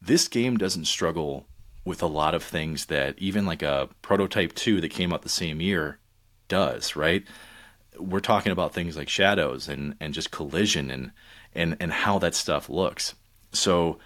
This 0.00 0.28
game 0.28 0.56
doesn't 0.56 0.86
struggle 0.86 1.46
with 1.84 2.02
a 2.02 2.06
lot 2.06 2.34
of 2.34 2.42
things 2.42 2.86
that 2.86 3.18
even 3.18 3.46
like 3.46 3.62
a 3.62 3.88
prototype 4.02 4.54
2 4.54 4.80
that 4.80 4.90
came 4.90 5.12
out 5.12 5.22
the 5.22 5.28
same 5.28 5.60
year 5.60 5.98
does, 6.48 6.94
right? 6.94 7.24
We're 7.98 8.20
talking 8.20 8.52
about 8.52 8.72
things 8.72 8.96
like 8.96 9.08
shadows 9.08 9.68
and 9.68 9.96
and 10.00 10.14
just 10.14 10.30
collision 10.30 10.90
and 10.90 11.12
and 11.54 11.76
and 11.80 11.92
how 11.92 12.18
that 12.20 12.34
stuff 12.34 12.68
looks. 12.68 13.14
So 13.52 13.98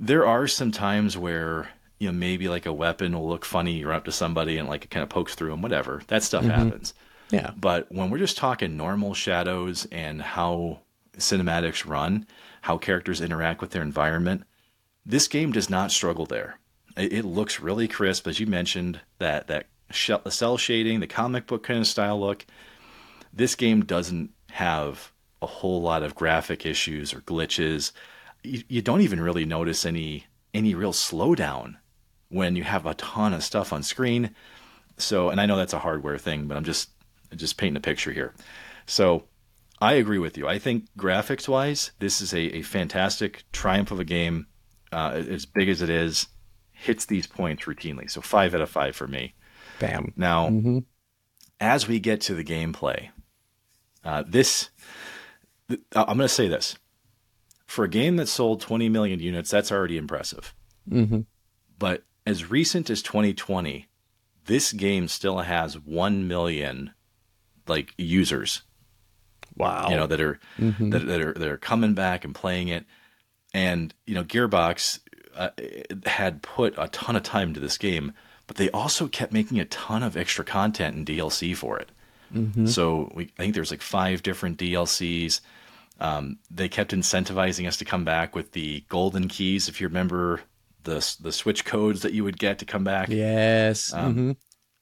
there 0.00 0.26
are 0.26 0.46
some 0.46 0.70
times 0.70 1.16
where 1.16 1.70
you 1.98 2.08
know 2.08 2.12
maybe 2.12 2.48
like 2.48 2.66
a 2.66 2.72
weapon 2.72 3.12
will 3.12 3.28
look 3.28 3.44
funny 3.44 3.72
you 3.72 3.88
run 3.88 3.96
up 3.96 4.04
to 4.04 4.12
somebody 4.12 4.58
and 4.58 4.68
like 4.68 4.84
it 4.84 4.90
kind 4.90 5.02
of 5.02 5.08
pokes 5.08 5.34
through 5.34 5.50
them 5.50 5.62
whatever. 5.62 6.02
That 6.08 6.22
stuff 6.22 6.44
mm-hmm. 6.44 6.50
happens. 6.52 6.94
Yeah. 7.30 7.50
but 7.58 7.92
when 7.92 8.08
we're 8.08 8.18
just 8.18 8.38
talking 8.38 8.78
normal 8.78 9.12
shadows 9.12 9.86
and 9.92 10.22
how 10.22 10.80
cinematics 11.18 11.86
run 11.86 12.26
how 12.62 12.78
characters 12.78 13.20
interact 13.20 13.60
with 13.60 13.70
their 13.70 13.82
environment 13.82 14.44
this 15.04 15.28
game 15.28 15.52
does 15.52 15.70
not 15.70 15.90
struggle 15.90 16.26
there. 16.26 16.58
It, 16.96 17.12
it 17.12 17.24
looks 17.24 17.60
really 17.60 17.88
crisp 17.88 18.26
as 18.26 18.40
you 18.40 18.46
mentioned 18.46 19.00
that 19.18 19.48
that 19.48 19.66
cel 19.90 20.56
shading 20.56 21.00
the 21.00 21.06
comic 21.06 21.46
book 21.46 21.64
kind 21.64 21.80
of 21.80 21.86
style 21.86 22.20
look. 22.20 22.46
This 23.32 23.54
game 23.54 23.84
doesn't 23.84 24.30
have 24.50 25.12
a 25.40 25.46
whole 25.46 25.82
lot 25.82 26.02
of 26.02 26.14
graphic 26.14 26.66
issues 26.66 27.14
or 27.14 27.20
glitches. 27.20 27.92
You, 28.42 28.62
you 28.68 28.82
don't 28.82 29.00
even 29.00 29.20
really 29.20 29.44
notice 29.44 29.84
any 29.86 30.26
any 30.54 30.74
real 30.74 30.92
slowdown 30.92 31.76
when 32.30 32.56
you 32.56 32.64
have 32.64 32.86
a 32.86 32.94
ton 32.94 33.34
of 33.34 33.44
stuff 33.44 33.72
on 33.72 33.82
screen. 33.82 34.34
So, 34.96 35.28
and 35.30 35.40
I 35.40 35.46
know 35.46 35.56
that's 35.56 35.72
a 35.74 35.78
hardware 35.78 36.18
thing, 36.18 36.46
but 36.46 36.56
I'm 36.56 36.64
just 36.64 36.90
just 37.36 37.56
painting 37.56 37.76
a 37.76 37.80
picture 37.80 38.12
here. 38.12 38.34
So, 38.86 39.24
I 39.80 39.94
agree 39.94 40.18
with 40.18 40.36
you. 40.38 40.48
I 40.48 40.58
think 40.58 40.86
graphics 40.98 41.46
wise, 41.48 41.92
this 42.00 42.20
is 42.20 42.32
a, 42.32 42.56
a 42.56 42.62
fantastic 42.62 43.44
triumph 43.52 43.90
of 43.90 44.00
a 44.00 44.04
game. 44.04 44.46
Uh, 44.90 45.22
as 45.28 45.44
big 45.44 45.68
as 45.68 45.82
it 45.82 45.90
is, 45.90 46.28
hits 46.72 47.04
these 47.04 47.26
points 47.26 47.64
routinely. 47.64 48.10
So 48.10 48.20
five 48.22 48.54
out 48.54 48.62
of 48.62 48.70
five 48.70 48.96
for 48.96 49.06
me. 49.06 49.34
Bam. 49.78 50.12
Now, 50.16 50.48
Mhm. 50.48 50.84
as 51.60 51.86
we 51.86 52.00
get 52.00 52.22
to 52.22 52.34
the 52.34 52.42
gameplay, 52.44 53.10
uh, 54.04 54.24
this 54.26 54.70
th- 55.68 55.80
I'm 55.94 56.06
going 56.06 56.20
to 56.20 56.28
say 56.28 56.48
this: 56.48 56.76
for 57.68 57.84
a 57.84 57.88
game 57.88 58.16
that 58.16 58.26
sold 58.28 58.60
20 58.60 58.88
million 58.88 59.20
units, 59.20 59.50
that's 59.50 59.70
already 59.70 59.96
impressive. 59.96 60.52
Mhm. 60.90 61.26
But 61.78 62.02
as 62.26 62.50
recent 62.50 62.90
as 62.90 63.02
2020, 63.02 63.86
this 64.46 64.72
game 64.72 65.06
still 65.06 65.38
has 65.38 65.78
1 65.78 66.26
million 66.26 66.92
like 67.68 67.94
users 67.98 68.62
Wow. 69.56 69.88
you 69.90 69.96
know 69.96 70.06
that 70.06 70.20
are 70.20 70.40
Mhm. 70.58 70.90
that, 70.92 71.06
that 71.06 71.20
are 71.20 71.32
that 71.34 71.48
are 71.48 71.58
coming 71.58 71.92
back 71.94 72.24
and 72.24 72.34
playing 72.34 72.68
it 72.68 72.86
and 73.52 73.92
you 74.06 74.14
know 74.14 74.24
gearbox 74.24 75.00
uh, 75.36 75.50
had 76.06 76.42
put 76.42 76.74
a 76.78 76.88
ton 76.88 77.14
of 77.16 77.22
time 77.22 77.48
into 77.48 77.60
this 77.60 77.76
game 77.76 78.12
but 78.46 78.56
they 78.56 78.70
also 78.70 79.06
kept 79.08 79.32
making 79.32 79.58
a 79.60 79.64
ton 79.66 80.02
of 80.02 80.16
extra 80.16 80.44
content 80.44 80.96
and 80.96 81.06
dlc 81.06 81.54
for 81.56 81.78
it 81.78 81.90
so 82.66 83.10
we, 83.14 83.24
i 83.38 83.42
think 83.42 83.54
there's 83.54 83.70
like 83.70 83.82
five 83.82 84.22
different 84.22 84.58
dlcs 84.58 85.40
um, 86.00 86.38
they 86.50 86.68
kept 86.68 86.92
incentivizing 86.92 87.66
us 87.66 87.76
to 87.78 87.84
come 87.84 88.04
back 88.04 88.34
with 88.34 88.52
the 88.52 88.84
golden 88.88 89.28
keys 89.28 89.68
if 89.68 89.80
you 89.80 89.88
remember 89.88 90.40
the 90.84 91.16
the 91.20 91.32
switch 91.32 91.64
codes 91.64 92.02
that 92.02 92.12
you 92.12 92.24
would 92.24 92.38
get 92.38 92.58
to 92.58 92.64
come 92.64 92.84
back 92.84 93.08
yes. 93.08 93.92
Um, 93.92 94.14
Mhm. 94.14 94.36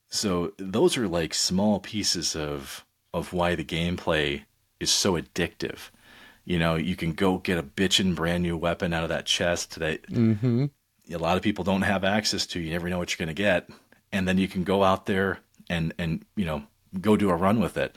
so 0.09 0.52
those 0.59 0.96
are 0.96 1.09
like 1.09 1.35
small 1.35 1.81
pieces 1.81 2.37
of 2.37 2.85
of 3.14 3.33
why 3.33 3.55
the 3.55 3.64
gameplay 3.64 4.42
is 4.79 4.90
so 4.90 5.14
addictive. 5.14 5.90
You 6.44 6.59
know, 6.59 6.76
you 6.76 6.94
can 6.96 7.12
go 7.12 7.38
get 7.38 7.59
a 7.59 7.62
bitchin' 7.62 8.14
brand 8.14 8.42
new 8.42 8.57
weapon 8.57 8.92
out 8.92 9.02
of 9.02 9.09
that 9.09 9.24
chest 9.26 9.79
that 9.81 10.07
Mhm. 10.09 10.70
a 11.11 11.16
lot 11.16 11.37
of 11.37 11.42
people 11.42 11.64
don't 11.64 11.83
have 11.83 12.05
access 12.05 12.46
to. 12.48 12.61
You 12.61 12.70
never 12.70 12.88
know 12.90 12.98
what 12.98 13.11
you're 13.11 13.24
going 13.24 13.35
to 13.35 13.42
get, 13.42 13.68
and 14.12 14.29
then 14.29 14.38
you 14.38 14.46
can 14.48 14.62
go 14.64 14.85
out 14.85 15.07
there 15.07 15.38
and 15.70 15.93
and 15.99 16.24
you 16.36 16.45
know 16.45 16.64
go 17.01 17.16
do 17.16 17.30
a 17.30 17.34
run 17.34 17.59
with 17.59 17.76
it. 17.76 17.97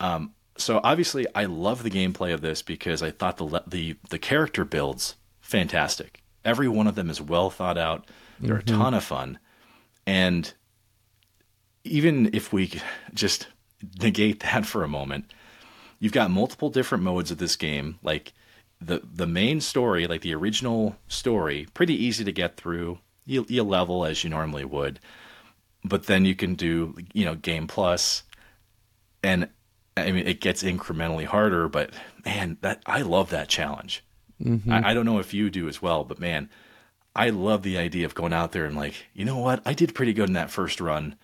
Um, 0.00 0.32
so 0.56 0.80
obviously, 0.84 1.26
I 1.34 1.44
love 1.44 1.82
the 1.82 1.90
gameplay 1.90 2.32
of 2.34 2.40
this 2.40 2.62
because 2.62 3.02
I 3.02 3.10
thought 3.10 3.38
the 3.38 3.44
le- 3.44 3.64
the 3.66 3.96
the 4.10 4.18
character 4.18 4.64
builds 4.64 5.16
fantastic. 5.40 6.22
Every 6.44 6.68
one 6.68 6.86
of 6.86 6.94
them 6.94 7.08
is 7.08 7.20
well 7.20 7.50
thought 7.50 7.78
out. 7.78 8.08
They're 8.40 8.56
a 8.56 8.62
mm-hmm. 8.62 8.80
ton 8.80 8.94
of 8.94 9.04
fun, 9.04 9.38
and 10.06 10.52
even 11.84 12.30
if 12.32 12.52
we 12.52 12.72
just 13.14 13.48
negate 14.00 14.40
that 14.44 14.66
for 14.66 14.84
a 14.84 14.88
moment, 14.88 15.32
you've 15.98 16.12
got 16.12 16.30
multiple 16.30 16.70
different 16.70 17.04
modes 17.04 17.30
of 17.30 17.38
this 17.38 17.56
game. 17.56 17.98
Like 18.02 18.32
the 18.80 19.02
the 19.02 19.26
main 19.26 19.60
story, 19.60 20.06
like 20.06 20.20
the 20.20 20.34
original 20.34 20.96
story, 21.08 21.66
pretty 21.74 21.94
easy 21.94 22.24
to 22.24 22.32
get 22.32 22.56
through. 22.56 22.98
You 23.24 23.46
you 23.48 23.62
level 23.62 24.04
as 24.04 24.22
you 24.22 24.30
normally 24.30 24.64
would, 24.64 25.00
but 25.84 26.06
then 26.06 26.24
you 26.24 26.34
can 26.34 26.56
do 26.56 26.96
you 27.14 27.24
know 27.24 27.36
game 27.36 27.66
plus, 27.66 28.24
and 29.22 29.48
I 29.96 30.12
mean 30.12 30.26
it 30.26 30.40
gets 30.40 30.62
incrementally 30.62 31.26
harder. 31.26 31.68
But 31.68 31.90
man, 32.24 32.58
that 32.60 32.82
I 32.86 33.02
love 33.02 33.30
that 33.30 33.48
challenge. 33.48 34.04
I, 34.70 34.90
I 34.90 34.94
don't 34.94 35.06
know 35.06 35.18
if 35.18 35.32
you 35.32 35.50
do 35.50 35.68
as 35.68 35.80
well, 35.80 36.04
but 36.04 36.18
man, 36.18 36.50
I 37.14 37.30
love 37.30 37.62
the 37.62 37.78
idea 37.78 38.06
of 38.06 38.14
going 38.14 38.32
out 38.32 38.52
there 38.52 38.64
and 38.64 38.76
like, 38.76 38.94
you 39.14 39.24
know 39.24 39.38
what? 39.38 39.62
I 39.64 39.74
did 39.74 39.94
pretty 39.94 40.12
good 40.12 40.28
in 40.28 40.34
that 40.34 40.50
first 40.50 40.80
run. 40.80 41.16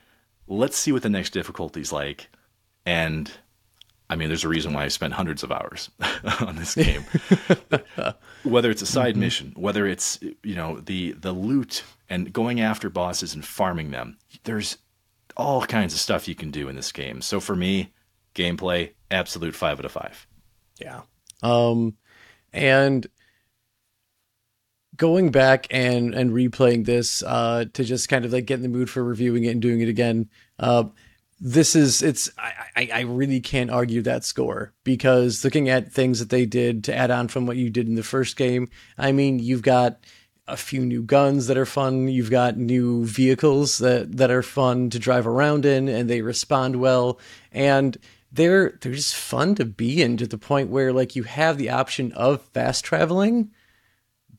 Let's 0.47 0.77
see 0.77 0.93
what 0.93 1.03
the 1.03 1.09
next 1.09 1.31
difficulty's 1.31 1.93
like. 1.93 2.29
And 2.87 3.31
I 4.11 4.17
mean, 4.17 4.29
there's 4.29 4.45
a 4.45 4.49
reason 4.49 4.73
why 4.73 4.85
I 4.85 4.89
spent 4.89 5.15
hundreds 5.15 5.43
of 5.43 5.53
hours 5.53 5.91
on 6.41 6.57
this 6.57 6.75
game. 6.75 7.05
whether 8.43 8.71
it's 8.71 8.83
a 8.83 8.87
side 8.87 9.15
mm-hmm. 9.15 9.21
mission, 9.21 9.53
whether 9.57 9.87
it's 9.87 10.19
you 10.43 10.55
know 10.55 10.81
the 10.81 11.13
the 11.13 11.33
loot 11.33 11.85
and 12.09 12.33
going 12.33 12.61
after 12.61 12.89
bosses 12.89 13.35
and 13.35 13.45
farming 13.45 13.91
them, 13.91 14.19
there's 14.45 14.79
all 15.37 15.63
kinds 15.63 15.93
of 15.93 16.01
stuff 16.01 16.29
you 16.29 16.35
can 16.35 16.51
do 16.51 16.69
in 16.69 16.77
this 16.77 16.93
game. 16.93 17.21
So 17.21 17.41
for 17.41 17.55
me, 17.55 17.93
gameplay, 18.39 18.93
absolute 19.11 19.55
five 19.55 19.79
out 19.79 19.85
of 19.85 19.93
five. 19.93 20.27
Yeah. 20.81 21.03
Um, 21.43 21.97
and 22.53 23.07
going 24.99 25.31
back 25.31 25.67
and 25.71 26.15
and 26.15 26.33
replaying 26.33 26.85
this 26.85 27.23
uh, 27.23 27.65
to 27.73 27.85
just 27.85 28.09
kind 28.09 28.25
of 28.25 28.33
like 28.33 28.47
get 28.47 28.57
in 28.57 28.63
the 28.63 28.69
mood 28.69 28.91
for 28.91 29.03
reviewing 29.03 29.45
it 29.45 29.51
and 29.51 29.63
doing 29.63 29.81
it 29.81 29.89
again. 29.89 30.29
Uh, 30.59 30.85
this 31.41 31.77
is 31.77 32.03
it's 32.03 32.29
I, 32.37 32.91
I 32.93 33.01
really 33.03 33.41
can't 33.41 33.71
argue 33.71 34.03
that 34.03 34.25
score 34.25 34.75
because 34.83 35.45
looking 35.45 35.69
at 35.69 35.93
things 35.93 36.19
that 36.19 36.31
they 36.31 36.47
did 36.47 36.85
to 36.85 36.95
add 36.95 37.13
on 37.13 37.29
from 37.29 37.47
what 37.47 37.57
you 37.57 37.71
did 37.71 37.87
in 37.87 37.95
the 37.95 38.03
first 38.03 38.37
game, 38.37 38.69
I 38.99 39.13
mean 39.13 39.39
you've 39.39 39.63
got 39.63 40.01
a 40.49 40.57
few 40.57 40.85
new 40.85 41.03
guns 41.03 41.47
that 41.47 41.57
are 41.57 41.67
fun, 41.67 42.09
you've 42.09 42.31
got 42.31 42.57
new 42.57 43.05
vehicles 43.05 43.79
that 43.79 44.17
that 44.17 44.33
are 44.33 44.43
fun 44.43 44.91
to 44.91 44.99
drive 44.99 45.29
around 45.29 45.65
in 45.65 45.89
and 45.89 46.11
they 46.11 46.23
respond 46.23 46.77
well 46.77 47.21
and 47.53 47.97
they're 48.31 48.79
they're 48.81 48.93
just 48.93 49.15
fun 49.15 49.55
to 49.57 49.65
be 49.65 50.03
in 50.03 50.17
to 50.19 50.27
the 50.27 50.39
point 50.39 50.71
where 50.71 50.93
like 50.93 51.17
you 51.17 51.23
have 51.23 51.59
the 51.59 51.71
option 51.71 52.13
of 52.13 52.43
fast 52.43 52.85
traveling, 52.85 53.51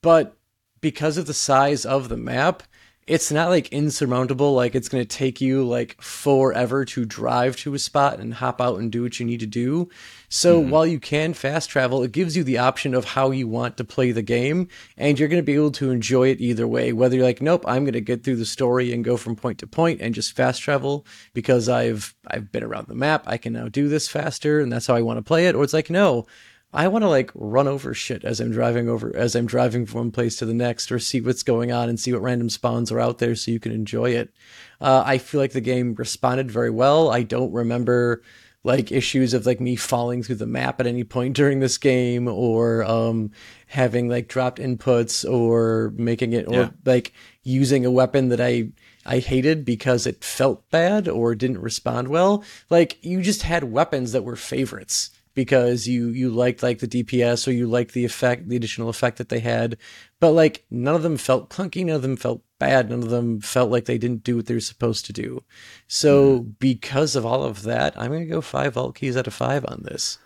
but 0.02 0.38
because 0.82 1.18
of 1.18 1.26
the 1.26 1.34
size 1.34 1.86
of 1.86 2.10
the 2.10 2.18
map, 2.18 2.64
it's 3.10 3.32
not 3.32 3.50
like 3.50 3.68
insurmountable 3.70 4.54
like 4.54 4.76
it's 4.76 4.88
going 4.88 5.04
to 5.04 5.18
take 5.18 5.42
you 5.42 5.66
like 5.66 6.00
forever 6.00 6.86
to 6.86 7.06
drive 7.06 7.58
to 7.58 7.74
a 7.74 7.80
spot 7.80 8.20
and 8.20 8.36
hop 8.36 8.62
out 8.62 8.78
and 8.78 8.92
do 8.92 9.02
what 9.02 9.20
you 9.20 9.26
need 9.26 9.40
to 9.40 9.48
do 9.48 9.90
so 10.30 10.62
mm-hmm. 10.62 10.70
while 10.70 10.86
you 10.86 11.00
can 11.00 11.34
fast 11.34 11.72
travel 11.72 12.04
it 12.04 12.12
gives 12.12 12.38
you 12.38 12.44
the 12.44 12.60
option 12.60 12.94
of 12.94 13.04
how 13.04 13.32
you 13.32 13.48
want 13.48 13.76
to 13.78 13.84
play 13.84 14.12
the 14.12 14.22
game 14.22 14.68
and 14.96 15.18
you're 15.18 15.28
going 15.28 15.42
to 15.42 15.46
be 15.46 15.56
able 15.56 15.72
to 15.72 15.90
enjoy 15.90 16.30
it 16.30 16.40
either 16.40 16.68
way 16.68 16.94
whether 16.94 17.16
you're 17.16 17.26
like 17.26 17.42
nope 17.42 17.66
i'm 17.68 17.84
going 17.84 17.94
to 17.94 18.00
get 18.00 18.24
through 18.24 18.36
the 18.36 18.46
story 18.46 18.94
and 18.94 19.04
go 19.04 19.18
from 19.18 19.36
point 19.36 19.58
to 19.58 19.66
point 19.66 20.00
and 20.00 20.14
just 20.14 20.36
fast 20.36 20.62
travel 20.62 21.06
because 21.34 21.68
i've 21.68 22.14
i've 22.28 22.52
been 22.52 22.64
around 22.64 22.88
the 22.88 22.96
map 22.96 23.24
i 23.26 23.38
can 23.38 23.54
now 23.54 23.68
do 23.68 23.90
this 23.90 24.08
faster 24.08 24.60
and 24.60 24.72
that's 24.72 24.86
how 24.86 24.96
i 24.96 25.02
want 25.02 25.18
to 25.18 25.24
play 25.24 25.48
it 25.48 25.56
or 25.56 25.64
it's 25.64 25.74
like 25.74 25.90
no 25.90 26.28
I 26.72 26.88
want 26.88 27.04
to 27.04 27.10
like 27.10 27.32
run 27.34 27.68
over 27.68 27.94
shit 27.94 28.24
as 28.24 28.40
I'm 28.40 28.52
driving 28.52 28.90
over 28.90 29.16
as 29.16 29.36
I'm 29.36 29.48
driving 29.48 29.86
from 29.86 30.00
one 30.00 30.12
place 30.12 30.36
to 30.38 30.46
the 30.46 30.54
next, 30.54 30.92
or 30.92 31.00
see 31.00 31.20
what's 31.20 31.42
going 31.42 31.72
on 31.72 31.90
and 31.90 32.00
see 32.00 32.14
what 32.14 32.22
random 32.22 32.50
spawns 32.50 32.92
are 32.92 33.00
out 33.00 33.18
there, 33.18 33.36
so 33.36 33.52
you 33.52 33.60
can 33.60 33.72
enjoy 33.72 34.12
it. 34.12 34.32
Uh, 34.80 35.04
I 35.06 35.18
feel 35.18 35.42
like 35.42 35.54
the 35.54 35.62
game 35.62 35.96
responded 35.96 36.52
very 36.52 36.70
well. 36.70 37.10
I 37.10 37.24
don't 37.24 37.52
remember 37.52 38.22
like 38.64 38.92
issues 38.92 39.34
of 39.34 39.46
like 39.46 39.60
me 39.60 39.76
falling 39.76 40.22
through 40.22 40.36
the 40.36 40.46
map 40.46 40.80
at 40.80 40.86
any 40.86 41.04
point 41.04 41.36
during 41.36 41.60
this 41.60 41.80
game, 41.80 42.28
or 42.28 42.84
um, 42.84 43.32
having 43.66 44.08
like 44.08 44.28
dropped 44.28 44.60
inputs, 44.60 45.28
or 45.30 45.92
making 45.96 46.34
it, 46.34 46.48
or 46.48 46.54
yeah. 46.54 46.70
like 46.86 47.14
using 47.42 47.84
a 47.84 47.92
weapon 47.92 48.30
that 48.30 48.42
I 48.42 48.70
I 49.08 49.18
hated 49.18 49.66
because 49.66 50.06
it 50.06 50.24
felt 50.24 50.70
bad 50.70 51.08
or 51.08 51.34
didn't 51.34 51.62
respond 51.62 52.10
well. 52.10 52.44
Like 52.70 53.04
you 53.04 53.24
just 53.24 53.42
had 53.42 53.64
weapons 53.64 54.12
that 54.12 54.24
were 54.24 54.36
favorites 54.36 55.10
because 55.34 55.88
you 55.88 56.10
you 56.10 56.30
liked 56.30 56.64
like 56.64 56.80
the 56.80 56.88
DPS 56.88 57.48
or 57.48 57.52
you 57.52 57.68
liked 57.68 57.94
the 57.94 58.06
effect, 58.06 58.50
the 58.50 58.56
additional 58.56 58.90
effect 58.90 59.18
that 59.18 59.30
they 59.30 59.40
had, 59.40 59.78
but 60.20 60.32
like 60.32 60.66
none 60.70 60.96
of 60.96 61.04
them 61.04 61.18
felt 61.18 61.50
clunky, 61.50 61.86
none 61.86 61.96
of 61.96 62.02
them 62.02 62.18
felt 62.18 62.42
bad, 62.60 62.90
none 62.90 63.04
of 63.04 63.10
them 63.10 63.40
felt 63.40 63.72
like 63.72 63.86
they 63.86 63.98
didn't 63.98 64.24
do 64.24 64.36
what 64.36 64.48
they 64.48 64.54
were 64.54 64.60
supposed 64.60 65.06
to 65.06 65.14
do. 65.14 65.44
So 65.88 66.40
mm. 66.40 66.54
because 66.60 67.16
of 67.16 67.26
all 67.26 67.44
of 67.44 67.64
that, 67.64 68.00
I'm 68.00 68.12
gonna 68.12 68.26
go 68.26 68.42
five 68.42 68.74
vault 68.74 68.96
keys 68.96 69.18
out 69.18 69.28
of 69.28 69.34
five 69.34 69.66
on 69.66 69.84
this. 69.84 70.18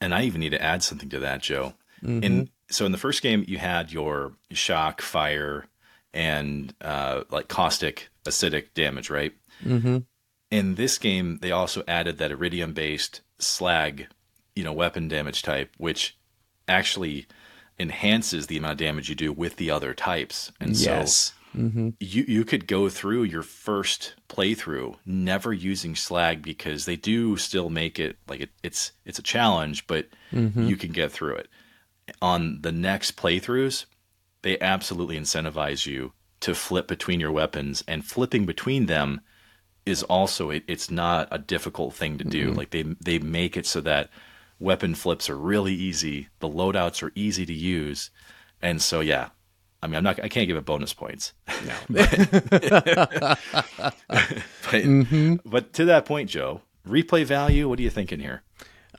And 0.00 0.14
I 0.14 0.24
even 0.24 0.40
need 0.40 0.50
to 0.50 0.62
add 0.62 0.82
something 0.82 1.08
to 1.10 1.20
that, 1.20 1.40
Joe. 1.40 1.72
Mm-hmm. 2.02 2.22
In 2.22 2.50
so 2.70 2.84
in 2.84 2.92
the 2.92 2.98
first 2.98 3.22
game, 3.22 3.44
you 3.48 3.58
had 3.58 3.92
your 3.92 4.32
shock, 4.52 5.00
fire, 5.00 5.66
and 6.12 6.74
uh, 6.80 7.24
like 7.30 7.48
caustic, 7.48 8.08
acidic 8.26 8.74
damage, 8.74 9.10
right? 9.10 9.32
Mm-hmm. 9.64 9.98
In 10.50 10.74
this 10.74 10.98
game, 10.98 11.38
they 11.40 11.50
also 11.52 11.82
added 11.88 12.18
that 12.18 12.30
Eridium 12.30 12.74
based 12.74 13.22
slag, 13.38 14.08
you 14.54 14.64
know, 14.64 14.72
weapon 14.72 15.08
damage 15.08 15.42
type, 15.42 15.70
which 15.78 16.16
actually 16.68 17.26
enhances 17.78 18.46
the 18.46 18.56
amount 18.56 18.72
of 18.72 18.78
damage 18.78 19.08
you 19.08 19.14
do 19.14 19.32
with 19.32 19.56
the 19.56 19.70
other 19.70 19.94
types. 19.94 20.52
And 20.60 20.76
yes. 20.76 21.34
so 21.54 21.58
mm-hmm. 21.58 21.90
you 22.00 22.24
you 22.26 22.44
could 22.44 22.66
go 22.66 22.88
through 22.88 23.24
your 23.24 23.42
first 23.42 24.14
playthrough 24.28 24.96
never 25.04 25.52
using 25.52 25.96
slag 25.96 26.42
because 26.42 26.84
they 26.84 26.96
do 26.96 27.36
still 27.36 27.70
make 27.70 27.98
it 27.98 28.16
like 28.28 28.40
it, 28.40 28.50
it's 28.62 28.92
it's 29.04 29.18
a 29.18 29.22
challenge, 29.22 29.86
but 29.86 30.06
mm-hmm. 30.32 30.66
you 30.66 30.76
can 30.76 30.92
get 30.92 31.10
through 31.10 31.36
it. 31.36 31.48
On 32.20 32.60
the 32.60 32.72
next 32.72 33.16
playthroughs, 33.16 33.86
they 34.42 34.58
absolutely 34.60 35.18
incentivize 35.18 35.86
you 35.86 36.12
to 36.40 36.54
flip 36.54 36.86
between 36.86 37.20
your 37.20 37.32
weapons 37.32 37.82
and 37.88 38.04
flipping 38.04 38.44
between 38.44 38.86
them 38.86 39.20
is 39.86 40.02
also 40.04 40.50
it, 40.50 40.64
it's 40.66 40.90
not 40.90 41.28
a 41.30 41.38
difficult 41.38 41.94
thing 41.94 42.18
to 42.18 42.24
do. 42.24 42.48
Mm-hmm. 42.48 42.58
Like 42.58 42.70
they 42.70 42.82
they 42.82 43.18
make 43.18 43.56
it 43.56 43.66
so 43.66 43.80
that 43.82 44.10
weapon 44.58 44.94
flips 44.94 45.28
are 45.28 45.36
really 45.36 45.74
easy, 45.74 46.28
the 46.40 46.48
loadouts 46.48 47.02
are 47.02 47.12
easy 47.14 47.46
to 47.46 47.52
use, 47.54 48.10
and 48.62 48.80
so 48.80 49.00
yeah. 49.00 49.30
I 49.82 49.86
mean, 49.86 49.96
I'm 49.96 50.04
not. 50.04 50.18
I 50.24 50.28
can't 50.28 50.46
give 50.46 50.56
it 50.56 50.64
bonus 50.64 50.94
points. 50.94 51.34
No. 51.46 51.74
but, 51.90 52.10
but, 54.08 54.22
mm-hmm. 54.72 55.34
but 55.44 55.74
to 55.74 55.84
that 55.84 56.06
point, 56.06 56.30
Joe, 56.30 56.62
replay 56.88 57.26
value. 57.26 57.68
What 57.68 57.78
are 57.78 57.82
you 57.82 57.90
thinking 57.90 58.18
here? 58.18 58.42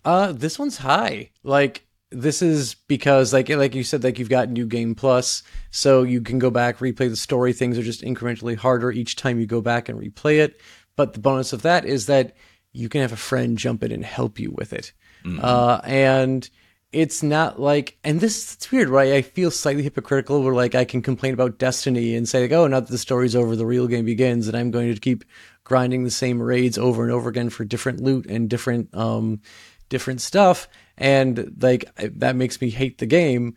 Uh, 0.04 0.32
this 0.32 0.60
one's 0.60 0.78
high. 0.78 1.32
Like 1.44 1.88
this 2.22 2.42
is 2.42 2.76
because 2.88 3.34
like 3.34 3.50
like 3.50 3.76
you 3.76 3.84
said 3.84 4.04
like 4.04 4.20
you've 4.20 4.30
got 4.30 4.50
new 4.50 4.66
game 4.66 4.96
plus 4.96 5.44
so 5.72 6.04
you 6.04 6.22
can 6.22 6.40
go 6.40 6.50
back 6.50 6.80
replay 6.80 7.10
the 7.10 7.16
story. 7.16 7.54
Things 7.54 7.78
are 7.78 7.84
just 7.84 8.02
incrementally 8.02 8.56
harder 8.56 8.92
each 8.92 9.16
time 9.16 9.40
you 9.40 9.46
go 9.46 9.62
back 9.62 9.90
and 9.90 10.00
replay 10.00 10.40
it. 10.40 10.60
But 10.96 11.14
the 11.14 11.20
bonus 11.20 11.54
of 11.54 11.64
that 11.64 11.86
is 11.86 12.06
that 12.06 12.36
you 12.72 12.90
can 12.90 13.02
have 13.02 13.12
a 13.12 13.18
friend 13.18 13.58
jump 13.58 13.84
in 13.84 13.92
and 13.92 14.04
help 14.04 14.40
you 14.40 14.52
with 14.52 14.74
it. 14.74 14.94
Mm-hmm. 15.24 15.40
uh, 15.44 15.80
and 15.84 16.48
it's 16.92 17.22
not 17.22 17.60
like 17.60 17.98
and 18.04 18.22
this 18.22 18.54
it's 18.54 18.72
weird 18.72 18.90
right? 18.90 19.14
I 19.14 19.22
feel 19.22 19.52
slightly 19.52 19.84
hypocritical 19.84 20.42
where 20.42 20.54
like 20.54 20.76
i 20.76 20.86
can 20.86 21.02
complain 21.02 21.34
about 21.34 21.58
destiny 21.58 22.16
and 22.16 22.30
say 22.30 22.44
like 22.44 22.52
oh 22.52 22.68
now 22.68 22.80
that 22.80 22.90
the 22.90 22.98
story's 22.98 23.36
over 23.36 23.56
the 23.56 23.66
real 23.66 23.88
game 23.88 24.06
begins 24.06 24.48
and 24.48 24.56
i'm 24.56 24.72
going 24.72 24.94
to 24.94 25.00
keep 25.00 25.26
grinding 25.66 26.04
the 26.04 26.12
same 26.12 26.42
raids 26.42 26.78
over 26.78 27.04
and 27.04 27.12
over 27.12 27.28
again 27.28 27.50
for 27.50 27.66
different 27.66 28.00
loot 28.00 28.26
and 28.28 28.50
different 28.50 28.96
um 28.96 29.42
different 29.90 30.22
stuff 30.22 30.70
and 30.98 31.56
like 31.62 31.86
that 31.98 32.36
makes 32.36 32.62
me 32.62 32.70
hate 32.70 32.98
the 32.98 33.06
game 33.06 33.56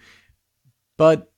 but 0.99 1.32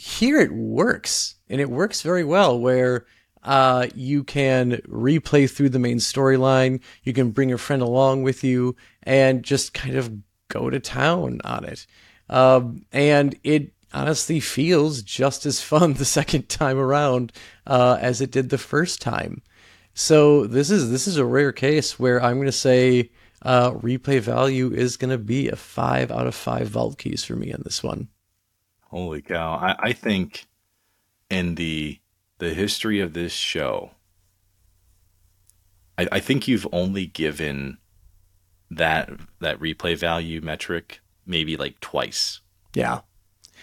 here 0.00 0.40
it 0.40 0.52
works. 0.52 1.36
And 1.48 1.60
it 1.60 1.70
works 1.70 2.00
very 2.02 2.24
well 2.24 2.58
where 2.58 3.04
uh, 3.42 3.86
you 3.94 4.24
can 4.24 4.72
replay 4.88 5.48
through 5.48 5.68
the 5.68 5.78
main 5.78 5.98
storyline 5.98 6.80
you 7.04 7.12
can 7.12 7.30
bring 7.30 7.52
a 7.52 7.58
friend 7.58 7.80
along 7.80 8.22
with 8.22 8.44
you 8.44 8.76
and 9.02 9.42
just 9.42 9.72
kind 9.72 9.96
of 9.96 10.12
go 10.48 10.70
to 10.70 10.80
town 10.80 11.40
on 11.44 11.64
it. 11.64 11.86
Um, 12.28 12.84
and 12.92 13.38
it 13.44 13.72
honestly 13.92 14.40
feels 14.40 15.02
just 15.02 15.46
as 15.46 15.60
fun 15.60 15.92
the 15.94 16.04
second 16.04 16.48
time 16.48 16.78
around 16.78 17.32
uh, 17.66 17.98
as 18.00 18.20
it 18.20 18.30
did 18.30 18.48
the 18.50 18.58
first 18.58 19.00
time. 19.02 19.42
So 19.92 20.46
this 20.46 20.70
is 20.70 20.90
this 20.90 21.06
is 21.06 21.16
a 21.16 21.24
rare 21.24 21.52
case 21.52 21.98
where 21.98 22.22
i'm 22.22 22.36
going 22.36 22.46
to 22.46 22.52
say 22.52 23.10
uh, 23.42 23.72
replay 23.72 24.20
value 24.20 24.72
is 24.72 24.96
going 24.96 25.10
to 25.10 25.18
be 25.18 25.48
a 25.48 25.56
five 25.56 26.10
out 26.10 26.26
of 26.26 26.34
five 26.34 26.68
vault 26.68 26.98
keys 26.98 27.24
for 27.24 27.36
me 27.36 27.52
on 27.52 27.62
this 27.64 27.82
one. 27.82 28.08
Holy 28.90 29.22
cow! 29.22 29.54
I, 29.54 29.76
I 29.78 29.92
think 29.92 30.46
in 31.30 31.54
the 31.54 32.00
the 32.38 32.54
history 32.54 33.00
of 33.00 33.12
this 33.12 33.32
show, 33.32 33.92
I, 35.96 36.08
I 36.12 36.20
think 36.20 36.48
you've 36.48 36.66
only 36.72 37.06
given 37.06 37.78
that 38.70 39.10
that 39.40 39.60
replay 39.60 39.96
value 39.96 40.40
metric 40.40 41.00
maybe 41.26 41.56
like 41.56 41.80
twice. 41.80 42.40
Yeah. 42.74 43.00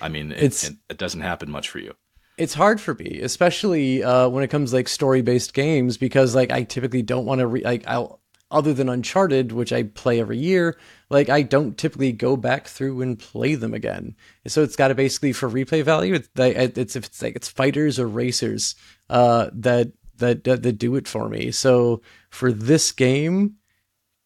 I 0.01 0.09
mean, 0.09 0.32
it, 0.32 0.43
it's, 0.43 0.69
it, 0.69 0.78
it 0.89 0.97
doesn't 0.97 1.21
happen 1.21 1.49
much 1.49 1.69
for 1.69 1.80
you. 1.80 1.93
It's 2.38 2.53
hard 2.53 2.80
for 2.80 2.93
me, 2.93 3.19
especially 3.21 4.03
uh, 4.03 4.30
when 4.30 4.43
it 4.43 4.49
comes 4.49 4.71
like 4.71 4.88
story 4.88 5.21
based 5.21 5.53
games, 5.53 5.97
because 5.97 6.36
like 6.36 6.51
I 6.51 6.63
typically 6.63 7.01
don't 7.01 7.25
want 7.25 7.39
to 7.39 7.47
re- 7.47 7.63
like 7.63 7.88
I'll 7.88 8.21
other 8.49 8.73
than 8.73 8.89
Uncharted, 8.89 9.51
which 9.51 9.73
I 9.73 9.83
play 9.83 10.19
every 10.19 10.37
year, 10.37 10.77
like 11.09 11.29
I 11.29 11.41
don't 11.41 11.77
typically 11.77 12.11
go 12.11 12.37
back 12.37 12.67
through 12.67 13.01
and 13.01 13.19
play 13.19 13.55
them 13.55 13.73
again. 13.73 14.15
So 14.47 14.63
it's 14.63 14.75
got 14.75 14.89
to 14.89 14.95
basically 14.95 15.33
for 15.33 15.49
replay 15.49 15.83
value. 15.83 16.15
It's 16.15 16.29
it's 16.35 16.95
if 16.95 17.05
it's 17.05 17.21
like 17.21 17.35
it's 17.35 17.47
fighters 17.47 17.99
or 17.99 18.07
racers 18.07 18.75
uh, 19.09 19.49
that 19.53 19.91
that 20.17 20.43
that 20.45 20.77
do 20.77 20.95
it 20.95 21.07
for 21.07 21.29
me. 21.29 21.51
So 21.51 22.01
for 22.29 22.51
this 22.51 22.91
game 22.91 23.55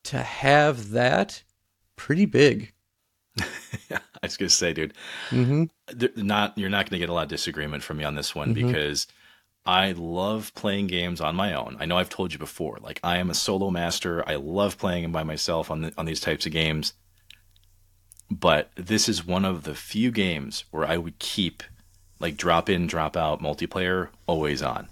to 0.06 0.20
have 0.20 0.92
that, 0.92 1.44
pretty 1.96 2.26
big. 2.26 2.74
I, 3.40 4.00
was 4.24 4.38
gonna 4.38 4.50
say, 4.50 4.74
dude, 4.74 4.94
mm-hmm. 5.30 5.64
not 6.16 6.58
you're 6.58 6.70
not 6.70 6.90
gonna 6.90 7.00
get 7.00 7.10
a 7.10 7.14
lot 7.14 7.24
of 7.24 7.30
disagreement 7.30 7.84
from 7.84 7.98
me 7.98 8.04
on 8.04 8.16
this 8.16 8.36
one 8.36 8.54
mm-hmm. 8.54 8.68
because 8.68 9.08
I 9.66 9.92
love 9.92 10.54
playing 10.56 10.88
games 10.88 11.22
on 11.22 11.36
my 11.36 11.54
own. 11.54 11.78
I 11.80 11.86
know 11.86 11.98
I've 11.98 12.10
told 12.10 12.34
you 12.34 12.40
before, 12.40 12.80
like 12.82 13.00
I 13.04 13.18
am 13.18 13.30
a 13.30 13.36
solo 13.36 13.70
master. 13.70 14.28
I 14.28 14.36
love 14.36 14.78
playing 14.78 15.04
them 15.04 15.12
by 15.12 15.24
myself 15.24 15.70
on 15.70 15.82
the, 15.82 15.94
on 15.98 16.06
these 16.06 16.20
types 16.20 16.46
of 16.46 16.52
games. 16.52 16.94
But 18.30 18.72
this 18.76 19.08
is 19.08 19.26
one 19.26 19.46
of 19.46 19.64
the 19.64 19.76
few 19.76 20.10
games 20.10 20.64
where 20.72 20.86
I 20.86 20.98
would 20.98 21.20
keep 21.20 21.64
like 22.20 22.38
drop 22.38 22.70
in, 22.70 22.88
drop 22.88 23.18
out 23.18 23.42
multiplayer 23.42 24.10
always 24.26 24.62
on. 24.62 24.88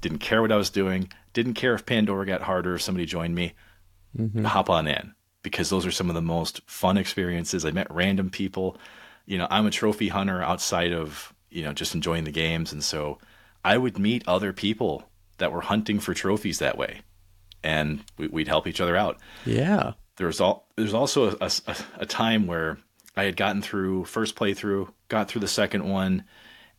Didn't 0.00 0.18
care 0.18 0.42
what 0.42 0.52
I 0.52 0.56
was 0.56 0.70
doing. 0.70 1.10
Didn't 1.32 1.54
care 1.54 1.74
if 1.74 1.86
Pandora 1.86 2.26
got 2.26 2.42
harder, 2.42 2.74
if 2.74 2.82
somebody 2.82 3.06
joined 3.06 3.34
me. 3.34 3.54
Mm-hmm. 4.16 4.44
Hop 4.44 4.68
on 4.70 4.86
in 4.86 5.14
because 5.42 5.70
those 5.70 5.86
are 5.86 5.90
some 5.90 6.08
of 6.08 6.14
the 6.14 6.22
most 6.22 6.60
fun 6.66 6.96
experiences. 6.96 7.64
I 7.64 7.70
met 7.70 7.92
random 7.92 8.30
people. 8.30 8.76
You 9.26 9.38
know, 9.38 9.48
I'm 9.50 9.66
a 9.66 9.70
trophy 9.70 10.08
hunter 10.08 10.42
outside 10.42 10.92
of, 10.92 11.32
you 11.50 11.62
know, 11.62 11.72
just 11.72 11.94
enjoying 11.94 12.24
the 12.24 12.30
games. 12.30 12.72
And 12.72 12.82
so 12.82 13.18
I 13.64 13.78
would 13.78 13.98
meet 13.98 14.26
other 14.28 14.52
people 14.52 15.08
that 15.38 15.52
were 15.52 15.62
hunting 15.62 16.00
for 16.00 16.14
trophies 16.14 16.58
that 16.58 16.78
way. 16.78 17.00
And 17.62 18.04
we'd 18.18 18.48
help 18.48 18.66
each 18.66 18.80
other 18.80 18.94
out. 18.94 19.18
Yeah. 19.46 19.92
There's 20.16 20.40
all 20.40 20.68
there's 20.76 20.94
also 20.94 21.36
a, 21.40 21.50
a, 21.66 21.76
a 22.00 22.06
time 22.06 22.46
where 22.46 22.78
I 23.16 23.24
had 23.24 23.36
gotten 23.36 23.62
through 23.62 24.04
first 24.04 24.36
playthrough, 24.36 24.92
got 25.08 25.28
through 25.28 25.40
the 25.40 25.48
second 25.48 25.88
one, 25.88 26.24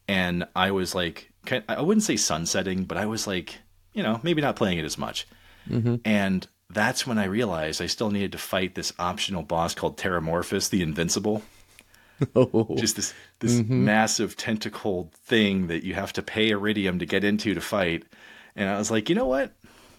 and 0.08 0.46
I 0.56 0.72
was 0.72 0.94
like, 0.94 1.32
I 1.68 1.82
wouldn't 1.82 2.04
say 2.04 2.18
sunsetting, 2.18 2.84
but 2.86 2.98
I 2.98 3.06
was 3.06 3.28
like, 3.28 3.58
you 3.94 4.04
know, 4.04 4.20
maybe 4.24 4.42
not 4.42 4.56
playing 4.56 4.78
it 4.78 4.86
as 4.86 4.98
much. 4.98 5.28
Mm-hmm. 5.70 5.96
And 6.06 6.48
that's 6.70 7.08
when 7.08 7.18
I 7.18 7.26
realized 7.26 7.82
I 7.82 7.88
still 7.88 8.12
needed 8.12 8.32
to 8.34 8.38
fight 8.38 8.76
this 8.76 8.94
optional 9.00 9.44
boss 9.44 9.74
called 9.74 9.98
Terramorphous, 9.98 10.70
the 10.70 10.82
Invincible. 10.82 11.44
Oh. 12.36 12.76
Just 12.78 12.96
this 12.96 13.14
this 13.40 13.56
mm-hmm. 13.56 13.86
massive 13.86 14.38
tentacled 14.38 15.14
thing 15.14 15.68
that 15.68 15.84
you 15.84 15.94
have 15.96 16.14
to 16.14 16.22
pay 16.22 16.52
Eridium 16.52 17.00
to 17.00 17.06
get 17.06 17.24
into 17.24 17.54
to 17.54 17.62
fight. 17.62 18.06
And 18.56 18.70
I 18.70 18.78
was 18.78 18.90
like, 18.90 19.10
you 19.10 19.16
know 19.16 19.26
what? 19.26 19.54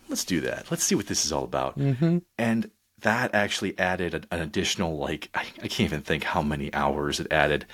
Let's 0.08 0.24
do 0.24 0.40
that. 0.40 0.70
Let's 0.70 0.82
see 0.82 0.94
what 0.94 1.08
this 1.08 1.26
is 1.26 1.32
all 1.32 1.44
about. 1.44 1.78
Mm-hmm. 1.78 2.18
And 2.38 2.70
that 3.00 3.34
actually 3.34 3.78
added 3.78 4.14
an, 4.14 4.24
an 4.30 4.40
additional 4.40 4.96
like 4.96 5.28
I, 5.34 5.42
I 5.62 5.68
can't 5.68 5.80
even 5.80 6.02
think 6.02 6.24
how 6.24 6.42
many 6.42 6.72
hours 6.72 7.20
it 7.20 7.30
added. 7.30 7.66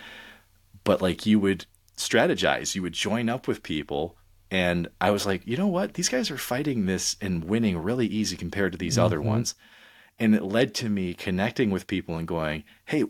But 0.84 1.00
like 1.00 1.24
you 1.24 1.38
would 1.38 1.66
strategize, 1.96 2.74
you 2.74 2.82
would 2.82 2.94
join 2.94 3.28
up 3.28 3.46
with 3.46 3.62
people 3.62 4.16
and 4.52 4.88
I 5.00 5.12
was 5.12 5.24
like, 5.24 5.46
you 5.46 5.56
know 5.56 5.66
what? 5.66 5.94
These 5.94 6.10
guys 6.10 6.30
are 6.30 6.36
fighting 6.36 6.84
this 6.84 7.16
and 7.22 7.44
winning 7.44 7.78
really 7.78 8.06
easy 8.06 8.36
compared 8.36 8.72
to 8.72 8.78
these 8.78 8.96
mm-hmm. 8.96 9.04
other 9.06 9.20
ones. 9.20 9.54
And 10.18 10.34
it 10.34 10.42
led 10.42 10.74
to 10.74 10.90
me 10.90 11.14
connecting 11.14 11.70
with 11.70 11.86
people 11.86 12.18
and 12.18 12.28
going, 12.28 12.64
hey, 12.84 13.04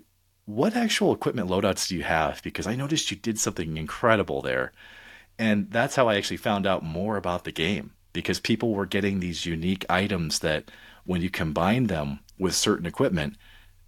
what 0.44 0.76
actual 0.76 1.12
equipment 1.12 1.48
loadouts 1.48 1.88
do 1.88 1.96
you 1.96 2.02
have? 2.02 2.42
Because 2.42 2.66
I 2.66 2.74
noticed 2.74 3.10
you 3.10 3.16
did 3.16 3.38
something 3.38 3.76
incredible 3.76 4.42
there. 4.42 4.72
And 5.38 5.70
that's 5.70 5.96
how 5.96 6.08
I 6.08 6.16
actually 6.16 6.36
found 6.38 6.66
out 6.66 6.84
more 6.84 7.16
about 7.16 7.44
the 7.44 7.52
game 7.52 7.92
because 8.12 8.40
people 8.40 8.74
were 8.74 8.86
getting 8.86 9.20
these 9.20 9.46
unique 9.46 9.86
items 9.88 10.40
that 10.40 10.70
when 11.04 11.22
you 11.22 11.30
combine 11.30 11.86
them 11.86 12.20
with 12.38 12.54
certain 12.54 12.86
equipment, 12.86 13.36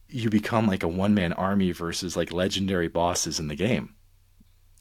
you 0.08 0.30
become 0.30 0.66
like 0.66 0.82
a 0.82 0.88
one 0.88 1.14
man 1.14 1.32
army 1.32 1.72
versus 1.72 2.16
like 2.16 2.32
legendary 2.32 2.88
bosses 2.88 3.38
in 3.38 3.48
the 3.48 3.56
game. 3.56 3.94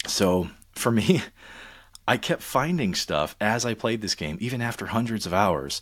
So 0.07 0.49
for 0.73 0.91
me, 0.91 1.21
I 2.07 2.17
kept 2.17 2.41
finding 2.41 2.95
stuff 2.95 3.35
as 3.39 3.65
I 3.65 3.73
played 3.73 4.01
this 4.01 4.15
game, 4.15 4.37
even 4.41 4.61
after 4.61 4.87
hundreds 4.87 5.25
of 5.25 5.33
hours. 5.33 5.81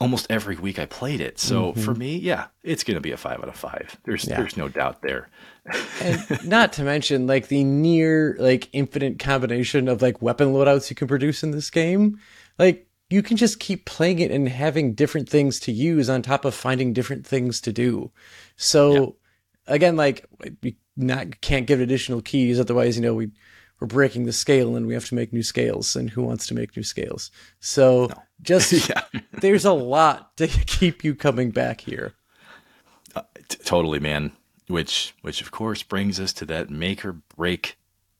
Almost 0.00 0.26
every 0.28 0.56
week 0.56 0.78
I 0.78 0.86
played 0.86 1.20
it. 1.20 1.38
So 1.38 1.72
mm-hmm. 1.72 1.80
for 1.80 1.94
me, 1.94 2.16
yeah, 2.16 2.46
it's 2.62 2.82
going 2.84 2.96
to 2.96 3.00
be 3.00 3.12
a 3.12 3.16
five 3.16 3.38
out 3.38 3.48
of 3.48 3.56
five. 3.56 3.96
There's 4.04 4.26
yeah. 4.26 4.36
there's 4.36 4.56
no 4.56 4.68
doubt 4.68 5.02
there. 5.02 5.28
and 6.00 6.44
not 6.44 6.72
to 6.74 6.82
mention 6.82 7.26
like 7.26 7.48
the 7.48 7.64
near 7.64 8.36
like 8.38 8.68
infinite 8.72 9.18
combination 9.18 9.88
of 9.88 10.02
like 10.02 10.20
weapon 10.20 10.52
loadouts 10.52 10.90
you 10.90 10.96
can 10.96 11.08
produce 11.08 11.42
in 11.42 11.52
this 11.52 11.70
game. 11.70 12.18
Like 12.58 12.88
you 13.10 13.22
can 13.22 13.36
just 13.36 13.60
keep 13.60 13.84
playing 13.84 14.18
it 14.18 14.30
and 14.30 14.48
having 14.48 14.94
different 14.94 15.28
things 15.28 15.60
to 15.60 15.72
use 15.72 16.10
on 16.10 16.22
top 16.22 16.44
of 16.44 16.54
finding 16.54 16.92
different 16.92 17.26
things 17.26 17.60
to 17.62 17.72
do. 17.72 18.10
So 18.56 19.16
yeah. 19.68 19.74
again, 19.74 19.96
like 19.96 20.26
we 20.62 20.76
not 20.96 21.40
can't 21.40 21.66
give 21.66 21.80
additional 21.80 22.20
keys, 22.20 22.58
otherwise, 22.58 22.96
you 22.96 23.02
know, 23.02 23.14
we 23.14 23.30
we're 23.84 23.88
breaking 23.88 24.24
the 24.24 24.32
scale 24.32 24.76
and 24.76 24.86
we 24.86 24.94
have 24.94 25.04
to 25.04 25.14
make 25.14 25.30
new 25.30 25.42
scales 25.42 25.94
and 25.94 26.08
who 26.08 26.22
wants 26.22 26.46
to 26.46 26.54
make 26.54 26.74
new 26.74 26.82
scales 26.82 27.30
so 27.60 28.06
no. 28.06 28.22
just 28.42 28.88
yeah. 28.88 29.02
there's 29.40 29.66
a 29.66 29.72
lot 29.72 30.34
to 30.38 30.46
keep 30.48 31.04
you 31.04 31.14
coming 31.14 31.50
back 31.50 31.82
here 31.82 32.14
uh, 33.14 33.20
t- 33.48 33.58
totally 33.62 33.98
man 33.98 34.32
which 34.68 35.14
which 35.20 35.42
of 35.42 35.50
course 35.50 35.82
brings 35.82 36.18
us 36.18 36.32
to 36.32 36.46
that 36.46 36.70
make 36.70 37.04
or 37.04 37.12
break 37.36 37.76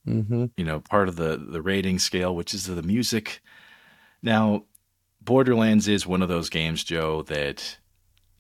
mm-hmm. 0.06 0.46
you 0.58 0.64
know 0.64 0.80
part 0.80 1.08
of 1.08 1.16
the 1.16 1.38
the 1.38 1.62
rating 1.62 1.98
scale 1.98 2.36
which 2.36 2.52
is 2.52 2.66
the 2.66 2.82
music 2.82 3.40
now 4.22 4.64
borderlands 5.22 5.88
is 5.88 6.06
one 6.06 6.20
of 6.20 6.28
those 6.28 6.50
games 6.50 6.84
joe 6.84 7.22
that 7.22 7.78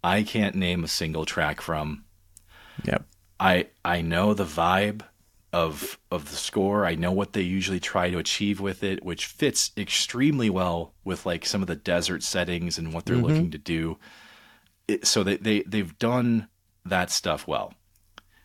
i 0.02 0.22
can't 0.22 0.54
name 0.54 0.84
a 0.84 0.88
single 0.88 1.24
track 1.24 1.62
from 1.62 2.04
yep 2.84 3.06
i 3.40 3.66
i 3.82 4.02
know 4.02 4.34
the 4.34 4.44
vibe 4.44 5.00
of 5.54 6.00
of 6.10 6.30
the 6.30 6.36
score. 6.36 6.84
I 6.84 6.96
know 6.96 7.12
what 7.12 7.32
they 7.32 7.40
usually 7.40 7.78
try 7.78 8.10
to 8.10 8.18
achieve 8.18 8.60
with 8.60 8.82
it, 8.82 9.04
which 9.04 9.26
fits 9.26 9.70
extremely 9.76 10.50
well 10.50 10.94
with 11.04 11.24
like 11.24 11.46
some 11.46 11.62
of 11.62 11.68
the 11.68 11.76
desert 11.76 12.24
settings 12.24 12.76
and 12.76 12.92
what 12.92 13.06
they're 13.06 13.16
mm-hmm. 13.16 13.26
looking 13.26 13.50
to 13.52 13.58
do. 13.58 13.96
It, 14.88 15.06
so 15.06 15.22
they, 15.22 15.36
they 15.36 15.62
they've 15.62 15.96
done 15.98 16.48
that 16.84 17.10
stuff 17.10 17.46
well. 17.46 17.72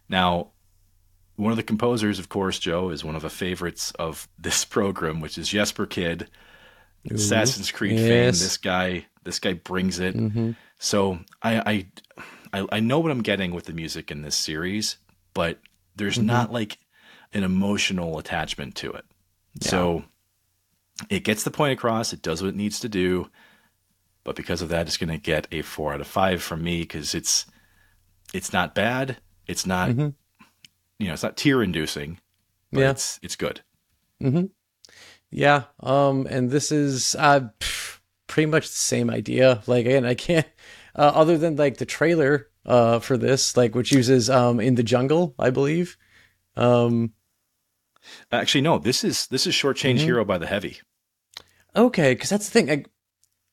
Now, 0.07 0.51
one 1.35 1.51
of 1.51 1.57
the 1.57 1.63
composers, 1.63 2.19
of 2.19 2.29
course, 2.29 2.59
Joe, 2.59 2.91
is 2.91 3.03
one 3.03 3.15
of 3.15 3.23
the 3.23 3.29
favorites 3.29 3.91
of 3.97 4.27
this 4.37 4.63
program, 4.75 5.19
which 5.19 5.39
is 5.39 5.49
Jesper 5.49 5.87
Kyd, 5.87 6.27
Ooh, 7.11 7.15
Assassin's 7.15 7.71
Creed 7.71 7.93
yes. 7.93 8.07
fame. 8.07 8.25
This 8.27 8.57
guy, 8.57 9.07
this 9.23 9.39
guy 9.39 9.53
brings 9.53 9.97
it. 9.97 10.15
Mm-hmm. 10.15 10.51
So 10.77 11.19
I, 11.41 11.87
I, 12.53 12.67
I 12.71 12.79
know 12.79 12.99
what 12.99 13.11
I'm 13.11 13.23
getting 13.23 13.51
with 13.51 13.65
the 13.65 13.73
music 13.73 14.11
in 14.11 14.21
this 14.21 14.35
series, 14.35 14.97
but 15.33 15.59
there's 15.95 16.17
mm-hmm. 16.17 16.27
not 16.27 16.51
like 16.51 16.77
an 17.33 17.43
emotional 17.43 18.17
attachment 18.17 18.75
to 18.75 18.91
it. 18.91 19.05
Yeah. 19.61 19.69
So 19.69 20.03
it 21.09 21.23
gets 21.23 21.43
the 21.43 21.51
point 21.51 21.73
across. 21.73 22.13
It 22.13 22.21
does 22.21 22.41
what 22.41 22.49
it 22.49 22.55
needs 22.55 22.79
to 22.81 22.89
do. 22.89 23.29
But 24.23 24.35
because 24.35 24.61
of 24.61 24.69
that, 24.69 24.87
it's 24.87 24.97
going 24.97 25.09
to 25.09 25.17
get 25.17 25.47
a 25.51 25.61
four 25.61 25.93
out 25.93 26.01
of 26.01 26.07
five 26.07 26.41
from 26.43 26.63
me 26.63 26.81
because 26.81 27.15
it's 27.15 27.45
it's 28.33 28.53
not 28.53 28.75
bad. 28.75 29.17
It's 29.47 29.65
not 29.65 29.89
mm-hmm. 29.89 30.09
you 30.99 31.07
know 31.07 31.13
it's 31.13 31.23
not 31.23 31.37
tear 31.37 31.63
inducing. 31.63 32.19
yeah, 32.71 32.91
it's 32.91 33.19
it's 33.23 33.35
good. 33.35 33.61
Mm-hmm. 34.21 34.45
Yeah. 35.31 35.63
Um. 35.79 36.27
And 36.29 36.51
this 36.51 36.71
is 36.71 37.15
uh 37.15 37.49
pretty 38.27 38.47
much 38.47 38.67
the 38.67 38.75
same 38.75 39.09
idea. 39.09 39.63
Like 39.67 39.85
again, 39.85 40.05
I 40.05 40.15
can't 40.15 40.47
uh, 40.95 41.11
other 41.15 41.37
than 41.37 41.55
like 41.55 41.77
the 41.77 41.85
trailer 41.85 42.49
uh 42.65 42.99
for 42.99 43.17
this 43.17 43.55
like 43.55 43.73
which 43.73 43.91
uses 43.91 44.29
um 44.29 44.59
in 44.59 44.75
the 44.75 44.83
jungle 44.83 45.33
I 45.39 45.49
believe 45.49 45.97
um 46.57 47.13
Actually, 48.31 48.61
no. 48.61 48.77
This 48.77 49.03
is 49.03 49.27
this 49.27 49.47
is 49.47 49.53
shortchange 49.53 49.95
mm-hmm. 49.97 50.05
hero 50.05 50.25
by 50.25 50.37
the 50.37 50.47
heavy. 50.47 50.79
Okay, 51.75 52.13
because 52.13 52.29
that's 52.29 52.49
the 52.49 52.51
thing. 52.51 52.71
I 52.71 52.85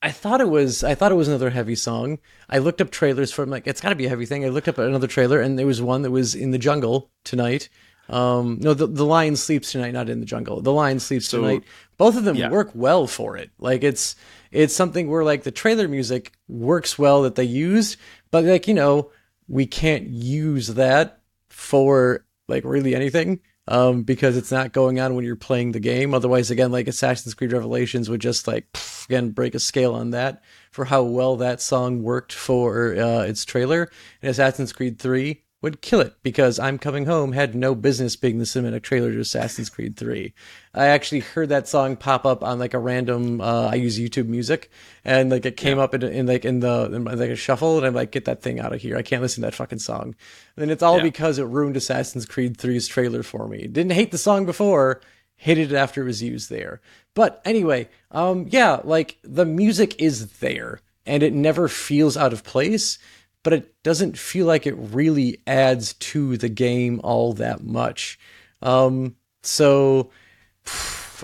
I 0.03 0.11
thought 0.11 0.41
it 0.41 0.49
was 0.49 0.85
I 0.85 0.95
thought 0.95 1.13
it 1.13 1.17
was 1.17 1.29
another 1.29 1.51
heavy 1.51 1.75
song. 1.75 2.19
I 2.49 2.59
looked 2.59 2.81
up 2.81 2.91
trailers 2.91 3.33
for 3.33 3.43
it. 3.43 3.47
I'm 3.47 3.51
like, 3.51 3.67
it's 3.67 3.81
got 3.81 3.91
to 3.91 3.95
be 3.95 4.07
a 4.07 4.09
heavy 4.09 4.27
thing. 4.27 4.45
I 4.45 4.49
looked 4.49 4.69
up 4.69 4.79
another 4.79 5.07
trailer, 5.07 5.41
and 5.41 5.59
there 5.59 5.67
was 5.67 5.83
one 5.83 6.03
that 6.03 6.11
was 6.11 6.35
in 6.35 6.51
the 6.51 6.59
jungle 6.59 7.11
tonight. 7.25 7.69
Um, 8.09 8.59
no, 8.61 8.75
the 8.75 8.87
the 8.87 9.05
lion 9.05 9.37
sleeps 9.37 9.73
tonight, 9.73 9.93
not 9.93 10.09
in 10.09 10.21
the 10.21 10.27
jungle. 10.27 10.61
The 10.61 10.73
lion 10.73 11.01
sleeps 11.01 11.29
so, 11.29 11.41
tonight. 11.41 11.65
Both 11.97 12.17
of 12.17 12.25
them 12.25 12.37
yeah. 12.37 12.51
work 12.51 12.71
well 12.75 13.07
for 13.07 13.37
it. 13.37 13.51
Like 13.59 13.83
it's 13.83 14.17
it's 14.53 14.75
something 14.75 15.11
where 15.11 15.25
like 15.25 15.43
the 15.43 15.51
trailer 15.51 15.89
music 15.89 16.33
works 16.47 16.99
well 16.99 17.23
that 17.23 17.35
they 17.35 17.45
used, 17.45 17.97
but 18.31 18.45
like 18.45 18.69
you 18.69 18.75
know 18.75 19.11
we 19.49 19.67
can't 19.67 20.09
use 20.09 20.69
that 20.69 21.21
for 21.49 22.25
like 22.49 22.65
really 22.65 22.95
anything 22.95 23.41
um, 23.69 24.03
because 24.03 24.37
it's 24.37 24.53
not 24.53 24.73
going 24.73 25.01
on 25.01 25.15
when 25.15 25.25
you're 25.25 25.37
playing 25.37 25.73
the 25.73 25.81
game. 25.81 26.15
Otherwise, 26.15 26.51
again, 26.51 26.73
like 26.73 26.89
Assassin's 26.89 27.35
Creed 27.35 27.53
Revelations 27.53 28.09
would 28.09 28.21
just 28.21 28.47
like 28.47 28.71
pff, 28.73 29.07
again 29.07 29.31
break 29.31 29.55
a 29.55 29.61
scale 29.61 29.95
on 29.95 30.11
that 30.11 30.43
for 30.71 30.85
how 30.85 31.03
well 31.03 31.37
that 31.37 31.61
song 31.61 32.03
worked 32.03 32.33
for 32.33 32.97
uh, 32.97 33.23
its 33.23 33.45
trailer. 33.45 33.91
And 34.23 34.31
Assassin's 34.31 34.73
Creed 34.73 34.99
Three 34.99 35.43
would 35.67 35.83
kill 35.83 36.01
it 36.01 36.15
because 36.23 36.61
I'm 36.61 36.79
Coming 36.79 37.07
Home 37.07 37.33
had 37.33 37.57
no 37.57 37.75
business 37.75 38.15
being 38.15 38.39
the 38.39 38.45
cinematic 38.45 38.83
trailer 38.83 39.11
to 39.11 39.19
Assassin's 39.19 39.69
Creed 39.69 39.97
3. 39.97 40.33
I 40.73 40.87
actually 40.87 41.19
heard 41.21 41.49
that 41.49 41.67
song 41.67 41.97
pop 41.97 42.25
up 42.25 42.45
on 42.45 42.61
like 42.61 42.73
a 42.73 42.79
random, 42.79 43.41
uh, 43.41 43.71
I 43.73 43.75
use 43.75 43.99
YouTube 43.99 44.29
music 44.29 44.71
and 45.05 45.29
like 45.29 45.45
it 45.45 45.57
came 45.57 45.79
yeah. 45.79 45.83
up 45.83 45.93
in, 45.93 46.05
in, 46.05 46.27
like 46.27 46.45
in 46.45 46.61
the, 46.61 46.85
in 46.93 47.05
like 47.05 47.31
a 47.31 47.35
shuffle 47.35 47.79
and 47.79 47.85
I'm 47.85 47.95
like, 47.95 48.13
get 48.13 48.27
that 48.27 48.43
thing 48.43 48.61
out 48.61 48.73
of 48.73 48.81
here. 48.81 48.97
I 48.97 49.03
can't 49.03 49.21
listen 49.21 49.43
to 49.43 49.49
that 49.49 49.57
fucking 49.57 49.81
song. 49.81 50.15
And 50.57 50.71
it's 50.71 50.85
all 50.85 50.99
yeah. 50.99 51.03
because 51.03 51.41
it 51.41 51.47
ruined 51.47 51.77
Assassin's 51.77 52.27
Creed 52.27 52.59
3's 52.59 52.87
trailer 52.87 53.25
for 53.25 53.49
me. 53.49 53.67
Didn't 53.67 53.91
hate 53.91 54.13
the 54.13 54.19
song 54.19 54.47
before, 54.47 55.01
hated 55.35 55.73
it 55.73 55.77
after 55.77 56.03
it 56.03 56.07
was 56.07 56.23
used 56.23 56.49
there. 56.49 56.81
But 57.15 57.43
anyway, 57.45 57.89
um, 58.13 58.47
yeah, 58.51 58.83
like 58.85 59.19
the 59.25 59.45
music 59.45 60.01
is 60.01 60.39
there 60.39 60.81
and 61.05 61.25
it 61.25 61.33
never 61.33 61.67
feels 61.67 62.17
out 62.17 62.33
of 62.33 62.45
place 62.45 63.01
but 63.47 63.53
it 63.53 63.81
doesn't 63.85 64.19
feel 64.19 64.45
like 64.45 64.67
it 64.67 64.75
really 64.77 65.41
adds 65.47 65.93
to 65.93 66.37
the 66.37 66.49
game 66.49 67.01
all 67.05 67.33
that 67.33 67.63
much. 67.63 68.19
Um, 68.61 69.15
so 69.45 70.11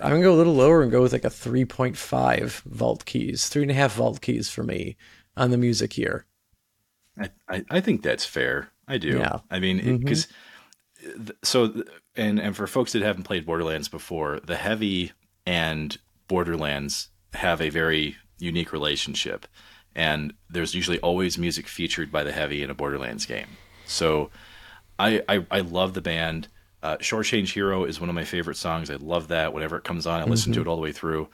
I'm 0.01 0.11
gonna 0.11 0.23
go 0.23 0.33
a 0.33 0.37
little 0.37 0.55
lower 0.55 0.83
and 0.83 0.93
go 0.93 1.03
with 1.03 1.13
like 1.13 1.25
a 1.25 1.31
3.5 1.31 2.63
vault 2.63 3.07
keys, 3.07 3.49
three 3.49 3.63
and 3.63 3.73
a 3.73 3.75
half 3.75 3.95
vault 3.95 4.21
keys 4.21 4.49
for 4.49 4.63
me 4.63 4.97
on 5.37 5.51
the 5.51 5.59
music 5.59 5.95
here. 5.95 6.25
I, 7.19 7.31
I, 7.49 7.65
I 7.69 7.81
think 7.81 8.03
that's 8.03 8.25
fair. 8.25 8.69
I 8.87 8.99
do. 8.99 9.19
Yeah. 9.19 9.41
I 9.51 9.59
mean, 9.59 9.99
because 9.99 10.29
so 11.43 11.83
and 12.15 12.39
and 12.39 12.55
for 12.55 12.69
folks 12.69 12.93
that 12.93 13.03
haven't 13.03 13.25
played 13.25 13.45
Borderlands 13.45 13.89
before, 13.89 14.39
the 14.39 14.55
heavy 14.55 15.11
and 15.45 15.99
Borderlands 16.29 17.09
have 17.33 17.61
a 17.61 17.69
very 17.69 18.17
unique 18.39 18.73
relationship, 18.73 19.49
and 19.95 20.33
there's 20.51 20.75
usually 20.75 20.99
always 21.01 21.39
music 21.39 21.67
featured 21.67 22.11
by 22.11 22.23
the 22.23 22.33
heavy 22.33 22.63
in 22.63 22.71
a 22.71 22.75
Borderlands 22.75 23.27
game. 23.27 23.49
So, 23.87 24.31
I 24.99 25.23
I, 25.29 25.47
I 25.51 25.61
love 25.61 25.95
the 25.95 26.01
band. 26.01 26.49
Uh, 26.83 26.97
Short 27.01 27.27
Change 27.27 27.53
Hero 27.53 27.85
is 27.85 28.01
one 28.01 28.09
of 28.09 28.15
my 28.15 28.25
favorite 28.25 28.57
songs. 28.57 28.91
I 28.91 28.97
love 28.97 29.29
that. 29.29 29.53
Whenever 29.53 29.77
it 29.77 29.85
comes 29.85 30.07
on, 30.07 30.21
I 30.21 30.25
listen 30.25 30.53
to 30.55 30.61
it 30.61 30.67
all 30.67 30.77
the 30.77 30.83
way 30.83 30.93
through. 30.93 31.29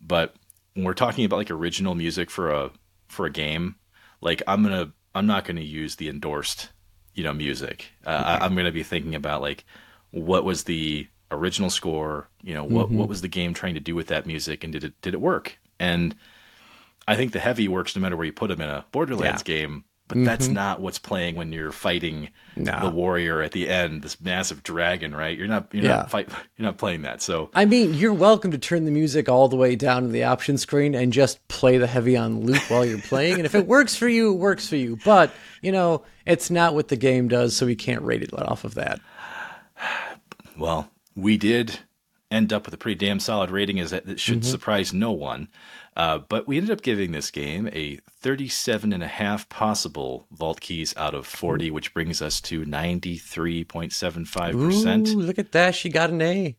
But 0.00 0.34
when 0.74 0.84
we're 0.84 0.94
talking 0.94 1.24
about 1.24 1.36
like 1.36 1.50
original 1.50 1.94
music 1.94 2.30
for 2.30 2.50
a 2.50 2.70
for 3.08 3.26
a 3.26 3.30
game, 3.30 3.76
like 4.20 4.42
I'm 4.46 4.62
gonna 4.62 4.92
I'm 5.14 5.26
not 5.26 5.44
gonna 5.44 5.60
use 5.60 5.96
the 5.96 6.08
endorsed 6.08 6.70
you 7.14 7.24
know 7.24 7.32
music. 7.32 7.86
Uh, 8.04 8.38
I, 8.40 8.44
I'm 8.44 8.54
gonna 8.54 8.72
be 8.72 8.82
thinking 8.82 9.14
about 9.14 9.42
like 9.42 9.64
what 10.10 10.44
was 10.44 10.64
the 10.64 11.06
original 11.30 11.70
score. 11.70 12.28
You 12.42 12.54
know 12.54 12.64
what 12.64 12.90
what 12.90 13.08
was 13.08 13.20
the 13.20 13.28
game 13.28 13.54
trying 13.54 13.74
to 13.74 13.80
do 13.80 13.94
with 13.94 14.08
that 14.08 14.26
music, 14.26 14.64
and 14.64 14.72
did 14.72 14.84
it 14.84 15.00
did 15.00 15.14
it 15.14 15.20
work? 15.20 15.58
And 15.78 16.14
I 17.06 17.16
think 17.16 17.32
the 17.32 17.40
heavy 17.40 17.68
works 17.68 17.96
no 17.96 18.02
matter 18.02 18.16
where 18.16 18.26
you 18.26 18.32
put 18.32 18.48
them 18.48 18.60
in 18.60 18.68
a 18.68 18.84
Borderlands 18.92 19.42
game. 19.42 19.84
But 20.08 20.18
mm-hmm. 20.18 20.26
that's 20.26 20.48
not 20.48 20.80
what's 20.80 20.98
playing 20.98 21.36
when 21.36 21.52
you're 21.52 21.72
fighting 21.72 22.28
No. 22.54 22.78
the 22.82 22.90
warrior 22.90 23.40
at 23.40 23.52
the 23.52 23.68
end, 23.70 24.02
this 24.02 24.20
massive 24.20 24.62
dragon, 24.62 25.14
right? 25.14 25.38
You're 25.38 25.46
not 25.46 25.68
you're 25.72 25.84
Yeah. 25.84 25.96
not 25.96 26.10
fight 26.10 26.28
you're 26.58 26.66
not 26.66 26.76
playing 26.76 27.02
that. 27.02 27.22
So 27.22 27.50
I 27.54 27.64
mean, 27.64 27.94
you're 27.94 28.12
welcome 28.12 28.50
to 28.50 28.58
turn 28.58 28.84
the 28.84 28.90
music 28.90 29.30
all 29.30 29.48
the 29.48 29.56
way 29.56 29.74
down 29.74 30.02
to 30.02 30.08
the 30.08 30.24
option 30.24 30.58
screen 30.58 30.94
and 30.94 31.14
just 31.14 31.46
play 31.48 31.78
the 31.78 31.86
heavy 31.86 32.14
on 32.14 32.44
loop 32.44 32.60
while 32.68 32.84
you're 32.84 32.98
playing. 32.98 33.36
And 33.36 33.46
if 33.46 33.54
it 33.54 33.66
works 33.66 33.96
for 33.96 34.08
you, 34.08 34.34
it 34.34 34.38
works 34.38 34.68
for 34.68 34.76
you. 34.76 34.98
But, 35.02 35.30
you 35.62 35.72
know, 35.72 36.02
it's 36.26 36.50
not 36.50 36.74
what 36.74 36.88
the 36.88 36.96
game 36.96 37.28
does, 37.28 37.56
so 37.56 37.64
we 37.64 37.76
can't 37.76 38.02
rate 38.02 38.22
it 38.22 38.34
off 38.34 38.64
of 38.64 38.74
that. 38.74 39.00
Well, 40.58 40.90
we 41.16 41.38
did 41.38 41.78
end 42.30 42.52
up 42.52 42.66
with 42.66 42.74
a 42.74 42.76
pretty 42.76 43.06
damn 43.06 43.20
solid 43.20 43.50
rating, 43.50 43.80
as 43.80 43.90
that, 43.90 44.04
that 44.04 44.20
should 44.20 44.40
mm-hmm. 44.40 44.50
surprise 44.50 44.92
no 44.92 45.10
one. 45.10 45.48
Uh, 45.94 46.18
but 46.18 46.48
we 46.48 46.56
ended 46.56 46.70
up 46.70 46.80
giving 46.82 47.12
this 47.12 47.30
game 47.30 47.68
a 47.72 47.98
37 48.20 48.92
and 48.92 49.02
a 49.02 49.06
half 49.08 49.48
possible 49.50 50.26
vault 50.30 50.60
keys 50.60 50.94
out 50.96 51.14
of 51.14 51.26
40, 51.26 51.70
which 51.70 51.92
brings 51.92 52.22
us 52.22 52.40
to 52.40 52.64
93.75%. 52.64 55.08
Ooh, 55.08 55.20
look 55.20 55.38
at 55.38 55.52
that. 55.52 55.74
She 55.74 55.88
got 55.88 56.10
an 56.10 56.22
A. 56.22 56.56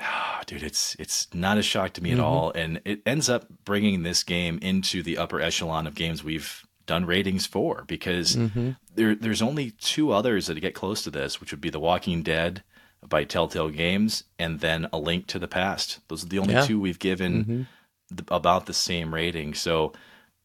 Ah, 0.00 0.42
dude, 0.46 0.62
it's 0.62 0.96
it's 0.98 1.28
not 1.34 1.58
a 1.58 1.62
shock 1.62 1.92
to 1.94 2.02
me 2.02 2.12
at 2.12 2.20
all, 2.20 2.52
and 2.54 2.80
it 2.84 3.02
ends 3.04 3.28
up 3.28 3.46
bringing 3.64 4.02
this 4.02 4.22
game 4.22 4.58
into 4.62 5.02
the 5.02 5.18
upper 5.18 5.40
echelon 5.40 5.86
of 5.86 5.94
games 5.94 6.24
we've 6.24 6.62
done 6.86 7.04
ratings 7.04 7.46
for 7.46 7.84
because 7.86 8.36
there 8.94 9.14
there's 9.14 9.42
only 9.42 9.72
two 9.72 10.12
others 10.12 10.46
that 10.46 10.58
get 10.60 10.74
close 10.74 11.02
to 11.04 11.10
this, 11.10 11.40
which 11.40 11.50
would 11.52 11.60
be 11.60 11.70
The 11.70 11.80
Walking 11.80 12.22
Dead 12.22 12.62
by 13.06 13.24
Telltale 13.24 13.70
Games, 13.70 14.24
and 14.38 14.60
then 14.60 14.86
A 14.92 14.98
Link 14.98 15.26
to 15.28 15.38
the 15.38 15.48
Past. 15.48 16.00
Those 16.08 16.24
are 16.24 16.28
the 16.28 16.38
only 16.38 16.54
Yeah. 16.54 16.66
two 16.66 16.80
we've 16.80 16.98
given 16.98 17.66
about 18.28 18.66
the 18.66 18.74
same 18.74 19.14
rating. 19.14 19.54
So. 19.54 19.92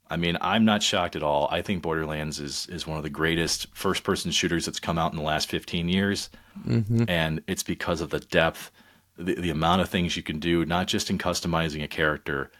I 0.07 0.17
mean, 0.17 0.37
I'm 0.39 0.65
not 0.65 0.83
shocked 0.83 1.15
at 1.15 1.23
all. 1.23 1.47
I 1.49 1.63
think 1.63 1.81
Borderlands 1.81 2.39
is 2.39 2.67
is 2.67 2.85
one 2.85 2.97
of 2.97 3.01
the 3.01 3.09
greatest 3.09 3.75
first 3.75 4.03
person 4.03 4.29
shooters 4.29 4.63
that's 4.63 4.79
come 4.79 4.99
out 4.99 5.11
in 5.11 5.17
the 5.17 5.23
last 5.25 5.49
15 5.49 5.89
years. 5.89 6.29
Mm-hmm. 6.63 7.05
And 7.07 7.41
it's 7.47 7.63
because 7.63 8.01
of 8.01 8.11
the 8.11 8.19
depth, 8.19 8.71
the, 9.17 9.33
the 9.33 9.49
amount 9.49 9.81
of 9.81 9.89
things 9.89 10.15
you 10.15 10.23
can 10.23 10.39
do, 10.39 10.63
not 10.63 10.87
just 10.87 11.09
in 11.09 11.17
customizing 11.17 11.83
a 11.83 11.87
character, 11.87 12.51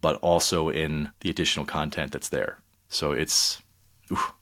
but 0.00 0.16
also 0.16 0.68
in 0.68 1.10
the 1.20 1.30
additional 1.30 1.64
content 1.64 2.12
that's 2.12 2.28
there. 2.28 2.58
So 2.88 3.12
it's, 3.12 3.62
oof, 4.12 4.32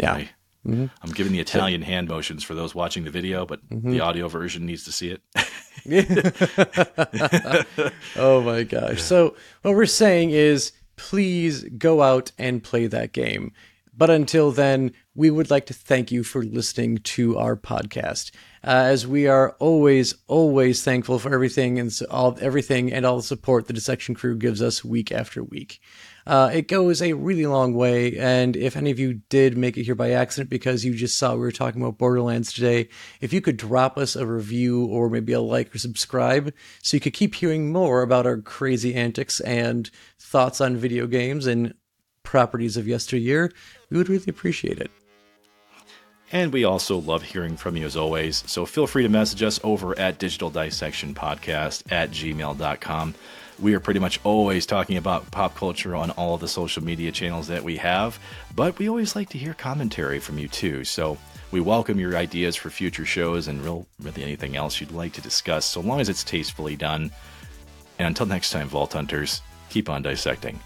Yeah. 0.00 0.14
I, 0.14 0.30
mm-hmm. 0.66 0.86
I'm 1.02 1.10
giving 1.12 1.32
the 1.32 1.40
Italian 1.40 1.82
hand 1.82 2.08
motions 2.08 2.44
for 2.44 2.54
those 2.54 2.74
watching 2.74 3.04
the 3.04 3.10
video, 3.10 3.46
but 3.46 3.66
mm-hmm. 3.68 3.90
the 3.90 4.00
audio 4.00 4.28
version 4.28 4.66
needs 4.66 4.84
to 4.84 4.92
see 4.92 5.10
it. 5.10 5.22
Oh 8.16 8.42
my 8.42 8.62
gosh. 8.64 9.00
So, 9.02 9.36
what 9.62 9.74
we're 9.74 9.86
saying 9.86 10.30
is 10.30 10.72
please 10.96 11.64
go 11.64 12.02
out 12.02 12.32
and 12.38 12.62
play 12.62 12.86
that 12.86 13.12
game. 13.12 13.52
But 13.96 14.10
until 14.10 14.52
then, 14.52 14.92
we 15.16 15.28
would 15.28 15.50
like 15.50 15.66
to 15.66 15.74
thank 15.74 16.12
you 16.12 16.22
for 16.22 16.44
listening 16.44 16.98
to 16.98 17.36
our 17.36 17.56
podcast. 17.56 18.30
Uh, 18.62 18.86
as 18.86 19.06
we 19.06 19.26
are 19.26 19.56
always, 19.58 20.14
always 20.28 20.84
thankful 20.84 21.18
for 21.18 21.34
everything 21.34 21.80
and 21.80 21.92
all 22.08 22.38
everything 22.40 22.92
and 22.92 23.04
all 23.04 23.16
the 23.16 23.22
support 23.24 23.66
the 23.66 23.72
Dissection 23.72 24.14
crew 24.14 24.36
gives 24.36 24.62
us 24.62 24.84
week 24.84 25.10
after 25.10 25.42
week. 25.42 25.80
Uh, 26.28 26.50
it 26.52 26.68
goes 26.68 27.00
a 27.00 27.14
really 27.14 27.46
long 27.46 27.72
way, 27.72 28.14
and 28.18 28.54
if 28.54 28.76
any 28.76 28.90
of 28.90 28.98
you 28.98 29.14
did 29.30 29.56
make 29.56 29.78
it 29.78 29.84
here 29.84 29.94
by 29.94 30.10
accident 30.10 30.50
because 30.50 30.84
you 30.84 30.94
just 30.94 31.16
saw 31.16 31.32
we 31.32 31.40
were 31.40 31.50
talking 31.50 31.80
about 31.80 31.96
Borderlands 31.96 32.52
today, 32.52 32.90
if 33.22 33.32
you 33.32 33.40
could 33.40 33.56
drop 33.56 33.96
us 33.96 34.14
a 34.14 34.26
review 34.26 34.84
or 34.84 35.08
maybe 35.08 35.32
a 35.32 35.40
like 35.40 35.74
or 35.74 35.78
subscribe 35.78 36.52
so 36.82 36.98
you 36.98 37.00
could 37.00 37.14
keep 37.14 37.34
hearing 37.34 37.72
more 37.72 38.02
about 38.02 38.26
our 38.26 38.36
crazy 38.36 38.94
antics 38.94 39.40
and 39.40 39.90
thoughts 40.18 40.60
on 40.60 40.76
video 40.76 41.06
games 41.06 41.46
and 41.46 41.72
properties 42.24 42.76
of 42.76 42.86
yesteryear, 42.86 43.50
we 43.88 43.96
would 43.96 44.10
really 44.10 44.28
appreciate 44.28 44.78
it. 44.78 44.90
And 46.30 46.52
we 46.52 46.64
also 46.64 46.98
love 46.98 47.22
hearing 47.22 47.56
from 47.56 47.74
you 47.74 47.86
as 47.86 47.96
always. 47.96 48.44
So 48.46 48.66
feel 48.66 48.86
free 48.86 49.02
to 49.02 49.08
message 49.08 49.42
us 49.42 49.58
over 49.64 49.98
at 49.98 50.18
Digital 50.18 50.50
Dissection 50.50 51.14
Podcast 51.14 51.90
at 51.90 52.10
gmail.com. 52.10 53.14
We 53.60 53.74
are 53.74 53.80
pretty 53.80 53.98
much 53.98 54.20
always 54.22 54.66
talking 54.66 54.96
about 54.98 55.28
pop 55.32 55.56
culture 55.56 55.96
on 55.96 56.12
all 56.12 56.34
of 56.34 56.40
the 56.40 56.46
social 56.46 56.84
media 56.84 57.10
channels 57.10 57.48
that 57.48 57.64
we 57.64 57.76
have, 57.78 58.16
but 58.54 58.78
we 58.78 58.88
always 58.88 59.16
like 59.16 59.30
to 59.30 59.38
hear 59.38 59.52
commentary 59.52 60.20
from 60.20 60.38
you 60.38 60.46
too. 60.46 60.84
So 60.84 61.18
we 61.50 61.60
welcome 61.60 61.98
your 61.98 62.16
ideas 62.16 62.54
for 62.54 62.70
future 62.70 63.04
shows 63.04 63.48
and 63.48 63.60
real, 63.64 63.84
really 64.00 64.22
anything 64.22 64.54
else 64.54 64.80
you'd 64.80 64.92
like 64.92 65.12
to 65.14 65.20
discuss, 65.20 65.64
so 65.64 65.80
long 65.80 65.98
as 65.98 66.08
it's 66.08 66.22
tastefully 66.22 66.76
done. 66.76 67.10
And 67.98 68.06
until 68.06 68.26
next 68.26 68.52
time, 68.52 68.68
Vault 68.68 68.92
Hunters, 68.92 69.42
keep 69.70 69.88
on 69.88 70.02
dissecting. 70.02 70.60